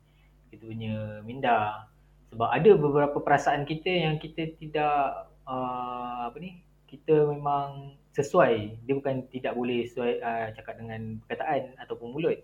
kita 0.55 0.63
punya 0.71 0.95
minda. 1.27 1.89
Sebab 2.31 2.47
ada 2.47 2.71
beberapa 2.79 3.17
perasaan 3.19 3.67
kita 3.67 3.91
yang 3.91 4.15
kita 4.17 4.55
tidak 4.55 5.27
uh, 5.43 6.31
apa 6.31 6.37
ni 6.39 6.63
kita 6.87 7.27
memang 7.27 7.99
sesuai. 8.15 8.87
Dia 8.87 8.93
bukan 8.95 9.27
tidak 9.29 9.53
boleh 9.53 9.83
sesuai 9.83 10.23
uh, 10.23 10.47
cakap 10.55 10.79
dengan 10.79 11.19
perkataan 11.27 11.75
ataupun 11.83 12.15
mulut. 12.15 12.39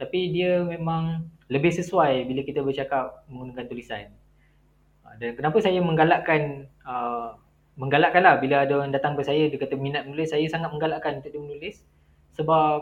Tapi 0.00 0.32
dia 0.32 0.64
memang 0.64 1.28
lebih 1.52 1.68
sesuai 1.76 2.24
bila 2.24 2.40
kita 2.40 2.64
bercakap 2.64 3.28
menggunakan 3.28 3.68
tulisan. 3.68 4.08
Uh, 5.04 5.14
dan 5.20 5.36
kenapa 5.36 5.60
saya 5.60 5.84
menggalakkan 5.84 6.72
uh, 6.88 7.36
menggalakkan 7.78 8.22
lah. 8.24 8.38
Bila 8.42 8.66
ada 8.66 8.72
orang 8.80 8.94
datang 8.94 9.14
ke 9.14 9.22
saya 9.22 9.46
dia 9.46 9.58
kata 9.58 9.76
minat 9.78 10.06
menulis 10.06 10.32
saya 10.32 10.46
sangat 10.50 10.70
menggalakkan 10.72 11.20
untuk 11.20 11.30
dia 11.30 11.42
menulis. 11.42 11.76
Sebab 12.34 12.78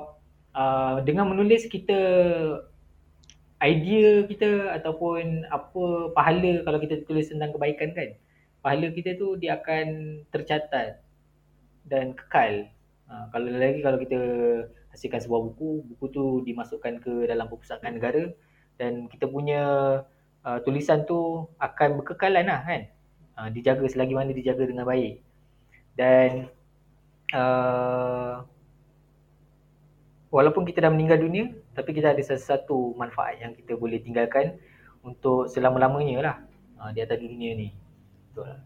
uh, 0.55 0.97
dengan 1.05 1.28
menulis 1.28 1.66
kita 1.68 2.01
idea 3.59 4.22
kita 4.24 4.78
ataupun 4.78 5.49
apa 5.51 6.14
pahala 6.14 6.62
kalau 6.62 6.78
kita 6.78 7.03
tulis 7.11 7.26
tentang 7.26 7.51
kebaikan 7.51 7.91
kan 7.91 8.14
pahala 8.62 8.86
kita 8.95 9.18
tu 9.18 9.34
dia 9.34 9.59
akan 9.59 10.20
tercatat 10.30 11.03
dan 11.89 12.14
kekal. 12.14 12.70
Uh, 13.09 13.24
kalau 13.32 13.49
lagi 13.51 13.80
kalau 13.80 13.99
kita 13.99 14.20
hasilkan 14.93 15.20
sebuah 15.22 15.41
buku 15.53 15.70
buku 15.95 16.05
tu 16.12 16.24
dimasukkan 16.45 17.01
ke 17.01 17.12
dalam 17.24 17.49
perpustakaan 17.49 17.97
negara 17.97 18.28
dan 18.76 19.09
kita 19.09 19.26
punya 19.26 19.62
uh, 20.45 20.59
tulisan 20.62 21.05
tu 21.09 21.49
akan 21.59 22.03
berkekalan 22.03 22.47
lah 22.47 22.61
kan 22.64 22.89
uh, 23.39 23.49
dijaga 23.55 23.86
selagi 23.86 24.12
mana 24.18 24.34
dijaga 24.34 24.66
dengan 24.66 24.84
baik. 24.84 25.22
Dan 25.95 26.51
uh, 27.32 28.43
walaupun 30.34 30.66
kita 30.66 30.84
dah 30.84 30.93
meninggal 30.93 31.22
dunia 31.22 31.55
tapi 31.72 31.95
kita 31.95 32.12
ada 32.12 32.22
sesuatu 32.22 32.93
manfaat 32.99 33.39
yang 33.39 33.55
kita 33.55 33.78
boleh 33.78 34.03
tinggalkan 34.03 34.59
untuk 35.07 35.47
selama-lamanya 35.47 36.16
lah 36.20 36.36
uh, 36.82 36.91
di 36.91 37.01
atas 37.01 37.22
dunia 37.22 37.55
ni. 37.55 37.68
Betul 38.30 38.47
lah 38.51 38.61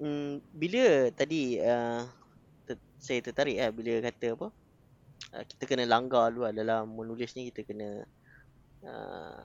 Hmm, 0.00 0.40
bila 0.56 1.12
tadi 1.12 1.60
uh, 1.60 2.08
ter- 2.64 2.80
saya 2.96 3.20
tertarik 3.20 3.60
lah 3.60 3.68
bila 3.68 4.00
kata 4.00 4.32
apa? 4.32 4.48
Kita 5.44 5.68
kena 5.68 5.84
langgar 5.84 6.32
dulu 6.32 6.48
lah 6.48 6.56
dalam 6.56 6.88
menulis 6.88 7.36
ni 7.36 7.52
kita 7.52 7.68
kena 7.68 8.08
uh, 8.80 9.44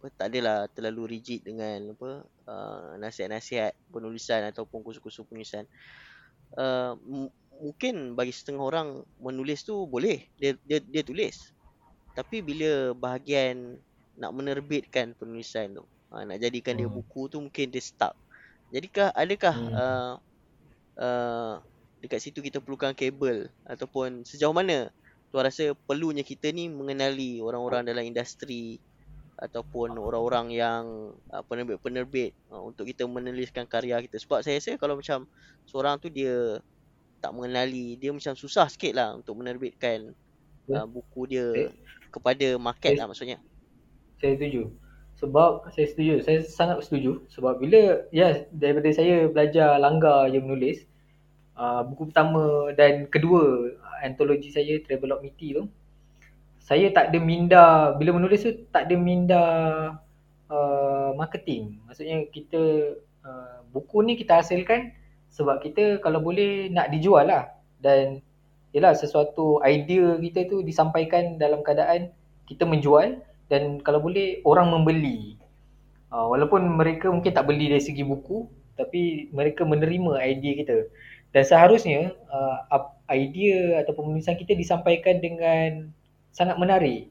apa, 0.00 0.08
tak 0.16 0.26
adalah 0.32 0.64
terlalu 0.72 1.20
rigid 1.20 1.44
dengan 1.44 1.92
apa 1.92 2.24
uh, 2.48 2.96
nasihat-nasihat 2.96 3.76
penulisan 3.92 4.48
ataupun 4.48 4.80
kursus-kursus 4.80 5.28
penulisan. 5.28 5.68
Uh, 6.58 6.98
m- 7.06 7.32
mungkin 7.54 8.16
bagi 8.18 8.34
setengah 8.34 8.64
orang 8.64 8.88
menulis 9.20 9.62
tu 9.62 9.86
boleh 9.86 10.26
dia 10.40 10.56
dia 10.66 10.80
dia 10.82 11.02
tulis. 11.06 11.54
Tapi 12.16 12.42
bila 12.44 12.92
bahagian 12.96 13.78
nak 14.18 14.32
menerbitkan 14.36 15.14
penulisan 15.18 15.76
tu, 15.78 15.84
uh, 16.14 16.24
nak 16.26 16.38
jadikan 16.42 16.76
dia 16.78 16.86
Hmm. 16.86 16.90
buku 16.90 17.30
tu 17.32 17.38
mungkin 17.42 17.70
dia 17.72 17.82
stuck. 17.82 18.14
Jadikah 18.72 19.12
adakah 19.14 19.54
Hmm. 19.54 19.74
uh, 19.74 20.14
uh, 21.00 21.54
dekat 22.00 22.20
situ 22.22 22.40
kita 22.44 22.58
perlukan 22.64 22.92
kabel 22.96 23.50
ataupun 23.66 24.24
sejauh 24.24 24.54
mana 24.54 24.88
tuan 25.30 25.46
rasa 25.46 25.72
perlunya 25.86 26.24
kita 26.26 26.50
ni 26.50 26.66
mengenali 26.72 27.38
orang-orang 27.42 27.86
dalam 27.86 28.02
industri 28.06 28.80
ataupun 29.40 29.96
orang-orang 29.96 30.52
yang 30.52 30.82
uh, 31.32 31.42
penerbit-penerbit 31.48 32.36
uh, 32.52 32.60
untuk 32.60 32.84
kita 32.84 33.08
menuliskan 33.08 33.64
karya 33.64 33.96
kita 34.04 34.20
sebab 34.20 34.44
saya 34.44 34.60
rasa 34.60 34.76
kalau 34.76 35.00
macam 35.00 35.24
seorang 35.64 35.96
tu 35.96 36.12
dia 36.12 36.60
tak 37.24 37.32
mengenali 37.32 37.96
dia 37.96 38.12
macam 38.12 38.36
susah 38.36 38.68
sikit 38.68 38.92
lah 38.96 39.16
untuk 39.16 39.40
menerbitkan 39.40 40.12
uh, 40.68 40.84
buku 40.84 41.24
dia 41.32 41.46
Eh. 41.56 41.72
kepada 42.12 42.46
market 42.60 42.92
Eh. 42.94 42.98
lah 43.00 43.08
maksudnya 43.08 43.40
Saya 44.20 44.36
setuju. 44.36 44.68
Sebab 45.16 45.68
saya 45.72 45.86
setuju. 45.88 46.20
Saya 46.24 46.44
sangat 46.44 46.84
setuju. 46.84 47.24
Sebab 47.32 47.60
bila 47.60 48.04
ya 48.12 48.44
daripada 48.52 48.88
saya 48.92 49.28
belajar 49.28 49.76
langgar 49.80 50.28
je 50.28 50.40
menulis 50.40 50.84
uh, 51.56 51.80
buku 51.84 52.12
pertama 52.12 52.72
dan 52.76 53.08
kedua 53.08 53.72
antologi 54.04 54.52
saya 54.52 54.80
Travelog 54.84 55.20
Miti 55.24 55.56
tu 55.56 55.68
saya 56.60 56.92
tak 56.92 57.10
ada 57.10 57.18
minda 57.18 57.96
bila 57.96 58.14
menulis 58.14 58.44
tu 58.44 58.52
tak 58.70 58.86
ada 58.86 58.94
minda 58.94 59.42
uh, 60.52 61.10
marketing. 61.16 61.80
Maksudnya 61.88 62.28
kita 62.28 62.94
uh, 63.24 63.64
buku 63.72 64.04
ni 64.04 64.14
kita 64.20 64.44
hasilkan 64.44 64.92
sebab 65.32 65.64
kita 65.64 65.98
kalau 66.04 66.20
boleh 66.20 66.68
nak 66.68 66.92
dijual 66.92 67.26
lah 67.26 67.48
dan 67.80 68.20
yalah 68.76 68.94
sesuatu 68.94 69.58
idea 69.66 70.20
kita 70.20 70.46
tu 70.46 70.62
disampaikan 70.62 71.40
dalam 71.40 71.64
keadaan 71.64 72.12
kita 72.46 72.68
menjual 72.68 73.18
dan 73.50 73.82
kalau 73.82 73.98
boleh 73.98 74.44
orang 74.46 74.70
membeli. 74.70 75.40
Uh, 76.10 76.26
walaupun 76.26 76.66
mereka 76.74 77.06
mungkin 77.10 77.34
tak 77.34 77.46
beli 77.46 77.70
dari 77.70 77.82
segi 77.82 78.02
buku 78.02 78.46
tapi 78.74 79.32
mereka 79.34 79.66
menerima 79.66 80.22
idea 80.22 80.52
kita. 80.60 80.76
Dan 81.30 81.42
seharusnya 81.46 82.10
uh, 82.30 82.90
idea 83.10 83.82
atau 83.82 83.94
penulisan 83.94 84.34
kita 84.34 84.54
disampaikan 84.54 85.22
dengan 85.22 85.90
sangat 86.30 86.56
menarik 86.56 87.10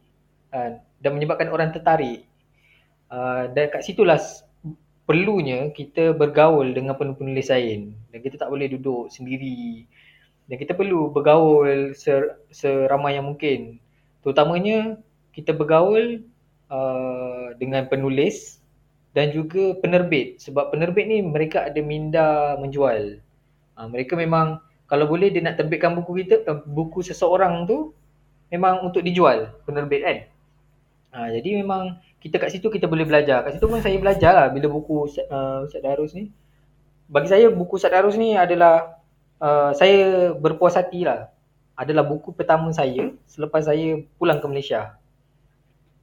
uh, 0.55 0.79
dan 0.99 1.11
menyebabkan 1.15 1.51
orang 1.51 1.71
tertarik. 1.71 2.25
Uh, 3.09 3.49
dan 3.57 3.73
kat 3.73 3.81
situlah 3.81 4.21
perlunya 5.09 5.73
kita 5.73 6.13
bergaul 6.13 6.69
dengan 6.69 6.93
penulis 6.93 7.49
lain 7.49 7.97
dan 8.13 8.19
kita 8.21 8.37
tak 8.37 8.53
boleh 8.53 8.69
duduk 8.69 9.09
sendiri 9.09 9.89
dan 10.49 10.57
kita 10.57 10.73
perlu 10.73 11.13
bergaul 11.13 11.93
ser, 11.93 12.41
seramai 12.49 13.17
yang 13.17 13.29
mungkin. 13.29 13.77
Terutamanya 14.21 14.97
kita 15.33 15.53
bergaul 15.53 16.25
uh, 16.73 17.53
dengan 17.61 17.85
penulis 17.85 18.57
dan 19.13 19.29
juga 19.29 19.77
penerbit 19.77 20.41
sebab 20.41 20.73
penerbit 20.73 21.05
ni 21.05 21.21
mereka 21.21 21.69
ada 21.69 21.81
minda 21.81 22.57
menjual. 22.57 23.21
Uh, 23.77 23.87
mereka 23.89 24.17
memang 24.17 24.61
kalau 24.89 25.05
boleh 25.05 25.29
dia 25.29 25.45
nak 25.45 25.61
terbitkan 25.61 25.93
buku 25.97 26.25
kita 26.25 26.41
uh, 26.49 26.61
buku 26.65 27.05
seseorang 27.05 27.69
tu 27.69 27.93
memang 28.49 28.85
untuk 28.85 29.05
dijual 29.05 29.53
penerbit 29.63 30.01
kan. 30.01 30.17
Uh, 31.09 31.27
jadi 31.33 31.61
memang 31.61 31.97
kita 32.21 32.37
kat 32.37 32.53
situ 32.53 32.67
kita 32.69 32.85
boleh 32.85 33.05
belajar. 33.07 33.41
Kat 33.45 33.57
situ 33.57 33.65
pun 33.65 33.81
saya 33.81 33.97
belajar 33.97 34.31
lah 34.35 34.47
bila 34.51 34.67
buku 34.69 35.09
uh, 35.29 35.65
Ustaz 35.65 35.81
Darus 35.81 36.11
ni. 36.13 36.29
Bagi 37.09 37.29
saya 37.31 37.49
buku 37.49 37.79
Ustaz 37.79 37.89
Darus 37.89 38.19
ni 38.19 38.37
adalah 38.37 38.99
uh, 39.41 39.71
saya 39.73 40.29
berpuas 40.35 40.77
hati 40.77 41.07
lah. 41.07 41.31
Adalah 41.79 42.03
buku 42.03 42.35
pertama 42.35 42.69
saya 42.75 43.15
selepas 43.23 43.63
saya 43.63 44.03
pulang 44.19 44.43
ke 44.43 44.47
Malaysia. 44.51 44.99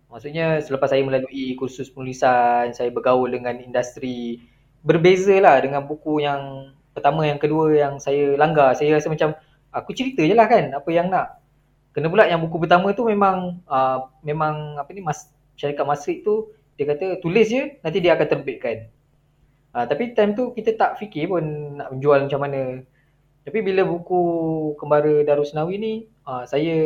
Maksudnya 0.09 0.65
selepas 0.65 0.89
saya 0.89 1.05
melalui 1.05 1.53
kursus 1.61 1.93
penulisan, 1.93 2.73
saya 2.73 2.89
bergaul 2.89 3.29
dengan 3.29 3.61
industri. 3.61 4.41
Berbeza 4.81 5.37
lah 5.43 5.61
dengan 5.61 5.85
buku 5.85 6.25
yang 6.25 6.73
pertama, 6.97 7.29
yang 7.29 7.37
kedua 7.37 7.77
yang 7.77 7.95
saya 8.01 8.33
langgar. 8.41 8.73
Saya 8.73 8.97
rasa 8.97 9.13
macam 9.13 9.37
aku 9.69 9.93
cerita 9.93 10.25
je 10.25 10.33
lah 10.33 10.49
kan 10.49 10.73
apa 10.73 10.89
yang 10.89 11.13
nak. 11.13 11.36
Kena 11.97 12.13
pula 12.13 12.29
yang 12.29 12.45
buku 12.45 12.61
pertama 12.61 12.93
tu 12.93 13.09
memang 13.09 13.65
uh, 13.65 14.13
memang 14.21 14.77
apa 14.77 14.93
ni 14.93 15.01
mas, 15.01 15.33
syarikat 15.57 15.89
Masrik 15.89 16.29
tu 16.29 16.53
dia 16.77 16.85
kata 16.85 17.25
tulis 17.25 17.49
je 17.49 17.81
nanti 17.81 18.05
dia 18.05 18.13
akan 18.13 18.29
terbitkan. 18.29 18.93
Uh, 19.73 19.89
tapi 19.89 20.13
time 20.13 20.37
tu 20.37 20.53
kita 20.53 20.77
tak 20.77 21.01
fikir 21.01 21.33
pun 21.33 21.41
nak 21.81 21.97
menjual 21.97 22.29
macam 22.29 22.45
mana. 22.45 22.85
Tapi 23.49 23.65
bila 23.65 23.89
buku 23.89 24.21
Kembara 24.77 25.25
Darusnawi 25.25 25.81
ni 25.81 25.95
uh, 26.29 26.45
saya 26.45 26.77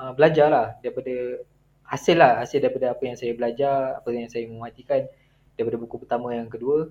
uh, 0.00 0.16
belajar 0.16 0.48
lah 0.48 0.66
daripada 0.80 1.44
hasil 1.84 2.16
lah 2.16 2.40
hasil 2.40 2.64
daripada 2.64 2.96
apa 2.96 3.02
yang 3.04 3.16
saya 3.20 3.36
belajar 3.36 4.00
apa 4.00 4.08
yang 4.08 4.32
saya 4.32 4.48
mematikan 4.48 5.04
daripada 5.52 5.76
buku 5.76 6.00
pertama 6.00 6.32
yang 6.32 6.48
kedua 6.48 6.88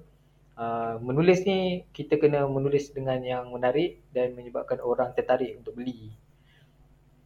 uh, 0.55 1.01
menulis 1.03 1.43
ni 1.43 1.83
kita 1.91 2.15
kena 2.21 2.47
menulis 2.47 2.93
dengan 2.95 3.19
yang 3.25 3.49
menarik 3.51 3.99
dan 4.15 4.37
menyebabkan 4.37 4.79
orang 4.79 5.11
tertarik 5.17 5.59
untuk 5.59 5.75
beli 5.75 6.15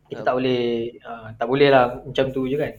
kita 0.09 0.21
tak 0.25 0.35
boleh 0.35 0.61
uh, 1.05 1.27
tak 1.37 1.47
boleh 1.47 1.69
lah 1.69 2.01
macam 2.01 2.25
tu 2.33 2.49
je 2.49 2.57
kan 2.57 2.73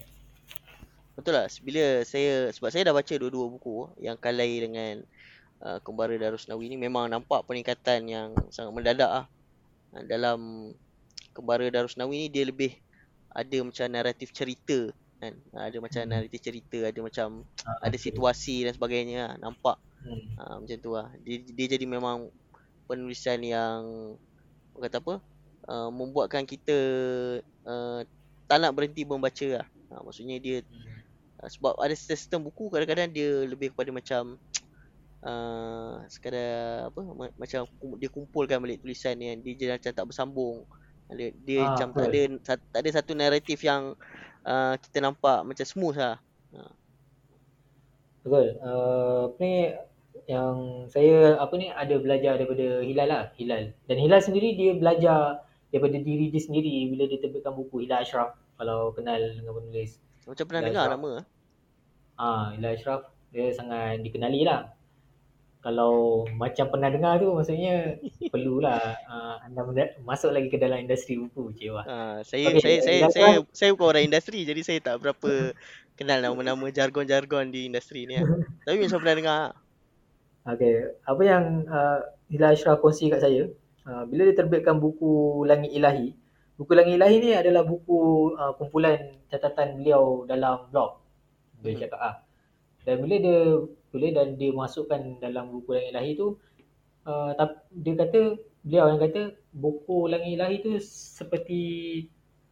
Betul 1.21 1.37
lah 1.37 1.53
bila 1.61 2.01
saya 2.09 2.49
sebab 2.49 2.73
saya 2.73 2.89
dah 2.89 2.97
baca 2.97 3.13
dua-dua 3.13 3.45
buku 3.53 3.93
yang 4.01 4.17
Kalai 4.17 4.57
dengan 4.57 5.05
uh, 5.61 5.77
Kembara 5.85 6.17
Darusnawi 6.17 6.73
ni 6.73 6.81
memang 6.81 7.13
nampak 7.13 7.45
peningkatan 7.45 8.09
yang 8.09 8.29
sangat 8.49 8.73
mendadak 8.73 9.11
ah. 9.13 9.27
Dalam 10.09 10.73
Kembara 11.37 11.69
Darusnawi 11.69 12.25
ni 12.25 12.29
dia 12.33 12.49
lebih 12.49 12.73
ada 13.31 13.57
macam 13.61 13.87
naratif 13.93 14.33
cerita 14.33 14.91
kan. 15.21 15.37
Ada 15.53 15.77
macam 15.79 16.01
Hmm. 16.01 16.11
naratif 16.11 16.41
cerita, 16.41 16.79
ada 16.89 17.01
macam 17.05 17.45
uh, 17.45 17.79
ada 17.85 17.97
situasi 18.01 18.65
dan 18.65 18.73
sebagainya 18.73 19.17
lah. 19.29 19.33
nampak 19.45 19.77
hmm. 20.01 20.41
uh, 20.41 20.57
macam 20.65 20.77
tu 20.81 20.91
lah. 20.97 21.13
Dia, 21.21 21.37
dia 21.45 21.67
jadi 21.77 21.85
memang 21.85 22.33
penulisan 22.89 23.45
yang 23.45 23.81
kata 24.81 25.05
apa? 25.05 25.21
Uh, 25.69 25.93
membuatkan 25.93 26.49
kita 26.49 26.77
uh, 27.69 28.01
tak 28.49 28.59
nak 28.61 28.73
berhenti 28.73 29.05
membaca 29.05 29.47
lah. 29.61 29.67
Uh, 29.93 30.01
maksudnya 30.07 30.41
dia 30.41 30.65
Uh, 31.41 31.49
sebab 31.49 31.73
ada 31.81 31.97
sistem 31.97 32.45
buku 32.45 32.69
kadang-kadang 32.69 33.09
dia 33.17 33.49
lebih 33.49 33.73
kepada 33.73 33.89
macam 33.89 34.37
uh, 35.25 36.05
sekadar 36.13 36.93
apa 36.93 37.01
ma- 37.01 37.33
macam 37.41 37.65
dia 37.97 38.13
kumpulkan 38.13 38.61
balik 38.61 38.85
tulisan 38.85 39.17
yang 39.17 39.41
dia 39.41 39.57
je 39.57 39.67
macam 39.73 39.93
tak 39.97 40.05
bersambung. 40.05 40.69
Dia, 41.09 41.33
dia 41.33 41.59
Ah, 41.65 41.73
macam 41.73 41.89
tak 41.97 41.97
betul. 41.97 42.13
ada 42.13 42.23
sa- 42.45 42.67
tak 42.69 42.81
ada 42.85 42.91
satu 42.93 43.13
naratif 43.17 43.59
yang 43.65 43.97
uh, 44.45 44.75
kita 44.85 45.01
nampak 45.01 45.49
macam 45.49 45.65
smooth 45.65 45.97
lah. 45.97 46.21
Betul. 48.21 48.61
Uh, 48.61 49.33
apa 49.33 49.41
ni 49.41 49.57
yang 50.29 50.85
saya 50.93 51.41
apa 51.41 51.55
ni 51.57 51.73
ada 51.73 51.95
belajar 51.97 52.37
daripada 52.37 52.85
Hilal 52.85 53.09
lah, 53.09 53.23
Hilal. 53.41 53.73
Dan 53.89 53.97
Hilal 53.97 54.21
sendiri 54.21 54.55
dia 54.55 54.77
belajar 54.77 55.41
daripada 55.71 55.97
diri 56.03 56.29
dia 56.31 56.43
sendiri 56.43 56.91
bila 56.91 57.07
dia 57.07 57.19
terbitkan 57.23 57.55
buku 57.55 57.87
Hilal 57.87 58.03
Ashraf 58.03 58.35
kalau 58.59 58.91
kenal 58.93 59.19
dengan 59.19 59.55
penulis. 59.57 60.03
Macam 60.27 60.45
pernah 60.47 60.63
Ila 60.63 60.69
dengar 60.69 60.85
Ashraf. 60.87 60.99
nama. 60.99 61.13
Ah, 62.21 62.47
Ila 62.59 62.69
Ashraf 62.75 63.01
dia 63.31 63.47
sangat 63.55 64.03
dikenali 64.03 64.43
lah. 64.43 64.75
Kalau 65.61 66.25
macam 66.41 66.73
pernah 66.73 66.89
dengar 66.89 67.21
tu 67.21 67.37
maksudnya 67.37 68.01
perlulah 68.33 68.81
uh, 69.07 69.37
anda 69.45 69.61
masuk 70.03 70.33
lagi 70.33 70.49
ke 70.49 70.59
dalam 70.59 70.83
industri 70.83 71.21
buku 71.21 71.53
cewa. 71.57 71.85
Ha, 71.85 72.25
saya, 72.27 72.51
Okey, 72.51 72.61
saya, 72.65 72.77
saya, 72.81 72.99
Ila 72.99 73.09
saya, 73.13 73.25
Ashraf. 73.39 73.45
saya 73.55 73.71
bukan 73.77 73.87
orang 73.93 74.05
industri 74.09 74.39
jadi 74.43 74.61
saya 74.65 74.79
tak 74.83 74.97
berapa 75.05 75.55
kenal 76.01 76.19
nama-nama 76.25 76.67
jargon-jargon 76.73 77.53
di 77.53 77.69
industri 77.69 78.09
ni 78.09 78.19
kan. 78.19 78.27
Tapi 78.67 78.77
macam 78.83 78.99
pernah 79.05 79.17
dengar. 79.17 79.45
Okay, 80.49 80.97
apa 81.05 81.23
yang 81.23 81.45
uh, 81.69 82.01
Ila 82.33 82.57
Ashraf 82.57 82.81
kongsi 82.81 83.13
kat 83.13 83.21
saya, 83.21 83.53
uh, 83.91 84.05
bila 84.07 84.31
dia 84.31 84.39
terbitkan 84.39 84.79
buku 84.79 85.43
Langit 85.51 85.75
Ilahi, 85.75 86.15
buku 86.55 86.73
Langit 86.79 86.95
Ilahi 86.95 87.17
ni 87.19 87.31
adalah 87.35 87.67
buku 87.67 87.99
uh, 88.39 88.55
kumpulan 88.55 89.19
catatan 89.27 89.83
beliau 89.83 90.23
dalam 90.31 90.71
blog. 90.71 91.03
Dia 91.61 91.75
Mhm. 91.75 91.81
cakap 91.83 92.01
ah. 92.01 92.15
Dan 92.87 93.03
bila 93.03 93.17
dia 93.19 93.39
bila 93.91 94.07
dan 94.15 94.39
dia 94.39 94.55
masukkan 94.55 95.03
dalam 95.19 95.51
buku 95.51 95.75
Langit 95.75 95.91
Ilahi 95.93 96.11
tu, 96.15 96.39
uh, 97.11 97.35
dia 97.75 97.95
kata 97.99 98.21
beliau 98.63 98.87
yang 98.95 99.01
kata 99.03 99.35
buku 99.51 100.07
Langit 100.07 100.31
Ilahi 100.39 100.57
tu 100.63 100.71
seperti 101.19 101.61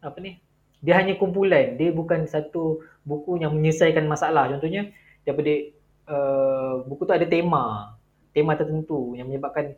apa 0.02 0.18
ni? 0.18 0.42
Dia 0.78 0.94
hanya 0.98 1.18
kumpulan, 1.18 1.74
dia 1.74 1.90
bukan 1.90 2.26
satu 2.30 2.82
buku 3.02 3.42
yang 3.42 3.50
menyelesaikan 3.54 4.06
masalah. 4.06 4.46
Contohnya 4.46 4.94
daripada 5.26 5.54
uh, 6.06 6.86
buku 6.86 7.02
tu 7.02 7.14
ada 7.14 7.26
tema, 7.26 7.94
tema 8.30 8.54
tertentu 8.54 9.18
yang 9.18 9.26
menyebabkan 9.26 9.74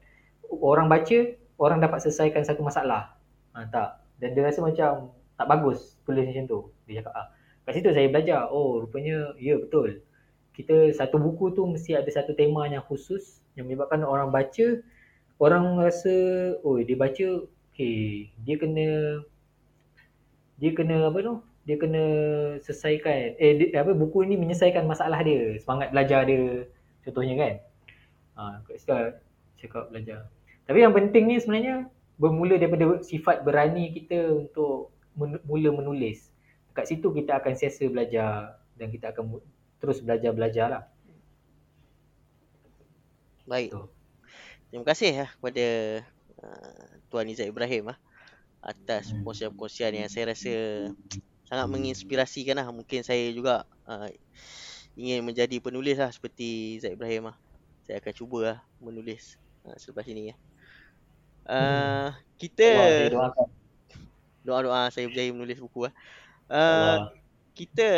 orang 0.51 0.93
baca, 0.93 1.19
orang 1.61 1.79
dapat 1.85 2.01
selesaikan 2.01 2.43
satu 2.43 2.65
masalah. 2.65 3.15
Ha, 3.53 3.69
tak. 3.69 4.01
Dan 4.17 4.33
dia 4.33 4.49
rasa 4.49 4.65
macam 4.65 5.13
tak 5.37 5.47
bagus 5.47 6.01
tulis 6.09 6.25
macam 6.25 6.45
tu. 6.49 6.61
Dia 6.89 7.05
cakap 7.05 7.15
ah. 7.15 7.27
Kat 7.69 7.73
situ 7.77 7.93
saya 7.93 8.09
belajar, 8.09 8.49
oh 8.49 8.83
rupanya 8.83 9.37
ya 9.37 9.61
betul. 9.61 10.01
Kita 10.57 10.91
satu 10.97 11.21
buku 11.21 11.53
tu 11.53 11.69
mesti 11.69 11.95
ada 11.95 12.09
satu 12.09 12.33
tema 12.33 12.65
yang 12.67 12.83
khusus 12.89 13.45
yang 13.55 13.69
menyebabkan 13.69 14.01
orang 14.03 14.33
baca, 14.33 14.81
orang 15.37 15.77
rasa 15.77 16.13
oh 16.65 16.81
dia 16.81 16.97
baca 16.97 17.45
okay, 17.71 18.33
dia 18.45 18.57
kena 18.57 19.21
dia 20.61 20.71
kena 20.73 21.09
apa 21.09 21.19
tu? 21.21 21.35
Dia 21.69 21.77
kena 21.77 22.05
selesaikan 22.65 23.37
eh 23.37 23.53
dia, 23.57 23.85
apa 23.85 23.93
buku 23.93 24.25
ni 24.25 24.41
menyelesaikan 24.41 24.89
masalah 24.89 25.21
dia, 25.21 25.61
semangat 25.61 25.93
belajar 25.93 26.25
dia 26.25 26.65
contohnya 27.05 27.35
kan. 27.37 27.55
Ha, 28.37 28.43
kat 28.65 28.77
situ 28.81 28.97
cakap 29.61 29.85
belajar. 29.93 30.29
Tapi 30.71 30.87
yang 30.87 30.95
penting 30.95 31.27
ni 31.27 31.43
sebenarnya 31.43 31.91
bermula 32.15 32.55
daripada 32.55 33.03
sifat 33.03 33.43
berani 33.43 33.91
kita 33.91 34.39
untuk 34.39 34.95
men- 35.19 35.43
mula 35.43 35.75
menulis. 35.75 36.31
Kat 36.71 36.87
situ 36.87 37.11
kita 37.11 37.43
akan 37.43 37.59
siasa 37.59 37.91
belajar 37.91 38.55
dan 38.79 38.95
kita 38.95 39.11
akan 39.11 39.25
mu- 39.27 39.47
terus 39.83 39.99
belajar-belajar 39.99 40.71
lah. 40.71 40.85
Baik. 43.51 43.75
Tu. 43.75 43.83
Terima 44.71 44.87
kasih 44.87 45.27
lah 45.27 45.31
kepada 45.35 45.67
uh, 46.39 46.87
Tuan 47.11 47.27
Izzat 47.27 47.51
Ibrahim 47.51 47.91
lah 47.91 47.99
atas 48.63 49.11
Hmm. 49.11 49.27
perkongsian-perkongsian 49.27 49.99
yang 49.99 50.07
saya 50.07 50.31
rasa 50.31 50.55
sangat 51.51 51.67
menginspirasikan 51.67 52.63
lah. 52.63 52.71
Mungkin 52.71 53.03
saya 53.03 53.27
juga 53.35 53.67
uh, 53.91 54.07
ingin 54.95 55.27
menjadi 55.27 55.59
penulis 55.59 55.99
lah 55.99 56.15
seperti 56.15 56.79
Izzat 56.79 56.95
Ibrahim 56.95 57.35
lah. 57.35 57.37
Saya 57.91 57.99
akan 57.99 58.15
cuba 58.15 58.39
lah 58.55 58.59
menulis 58.79 59.35
uh, 59.67 59.75
selepas 59.75 60.07
ini 60.07 60.31
ya. 60.31 60.39
Uh, 61.49 62.11
kita 62.41 62.67
doa-doa 64.41 64.89
saya 64.89 65.07
berjaya 65.07 65.31
menulis 65.33 65.61
buku 65.61 65.89
lah. 65.89 65.95
Uh, 66.51 66.99
kita 67.53 67.89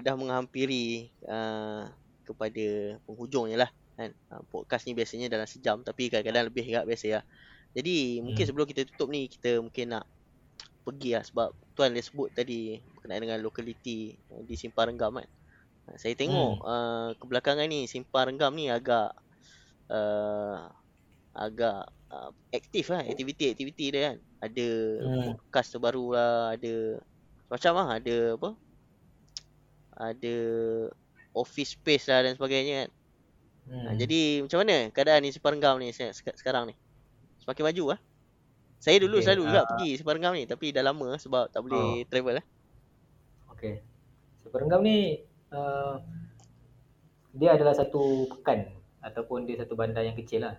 dah 0.00 0.14
menghampiri 0.16 1.12
uh, 1.28 1.86
kepada 2.24 2.96
penghujungnya 3.04 3.68
lah 3.68 3.70
kan. 3.94 4.10
Uh, 4.32 4.42
podcast 4.48 4.88
ni 4.88 4.96
biasanya 4.96 5.28
dalam 5.28 5.44
sejam 5.44 5.84
tapi 5.84 6.08
kadang-kadang 6.08 6.48
lebih 6.48 6.64
agak 6.72 6.88
biasa 6.88 7.20
lah. 7.20 7.24
Jadi 7.76 8.18
mungkin 8.24 8.42
Hmm. 8.42 8.50
sebelum 8.50 8.66
kita 8.66 8.82
tutup 8.88 9.08
ni 9.14 9.30
kita 9.30 9.62
mungkin 9.62 9.94
nak 9.94 10.04
pergi 10.80 11.14
lah 11.14 11.22
sebab 11.22 11.52
tuan 11.76 11.92
dia 11.92 12.02
sebut 12.02 12.32
tadi 12.32 12.80
berkenaan 12.96 13.22
dengan 13.22 13.38
lokaliti 13.44 14.16
di 14.48 14.54
Simpang 14.56 14.90
Renggam 14.90 15.20
kan. 15.20 15.28
Saya 15.98 16.14
tengok 16.14 16.62
uh, 16.62 17.10
kebelakangan 17.18 17.66
ni 17.66 17.84
Simpang 17.90 18.30
Renggam 18.30 18.54
ni 18.54 18.70
agak 18.70 19.10
uh, 19.90 20.70
agak 21.32 21.86
uh, 22.10 22.30
aktif 22.50 22.90
lah 22.90 23.06
aktiviti-aktiviti 23.06 23.86
dia 23.92 24.00
kan. 24.12 24.16
Ada 24.40 24.68
Hmm. 25.04 25.22
podcast 25.36 25.68
terbaru 25.76 26.16
lah, 26.16 26.56
ada 26.56 26.74
macam 27.50 27.72
lah, 27.76 27.88
ada 28.00 28.16
apa? 28.34 28.50
Ada 30.00 30.36
office 31.36 31.76
space 31.76 32.08
lah 32.08 32.24
dan 32.24 32.34
sebagainya 32.34 32.86
kan. 32.86 32.90
Hmm. 33.70 33.84
Ha, 33.86 33.88
jadi 33.94 34.20
macam 34.42 34.58
mana 34.64 34.88
keadaan 34.90 35.22
di 35.22 35.30
Simpang 35.30 35.54
Renggam 35.54 35.76
ni 35.78 35.92
se- 35.92 36.16
sek- 36.16 36.34
sekarang 36.40 36.72
ni? 36.72 36.74
Semakin 37.44 37.70
maju 37.70 37.84
lah. 37.94 38.00
Saya 38.80 38.96
dulu 38.96 39.20
Okey, 39.20 39.24
selalu 39.28 39.42
juga 39.44 39.60
ah. 39.62 39.68
pergi 39.68 39.90
Simpang 40.00 40.16
Renggam 40.16 40.34
ni 40.34 40.44
tapi 40.48 40.72
dah 40.72 40.82
lama 40.82 41.14
sebab 41.20 41.52
tak 41.52 41.60
boleh 41.60 42.08
travel 42.08 42.40
lah. 42.40 42.46
Okey. 43.52 43.84
Seperenggam 44.40 44.80
ni 44.80 45.20
uh, 45.52 46.00
dia 47.36 47.54
adalah 47.54 47.76
satu 47.76 48.24
pekan 48.26 48.72
ataupun 49.04 49.44
dia 49.44 49.60
satu 49.60 49.76
bandar 49.76 50.00
yang 50.02 50.16
kecil 50.16 50.48
lah. 50.48 50.56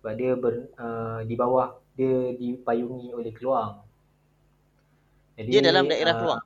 Sebab 0.00 0.12
dia 0.14 0.32
ber, 0.36 0.70
uh, 0.76 1.20
di 1.24 1.34
bawah 1.34 1.76
dia 1.96 2.36
dipayungi 2.36 3.16
oleh 3.16 3.32
Keluang. 3.32 3.80
Jadi, 5.36 5.48
Dia 5.52 5.60
dalam 5.64 5.84
daerah 5.88 6.12
ah, 6.12 6.18
Keluang. 6.20 6.42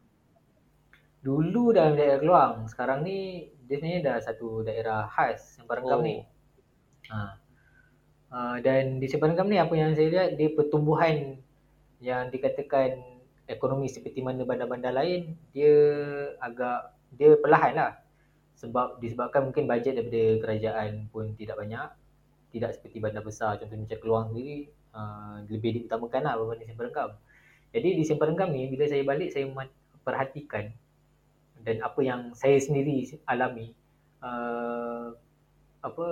Dulu 1.21 1.65
dalam 1.75 1.95
daerah 1.95 2.19
Keluang. 2.23 2.55
Sekarang 2.71 3.03
ni 3.07 3.51
dia 3.67 3.79
sebenarnya 3.79 4.01
dah 4.03 4.17
satu 4.19 4.67
daerah 4.67 5.07
khas 5.07 5.59
Seperenggam 5.59 6.03
Oh. 6.03 6.07
ni. 6.07 6.17
Ha. 7.11 7.19
Uh, 8.31 8.57
dan 8.63 9.03
di 9.03 9.07
Seperenggam 9.11 9.51
ni 9.51 9.59
apa 9.59 9.75
yang 9.75 9.95
saya 9.95 10.09
lihat 10.11 10.29
dia 10.39 10.51
pertumbuhan 10.55 11.39
yang 11.99 12.31
dikatakan 12.31 12.99
ekonomi 13.51 13.91
seperti 13.91 14.23
mana 14.23 14.47
bandar-bandar 14.47 14.95
lain 14.95 15.35
dia 15.51 15.75
agak 16.39 16.95
dia 17.11 17.35
perlahan 17.43 17.75
lah 17.75 17.93
sebab 18.55 19.03
disebabkan 19.03 19.51
mungkin 19.51 19.67
bajet 19.67 19.99
daripada 19.99 20.23
kerajaan 20.47 21.11
pun 21.11 21.35
tidak 21.35 21.59
banyak 21.59 21.91
tidak 22.51 22.77
seperti 22.77 22.99
bandar 22.99 23.23
besar 23.23 23.57
contohnya 23.59 23.87
macam 23.87 23.99
Keluang 24.03 24.27
sendiri 24.35 24.57
uh, 24.93 25.37
lebih 25.47 25.71
diutamakan 25.81 26.21
lah 26.27 26.35
berbanding 26.39 26.71
Seperenggam 26.71 27.11
jadi 27.71 27.89
di 27.95 28.03
Seperenggam 28.03 28.51
ni 28.51 28.67
bila 28.67 28.85
saya 28.91 29.03
balik 29.07 29.31
saya 29.31 29.47
perhatikan 30.03 30.75
dan 31.61 31.77
apa 31.85 32.01
yang 32.01 32.33
saya 32.33 32.57
sendiri 32.57 33.05
alami 33.29 33.77
uh, 34.25 35.13
apa 35.81 36.09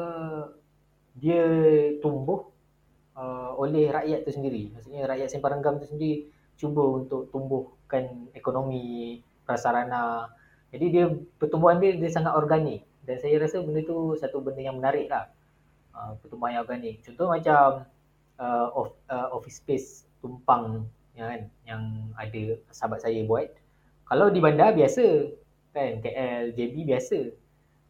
dia 1.19 1.45
tumbuh 1.99 2.47
uh, 3.19 3.51
oleh 3.59 3.91
rakyat 3.91 4.23
tu 4.23 4.31
sendiri. 4.31 4.71
Maksudnya 4.71 5.11
rakyat 5.11 5.29
Simpang 5.29 5.59
Renggam 5.59 5.83
tu 5.83 5.87
sendiri 5.91 6.31
cuba 6.59 7.03
untuk 7.03 7.31
tumbuhkan 7.35 8.31
ekonomi 8.35 9.19
prasarana. 9.43 10.31
Jadi 10.71 10.87
dia 10.93 11.05
pertumbuhan 11.41 11.83
dia 11.83 11.97
dia 11.97 12.11
sangat 12.13 12.39
organik 12.39 12.85
dan 13.03 13.17
saya 13.19 13.41
rasa 13.41 13.65
benda 13.65 13.83
tu 13.83 14.15
satu 14.15 14.39
benda 14.45 14.63
yang 14.63 14.79
menarik 14.79 15.11
lah. 15.11 15.27
Uh, 15.99 16.15
pertumbuhan 16.23 16.55
yang 16.55 16.63
organik. 16.63 17.03
Contoh 17.03 17.27
macam 17.27 17.83
uh, 18.39 18.69
of, 18.71 18.95
uh, 19.11 19.35
office 19.35 19.59
space 19.59 20.07
tumpang 20.23 20.87
ya 21.19 21.27
kan 21.27 21.41
yang 21.67 21.83
ada 22.15 22.55
sahabat 22.71 23.03
saya 23.03 23.27
buat. 23.27 23.51
Kalau 24.07 24.31
di 24.31 24.39
bandar 24.39 24.79
biasa 24.79 25.35
kan 25.75 25.99
KL, 25.99 26.55
JB 26.55 26.87
biasa. 26.87 27.19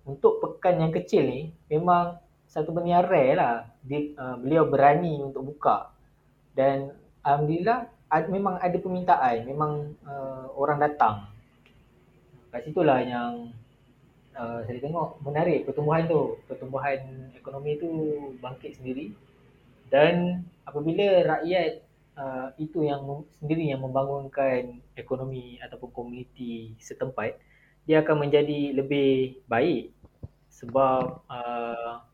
Untuk 0.08 0.40
pekan 0.40 0.80
yang 0.80 0.88
kecil 0.88 1.28
ni 1.28 1.52
memang 1.68 2.16
satu 2.48 2.72
benda 2.72 2.96
yang 2.96 3.04
rare 3.04 3.36
lah. 3.36 3.56
Dia, 3.84 4.16
uh, 4.16 4.40
beliau 4.40 4.64
berani 4.64 5.20
untuk 5.20 5.44
buka. 5.44 5.92
Dan 6.56 6.96
Alhamdulillah 7.20 7.92
ad, 8.08 8.32
memang 8.32 8.56
ada 8.56 8.76
permintaan. 8.80 9.44
Memang 9.44 9.92
uh, 10.08 10.48
orang 10.56 10.80
datang. 10.80 11.28
Kat 12.48 12.64
situlah 12.64 13.04
yang 13.04 13.52
uh, 14.38 14.60
saya 14.64 14.78
tengok 14.78 15.18
menarik 15.26 15.66
pertumbuhan 15.66 16.06
tu. 16.06 16.38
Pertumbuhan 16.46 16.98
ekonomi 17.34 17.76
tu 17.76 17.90
bangkit 18.38 18.78
sendiri. 18.78 19.12
Dan 19.90 20.46
apabila 20.62 21.26
rakyat 21.26 21.82
uh, 22.14 22.48
itu 22.56 22.86
yang 22.86 23.26
sendiri 23.42 23.74
yang 23.74 23.82
membangunkan 23.82 24.78
ekonomi 24.94 25.58
ataupun 25.60 25.90
komuniti 25.90 26.78
setempat, 26.78 27.36
dia 27.84 28.04
akan 28.04 28.28
menjadi 28.28 28.76
lebih 28.76 29.42
baik 29.48 29.90
sebab 30.52 31.24
uh, 31.30 32.04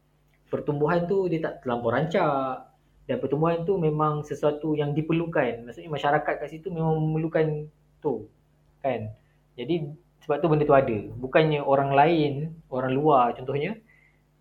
pertumbuhan 0.53 1.09
tu 1.11 1.27
dia 1.27 1.43
tak 1.43 1.65
terlampau 1.65 1.91
rancak 1.91 2.71
dan 3.05 3.17
pertumbuhan 3.21 3.67
tu 3.69 3.77
memang 3.77 4.25
sesuatu 4.25 4.73
yang 4.79 4.97
diperlukan. 4.97 5.67
Maksudnya 5.67 5.93
masyarakat 5.93 6.35
kat 6.41 6.49
situ 6.49 6.73
memang 6.73 6.97
memerlukan 7.01 7.69
tu. 8.01 8.31
Kan? 8.81 9.13
Jadi 9.59 9.93
sebab 10.25 10.41
tu 10.41 10.49
benda 10.49 10.65
tu 10.65 10.73
ada. 10.73 10.99
Bukannya 11.21 11.61
orang 11.61 11.93
lain, 11.93 12.33
orang 12.73 12.93
luar 12.97 13.37
contohnya 13.37 13.77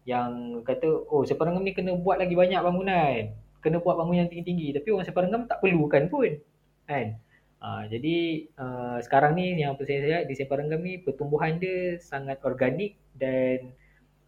yang 0.07 0.63
kata 0.63 0.87
oh 1.11 1.23
Separenggam 1.27 1.63
ni 1.63 1.75
kena 1.75 1.95
buat 1.99 2.23
lagi 2.23 2.35
banyak 2.39 2.59
bangunan. 2.63 3.35
Kena 3.59 3.83
buat 3.83 3.99
bangunan 3.99 4.31
tinggi-tinggi 4.31 4.79
tapi 4.79 4.87
orang 4.95 5.07
Separenggam 5.07 5.43
tak 5.51 5.59
perlukan 5.59 6.07
pun. 6.07 6.31
Kan? 6.87 7.19
Uh, 7.63 7.83
jadi 7.87 8.47
uh, 8.59 8.99
sekarang 8.99 9.39
ni 9.39 9.55
yang 9.55 9.75
saya 9.79 9.99
lihat 10.03 10.23
di 10.27 10.35
Separenggam 10.35 10.83
ni 10.83 10.99
pertumbuhan 10.99 11.59
dia 11.59 11.99
sangat 11.99 12.39
organik 12.43 12.99
dan 13.15 13.71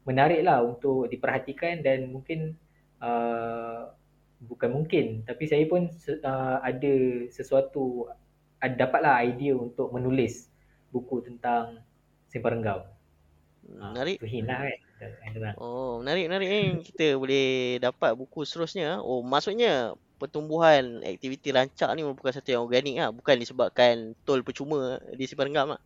menarik 0.07 0.39
lah 0.43 0.63
untuk 0.63 1.11
diperhatikan 1.11 1.83
dan 1.83 2.15
mungkin 2.15 2.55
uh, 3.03 3.91
bukan 4.39 4.71
mungkin 4.71 5.27
tapi 5.27 5.51
saya 5.51 5.67
pun 5.67 5.91
uh, 6.23 6.57
ada 6.63 6.95
sesuatu 7.27 8.07
dapatlah 8.63 9.19
idea 9.27 9.51
untuk 9.51 9.91
menulis 9.91 10.47
buku 10.95 11.19
tentang 11.27 11.83
Separenggam. 12.31 12.87
Menarik. 13.67 14.23
Uh, 14.23 14.47
lah 14.47 14.63
kan. 15.35 15.53
Oh, 15.59 15.99
menarik 15.99 16.31
menarik 16.31 16.47
eh. 16.47 16.65
Kita 16.79 17.19
boleh 17.19 17.79
dapat 17.83 18.15
buku 18.15 18.47
seterusnya. 18.47 19.03
Oh, 19.03 19.19
maksudnya 19.19 19.99
pertumbuhan 20.15 21.03
aktiviti 21.03 21.51
rancak 21.51 21.91
ni 21.91 22.07
merupakan 22.07 22.31
satu 22.31 22.55
yang 22.55 22.63
organik 22.63 22.95
lah. 22.95 23.11
Bukan 23.11 23.35
disebabkan 23.35 24.15
tol 24.23 24.39
percuma 24.45 25.03
di 25.11 25.27
Simpang 25.27 25.51
Renggam 25.51 25.75
lah. 25.75 25.81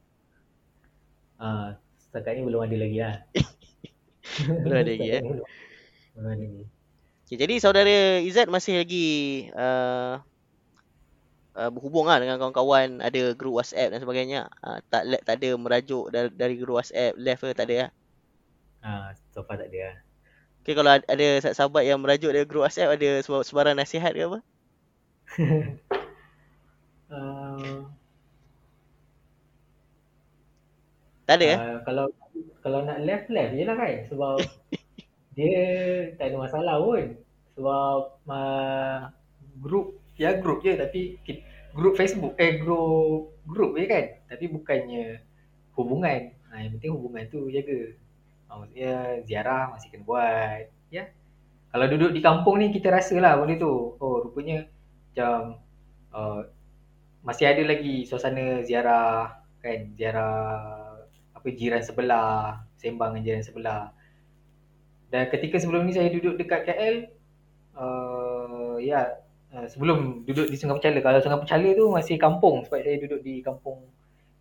Uh, 1.39 1.67
setakat 1.97 2.37
ni 2.37 2.45
belum 2.45 2.61
ada 2.61 2.75
lagi 2.77 2.97
lah. 3.01 3.15
belum 4.65 4.77
ada 4.77 4.91
lagi 4.91 5.09
eh. 5.09 5.23
Belum 6.13 6.25
ada 6.29 6.43
lagi. 6.45 6.65
Okay, 7.29 7.37
jadi 7.37 7.61
saudara 7.61 8.17
Izzat 8.25 8.49
masih 8.49 8.81
lagi 8.81 9.07
uh, 9.53 10.17
uh, 11.59 11.67
berhubung 11.67 12.07
lah 12.07 12.23
dengan 12.23 12.39
kawan-kawan 12.39 13.03
ada 13.03 13.35
grup 13.35 13.59
WhatsApp 13.59 13.91
dan 13.91 13.99
sebagainya. 13.99 14.47
Uh, 14.63 14.79
tak 14.87 15.03
tak 15.27 15.35
ada 15.43 15.59
merajuk 15.59 16.07
dari, 16.07 16.31
dari 16.31 16.55
grup 16.55 16.79
WhatsApp 16.79 17.19
left 17.19 17.43
ke 17.43 17.51
tak 17.51 17.67
ada 17.67 17.75
lah. 17.75 17.91
Uh, 18.79 19.11
so 19.35 19.43
far 19.43 19.59
tak 19.59 19.67
ada 19.75 19.91
lah. 19.91 19.97
Okay, 20.63 20.73
kalau 20.75 20.91
ada 20.95 21.27
sahabat 21.51 21.83
yang 21.83 21.99
merajuk 21.99 22.31
dari 22.31 22.47
grup 22.47 22.63
WhatsApp 22.63 22.95
ada 22.95 23.19
sebarang 23.43 23.75
nasihat 23.75 24.15
ke 24.15 24.23
apa? 24.23 24.39
uh, 27.11 27.85
tak 31.27 31.35
ada 31.37 31.45
uh, 31.45 31.51
eh? 31.53 31.59
Kalau 31.85 32.05
kalau 32.63 32.79
nak 32.87 33.03
left 33.03 33.27
left 33.29 33.53
je 33.53 33.63
lah 33.67 33.75
kan 33.77 33.93
sebab 34.09 34.35
dia 35.37 35.61
tak 36.17 36.33
ada 36.33 36.35
masalah 36.41 36.75
pun 36.81 37.15
sebab 37.53 37.99
uh, 38.27 38.99
group 39.59 39.98
ya 40.19 40.35
group 40.43 40.59
je 40.67 40.75
tapi 40.75 41.15
group 41.71 41.95
Facebook 41.95 42.35
eh 42.35 42.59
group 42.59 43.39
group 43.47 43.79
je 43.79 43.85
kan. 43.87 44.05
Tapi 44.27 44.45
bukannya 44.51 45.23
hubungan. 45.79 46.21
Ha, 46.51 46.65
yang 46.67 46.71
penting 46.75 46.91
hubungan 46.91 47.23
tu 47.31 47.47
jaga. 47.47 47.95
Maksudnya 48.49 49.23
ziarah 49.23 49.71
masih 49.71 49.87
kena 49.93 50.03
buat 50.03 50.63
ya. 50.91 51.07
Kalau 51.69 51.85
duduk 51.85 52.11
di 52.11 52.21
kampung 52.21 52.59
ni 52.59 52.73
kita 52.75 52.91
rasa 52.91 53.15
lah 53.21 53.39
benda 53.39 53.55
tu. 53.55 53.95
Oh 54.01 54.19
rupanya 54.19 54.67
macam 55.09 55.61
uh, 56.11 56.41
masih 57.23 57.45
ada 57.47 57.63
lagi 57.63 58.03
suasana 58.03 58.65
ziarah 58.67 59.39
kan. 59.63 59.95
Ziarah 59.95 60.35
apa 61.31 61.47
jiran 61.55 61.79
sebelah 61.79 62.67
sembang 62.75 63.15
dengan 63.15 63.23
jiran 63.23 63.43
sebelah. 63.45 63.83
Dan 65.09 65.31
ketika 65.31 65.57
sebelum 65.57 65.87
ni 65.87 65.93
saya 65.95 66.11
duduk 66.11 66.37
dekat 66.37 66.69
KL 66.69 66.95
uh, 67.77 68.77
ya 68.81 69.28
uh, 69.55 69.67
sebelum 69.69 70.23
duduk 70.25 70.49
di 70.49 70.55
Sungai 70.57 70.77
Penchala 70.77 70.99
kalau 71.01 71.19
Sungai 71.21 71.39
Penchala 71.41 71.69
tu 71.73 71.85
masih 71.89 72.15
kampung 72.17 72.65
sebab 72.65 72.79
saya 72.81 72.97
duduk 73.01 73.19
di 73.23 73.41
kampung 73.45 73.85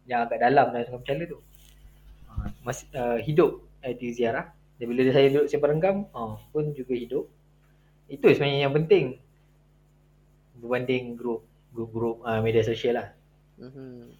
yang 0.08 0.24
agak 0.24 0.40
dalam 0.40 0.72
dalam 0.72 0.84
Sungai 0.88 1.00
Penchala 1.04 1.24
tu. 1.28 1.38
Uh, 2.28 2.48
masih 2.64 2.86
uh, 2.96 3.18
hidup 3.20 3.64
di 3.84 4.08
ziarah. 4.12 4.50
Dan 4.78 4.94
bila 4.94 5.10
saya 5.10 5.26
duduk 5.32 5.46
simpan 5.50 5.74
renggam 5.74 5.96
oh, 6.14 6.38
pun 6.54 6.70
juga 6.70 6.94
hidup. 6.94 7.26
Itu 8.06 8.30
sebenarnya 8.30 8.70
yang 8.70 8.74
penting. 8.74 9.18
Berbanding 10.58 11.18
grup 11.18 11.42
grup-grup 11.74 12.24
uh, 12.24 12.40
media 12.42 12.62
sosial 12.64 12.98
lah. 12.98 13.08
Mm-hmm. 13.58 14.14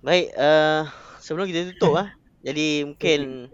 baik 0.00 0.32
uh, 0.40 0.88
sebelum 1.20 1.44
kita 1.52 1.76
tutup 1.76 2.00
ah 2.00 2.08
jadi 2.46 2.88
mungkin 2.88 3.52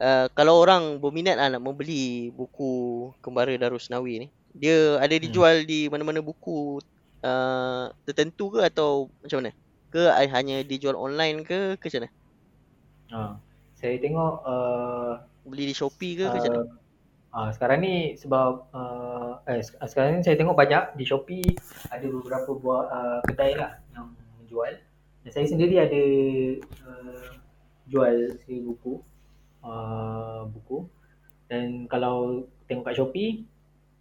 uh, 0.00 0.26
kalau 0.32 0.60
orang 0.60 1.00
berminat 1.00 1.36
lah 1.36 1.52
nak 1.52 1.62
membeli 1.62 2.30
buku 2.32 3.08
Kembara 3.20 3.52
Darusnawi 3.56 4.26
ni 4.26 4.28
dia 4.56 4.96
ada 5.00 5.12
dijual 5.12 5.62
hmm. 5.62 5.68
di 5.68 5.80
mana-mana 5.92 6.24
buku 6.24 6.80
uh, 7.20 7.92
tertentu 8.08 8.56
ke 8.56 8.64
atau 8.64 9.12
macam 9.20 9.44
mana 9.44 9.52
ke 9.92 10.02
hanya 10.32 10.60
dijual 10.64 10.96
online 10.96 11.44
ke 11.44 11.76
ke 11.76 11.88
macam 11.88 12.04
mana 12.04 12.10
Ha. 13.06 13.38
Saya 13.78 14.02
tengok 14.02 14.42
uh, 14.42 15.22
beli 15.46 15.70
di 15.70 15.74
Shopee 15.76 16.18
ke 16.18 16.24
uh, 16.26 16.32
ke 16.32 16.36
macam 16.42 16.52
mana? 16.52 16.66
Uh, 17.36 17.50
sekarang 17.52 17.78
ni 17.84 17.94
sebab 18.16 18.66
uh, 18.72 19.38
eh 19.46 19.60
sekarang 19.62 20.18
ni 20.18 20.22
saya 20.24 20.40
tengok 20.40 20.56
banyak 20.56 20.96
di 20.96 21.04
Shopee 21.04 21.54
ada 21.92 22.06
beberapa 22.08 22.56
buah 22.56 22.82
uh, 22.88 23.18
kedai 23.28 23.54
lah 23.54 23.78
yang 23.94 24.10
menjual. 24.42 24.74
Dan 25.22 25.30
saya 25.30 25.46
sendiri 25.46 25.78
ada 25.78 26.02
uh, 26.86 27.30
jual 27.86 28.34
si 28.42 28.58
buku 28.58 28.98
uh, 29.66 30.46
buku. 30.46 30.86
Dan 31.50 31.90
kalau 31.90 32.46
tengok 32.70 32.90
kat 32.90 32.94
Shopee 32.98 33.42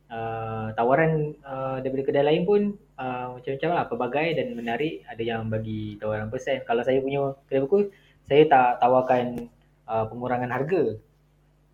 uh, 0.09 0.73
tawaran 0.77 1.33
uh, 1.41 1.77
daripada 1.81 2.03
kedai 2.05 2.25
lain 2.25 2.43
pun 2.45 2.61
uh, 2.97 3.37
macam-macam 3.37 3.69
lah 3.73 3.85
pelbagai 3.89 4.27
dan 4.37 4.47
menarik. 4.53 5.01
Ada 5.09 5.23
yang 5.25 5.49
bagi 5.49 5.97
tawaran 5.97 6.29
persen. 6.29 6.61
Kalau 6.69 6.85
saya 6.85 7.01
punya 7.01 7.33
kedai 7.49 7.65
buku 7.65 7.89
saya 8.25 8.45
tak 8.49 8.81
tawarkan 8.81 9.49
uh, 9.89 10.05
pengurangan 10.09 10.53
harga. 10.53 10.97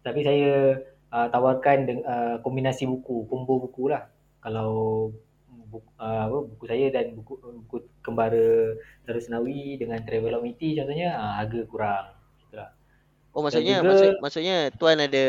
Tapi 0.02 0.20
saya 0.24 0.80
uh, 1.12 1.28
tawarkan 1.28 1.78
de- 1.88 2.06
uh, 2.08 2.36
kombinasi 2.40 2.88
buku 2.88 3.28
combo 3.28 3.60
buku 3.60 3.92
lah. 3.92 4.08
Kalau 4.42 5.12
buku, 5.72 5.88
uh, 5.96 6.22
apa, 6.28 6.38
buku 6.52 6.64
saya 6.68 6.92
dan 6.92 7.16
buku, 7.16 7.40
buku 7.40 7.78
kembara 8.04 8.76
Darusnawi 9.08 9.80
dengan 9.80 10.04
Travel 10.04 10.36
Omiti 10.36 10.76
contohnya 10.76 11.16
uh, 11.16 11.34
harga 11.40 11.62
kurang 11.72 12.06
oh 13.32 13.42
maksudnya 13.42 13.80
juga, 13.80 13.90
maksud, 13.90 14.12
maksudnya 14.20 14.56
tuan 14.76 14.98
ada 15.00 15.26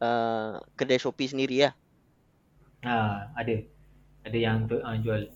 uh, 0.00 0.60
kedai 0.74 1.00
Shopee 1.00 1.30
sendiri 1.30 1.68
lah 1.68 1.74
ha, 2.84 3.28
ada 3.36 3.54
ada 4.24 4.38
yang 4.38 4.68
tu, 4.68 4.76
uh, 4.80 4.96
jual 5.00 5.28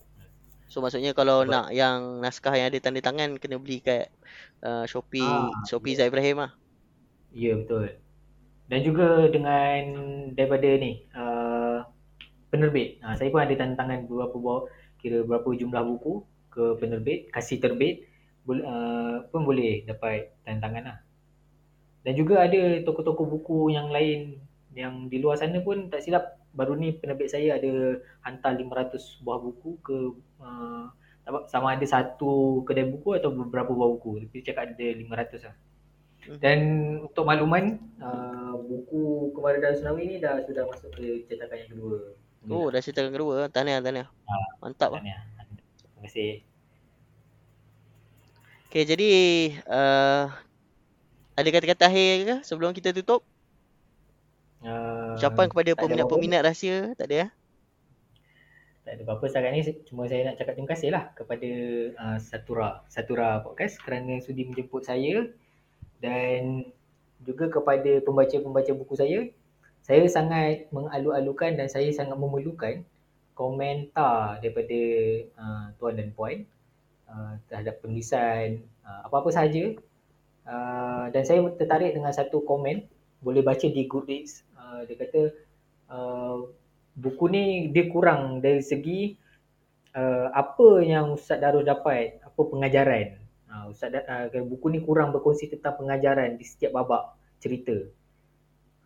So 0.74 0.82
maksudnya 0.82 1.14
kalau 1.14 1.47
Sebab. 1.47 1.55
nak 1.55 1.66
yang 1.70 2.18
naskah 2.18 2.51
yang 2.59 2.66
ada 2.66 2.78
tanda 2.82 2.99
tangan 2.99 3.39
kena 3.39 3.62
beli 3.62 3.78
kat 3.78 4.11
uh, 4.66 4.82
Shopee 4.91 5.22
ah, 5.22 5.55
Shopee 5.70 5.95
yeah. 5.95 6.11
Ibrahim 6.11 6.43
lah. 6.43 6.51
Ya 7.30 7.55
yeah, 7.55 7.55
betul. 7.62 7.95
Dan 8.66 8.80
juga 8.82 9.30
dengan 9.30 9.80
daripada 10.35 10.66
ni 10.74 11.07
uh, 11.14 11.87
penerbit. 12.51 12.99
Uh, 13.07 13.14
saya 13.14 13.30
pun 13.30 13.47
ada 13.47 13.55
tanda 13.55 13.78
tangan 13.78 14.11
beberapa 14.11 14.35
bawa 14.35 14.59
kira 14.99 15.22
berapa 15.22 15.47
jumlah 15.47 15.78
buku 15.95 16.26
ke 16.51 16.80
penerbit, 16.82 17.30
kasih 17.30 17.62
terbit 17.62 18.11
uh, 18.49 19.22
pun 19.28 19.47
boleh 19.47 19.87
dapat 19.87 20.35
tanda 20.43 20.59
tangan 20.64 20.82
lah. 20.91 20.99
Dan 22.05 22.13
juga 22.21 22.45
ada 22.45 22.85
toko-toko 22.85 23.25
buku 23.25 23.73
yang 23.73 23.89
lain 23.89 24.37
yang 24.77 25.09
di 25.09 25.19
luar 25.19 25.41
sana 25.41 25.65
pun 25.65 25.89
tak 25.89 26.05
silap. 26.05 26.37
Baru 26.55 26.79
ni 26.79 26.95
penerbit 26.95 27.35
saya 27.35 27.59
ada 27.59 27.99
hantar 28.23 28.55
500 28.55 29.25
buah 29.27 29.39
buku 29.43 29.71
ke 29.83 29.97
uh, 30.39 30.87
sama 31.51 31.75
ada 31.75 31.87
satu 31.89 32.63
kedai 32.63 32.87
buku 32.87 33.17
atau 33.17 33.33
beberapa 33.33 33.75
buah 33.75 33.91
buku. 33.99 34.23
Tapi 34.29 34.45
cakap 34.45 34.77
ada 34.77 34.87
500 34.87 35.49
lah. 35.51 35.57
Hmm. 36.25 36.41
dan 36.41 36.61
untuk 37.05 37.29
makluman 37.29 37.77
uh, 38.01 38.57
buku 38.57 39.29
Kemara 39.37 39.61
dan 39.61 39.77
Tsunami 39.77 40.09
ni 40.09 40.17
dah 40.17 40.41
sudah 40.41 40.65
masuk 40.65 40.89
ke 40.97 41.29
cetakan 41.29 41.57
yang 41.61 41.71
kedua. 41.77 41.99
Oh 42.49 42.67
dah 42.73 42.81
cetakan 42.81 43.13
kedua. 43.13 43.37
Tahniah 43.53 43.85
tahniah. 43.85 44.09
Ha, 44.09 44.35
mantap. 44.65 44.97
lah 44.97 45.05
terima 45.05 46.01
kasih. 46.09 46.41
Okay, 48.73 48.83
jadi 48.89 49.11
uh, 49.69 50.33
ada 51.35 51.49
kata-kata 51.51 51.85
akhir 51.91 52.14
ke 52.24 52.37
sebelum 52.47 52.70
kita 52.70 52.95
tutup? 52.95 53.26
Uh, 54.64 55.18
Ucapan 55.18 55.51
kepada 55.51 55.70
peminat-peminat 55.76 56.41
rahsia 56.47 56.95
tak 56.97 57.11
ada 57.11 57.14
ya? 57.14 57.28
Tak 58.85 58.93
ada 59.01 59.03
apa-apa 59.09 59.24
sekarang 59.28 59.53
ni 59.57 59.62
cuma 59.89 60.09
saya 60.09 60.28
nak 60.28 60.37
cakap 60.41 60.55
terima 60.57 60.70
kasih 60.72 60.89
lah 60.93 61.05
kepada 61.16 61.51
uh, 61.97 62.18
Satura 62.20 62.85
Satura 62.89 63.41
Podcast 63.41 63.80
kerana 63.80 64.20
sudi 64.20 64.45
menjemput 64.45 64.85
saya 64.85 65.28
dan 66.05 66.68
juga 67.24 67.49
kepada 67.49 68.05
pembaca-pembaca 68.05 68.72
buku 68.76 68.95
saya 68.95 69.28
saya 69.85 70.05
sangat 70.09 70.68
mengalu-alukan 70.72 71.61
dan 71.61 71.68
saya 71.68 71.93
sangat 71.93 72.16
memerlukan 72.16 72.85
komentar 73.37 74.41
daripada 74.41 74.80
uh, 75.37 75.64
tuan 75.76 75.97
dan 75.97 76.09
puan 76.12 76.45
uh, 77.09 77.37
terhadap 77.49 77.80
penulisan 77.85 78.64
uh, 78.85 79.09
apa-apa 79.09 79.28
sahaja 79.32 79.76
uh, 80.49 81.11
dan 81.11 81.23
saya 81.25 81.45
tertarik 81.57 81.97
dengan 81.97 82.13
satu 82.13 82.45
komen 82.45 82.85
boleh 83.25 83.43
baca 83.45 83.65
di 83.65 83.89
Goodreads 83.89 84.45
uh, 84.57 84.85
dia 84.85 84.97
kata 84.97 85.21
uh, 85.93 86.49
buku 86.95 87.25
ni 87.31 87.45
dia 87.75 87.91
kurang 87.91 88.39
dari 88.39 88.63
segi 88.63 89.19
uh, 89.95 90.29
apa 90.31 90.83
yang 90.83 91.15
Ustaz 91.19 91.43
Darus 91.43 91.67
dapat, 91.67 92.23
apa 92.23 92.41
pengajaran. 92.41 93.19
Uh, 93.51 93.75
Ustaz 93.75 93.91
uh, 93.95 94.31
buku 94.47 94.71
ni 94.71 94.79
kurang 94.83 95.11
berkongsi 95.11 95.51
tentang 95.51 95.79
pengajaran 95.79 96.39
di 96.39 96.45
setiap 96.47 96.75
babak 96.75 97.19
cerita. 97.43 97.75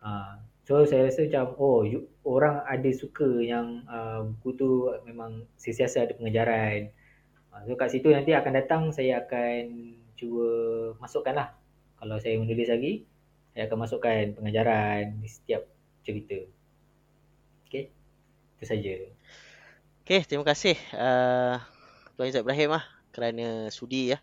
Uh, 0.01 0.41
So 0.69 0.85
saya 0.85 1.09
rasa 1.09 1.25
macam 1.25 1.57
oh 1.57 1.81
you, 1.81 2.05
orang 2.21 2.61
ada 2.61 2.93
suka 2.93 3.41
yang 3.41 3.81
uh, 3.89 4.21
buku 4.21 4.53
tu 4.53 4.69
memang 5.01 5.49
sesiasa 5.57 6.05
ada 6.05 6.13
pengejaran. 6.13 6.93
Uh, 7.49 7.65
so 7.65 7.73
kat 7.73 7.89
situ 7.89 8.13
nanti 8.13 8.37
akan 8.37 8.53
datang 8.53 8.83
saya 8.93 9.25
akan 9.25 9.97
cuba 10.19 10.47
masukkan 10.99 11.31
lah. 11.31 11.49
Kalau 11.95 12.19
saya 12.19 12.35
menulis 12.35 12.67
lagi, 12.67 13.07
saya 13.55 13.71
akan 13.71 13.79
masukkan 13.87 14.35
pengajaran 14.35 15.23
di 15.23 15.27
setiap 15.31 15.63
cerita. 16.03 16.35
Okay, 17.67 17.87
itu 18.59 18.65
saja. 18.67 18.93
Okay, 20.03 20.25
terima 20.27 20.43
kasih 20.43 20.75
uh, 20.97 21.61
Tuan 22.17 22.27
Izzat 22.27 22.43
Ibrahim 22.43 22.75
lah 22.75 22.83
kerana 23.13 23.69
sudi 23.69 24.11
ya 24.11 24.19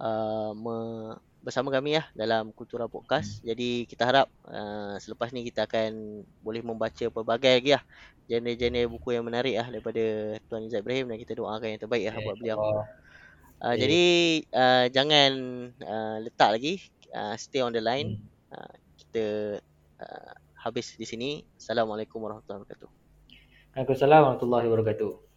uh, 0.00 0.56
me- 0.56 1.20
bersama 1.40 1.72
kami 1.72 1.96
ya 2.00 2.04
dalam 2.16 2.52
Kultura 2.56 2.88
Podcast. 2.88 3.40
Hmm. 3.40 3.52
Jadi 3.52 3.84
kita 3.84 4.08
harap 4.08 4.28
uh, 4.48 4.96
selepas 4.96 5.32
ni 5.32 5.44
kita 5.44 5.68
akan 5.68 6.24
boleh 6.40 6.64
membaca 6.64 7.04
pelbagai 7.12 7.52
lagi 7.52 7.70
lah 7.76 7.84
jenis-jenis 8.30 8.86
buku 8.86 9.12
yang 9.12 9.26
menarik 9.26 9.58
lah 9.58 9.68
daripada 9.68 10.36
Tuan 10.48 10.64
Izzat 10.64 10.84
Ibrahim 10.84 11.10
dan 11.10 11.18
kita 11.20 11.36
doakan 11.36 11.68
yang 11.68 11.80
terbaik 11.82 12.04
lah 12.08 12.16
buat 12.22 12.36
beliau. 12.38 12.58
Uh, 13.60 13.76
okay. 13.76 13.80
Jadi 13.84 14.04
uh, 14.56 14.86
jangan 14.88 15.32
uh, 15.84 16.16
letak 16.24 16.48
lagi, 16.56 16.80
uh, 17.12 17.36
stay 17.36 17.60
on 17.60 17.76
the 17.76 17.84
line. 17.84 18.16
Hmm. 18.50 18.56
Uh, 18.56 18.74
kita 18.96 19.26
uh, 20.00 20.32
habis 20.56 20.96
di 20.96 21.04
sini. 21.04 21.44
Assalamualaikum 21.60 22.24
warahmatullahi 22.24 22.64
wabarakatuh. 22.64 22.88
Waalaikumsalam 23.76 24.20
warahmatullahi 24.24 24.66
wabarakatuh. 24.66 25.29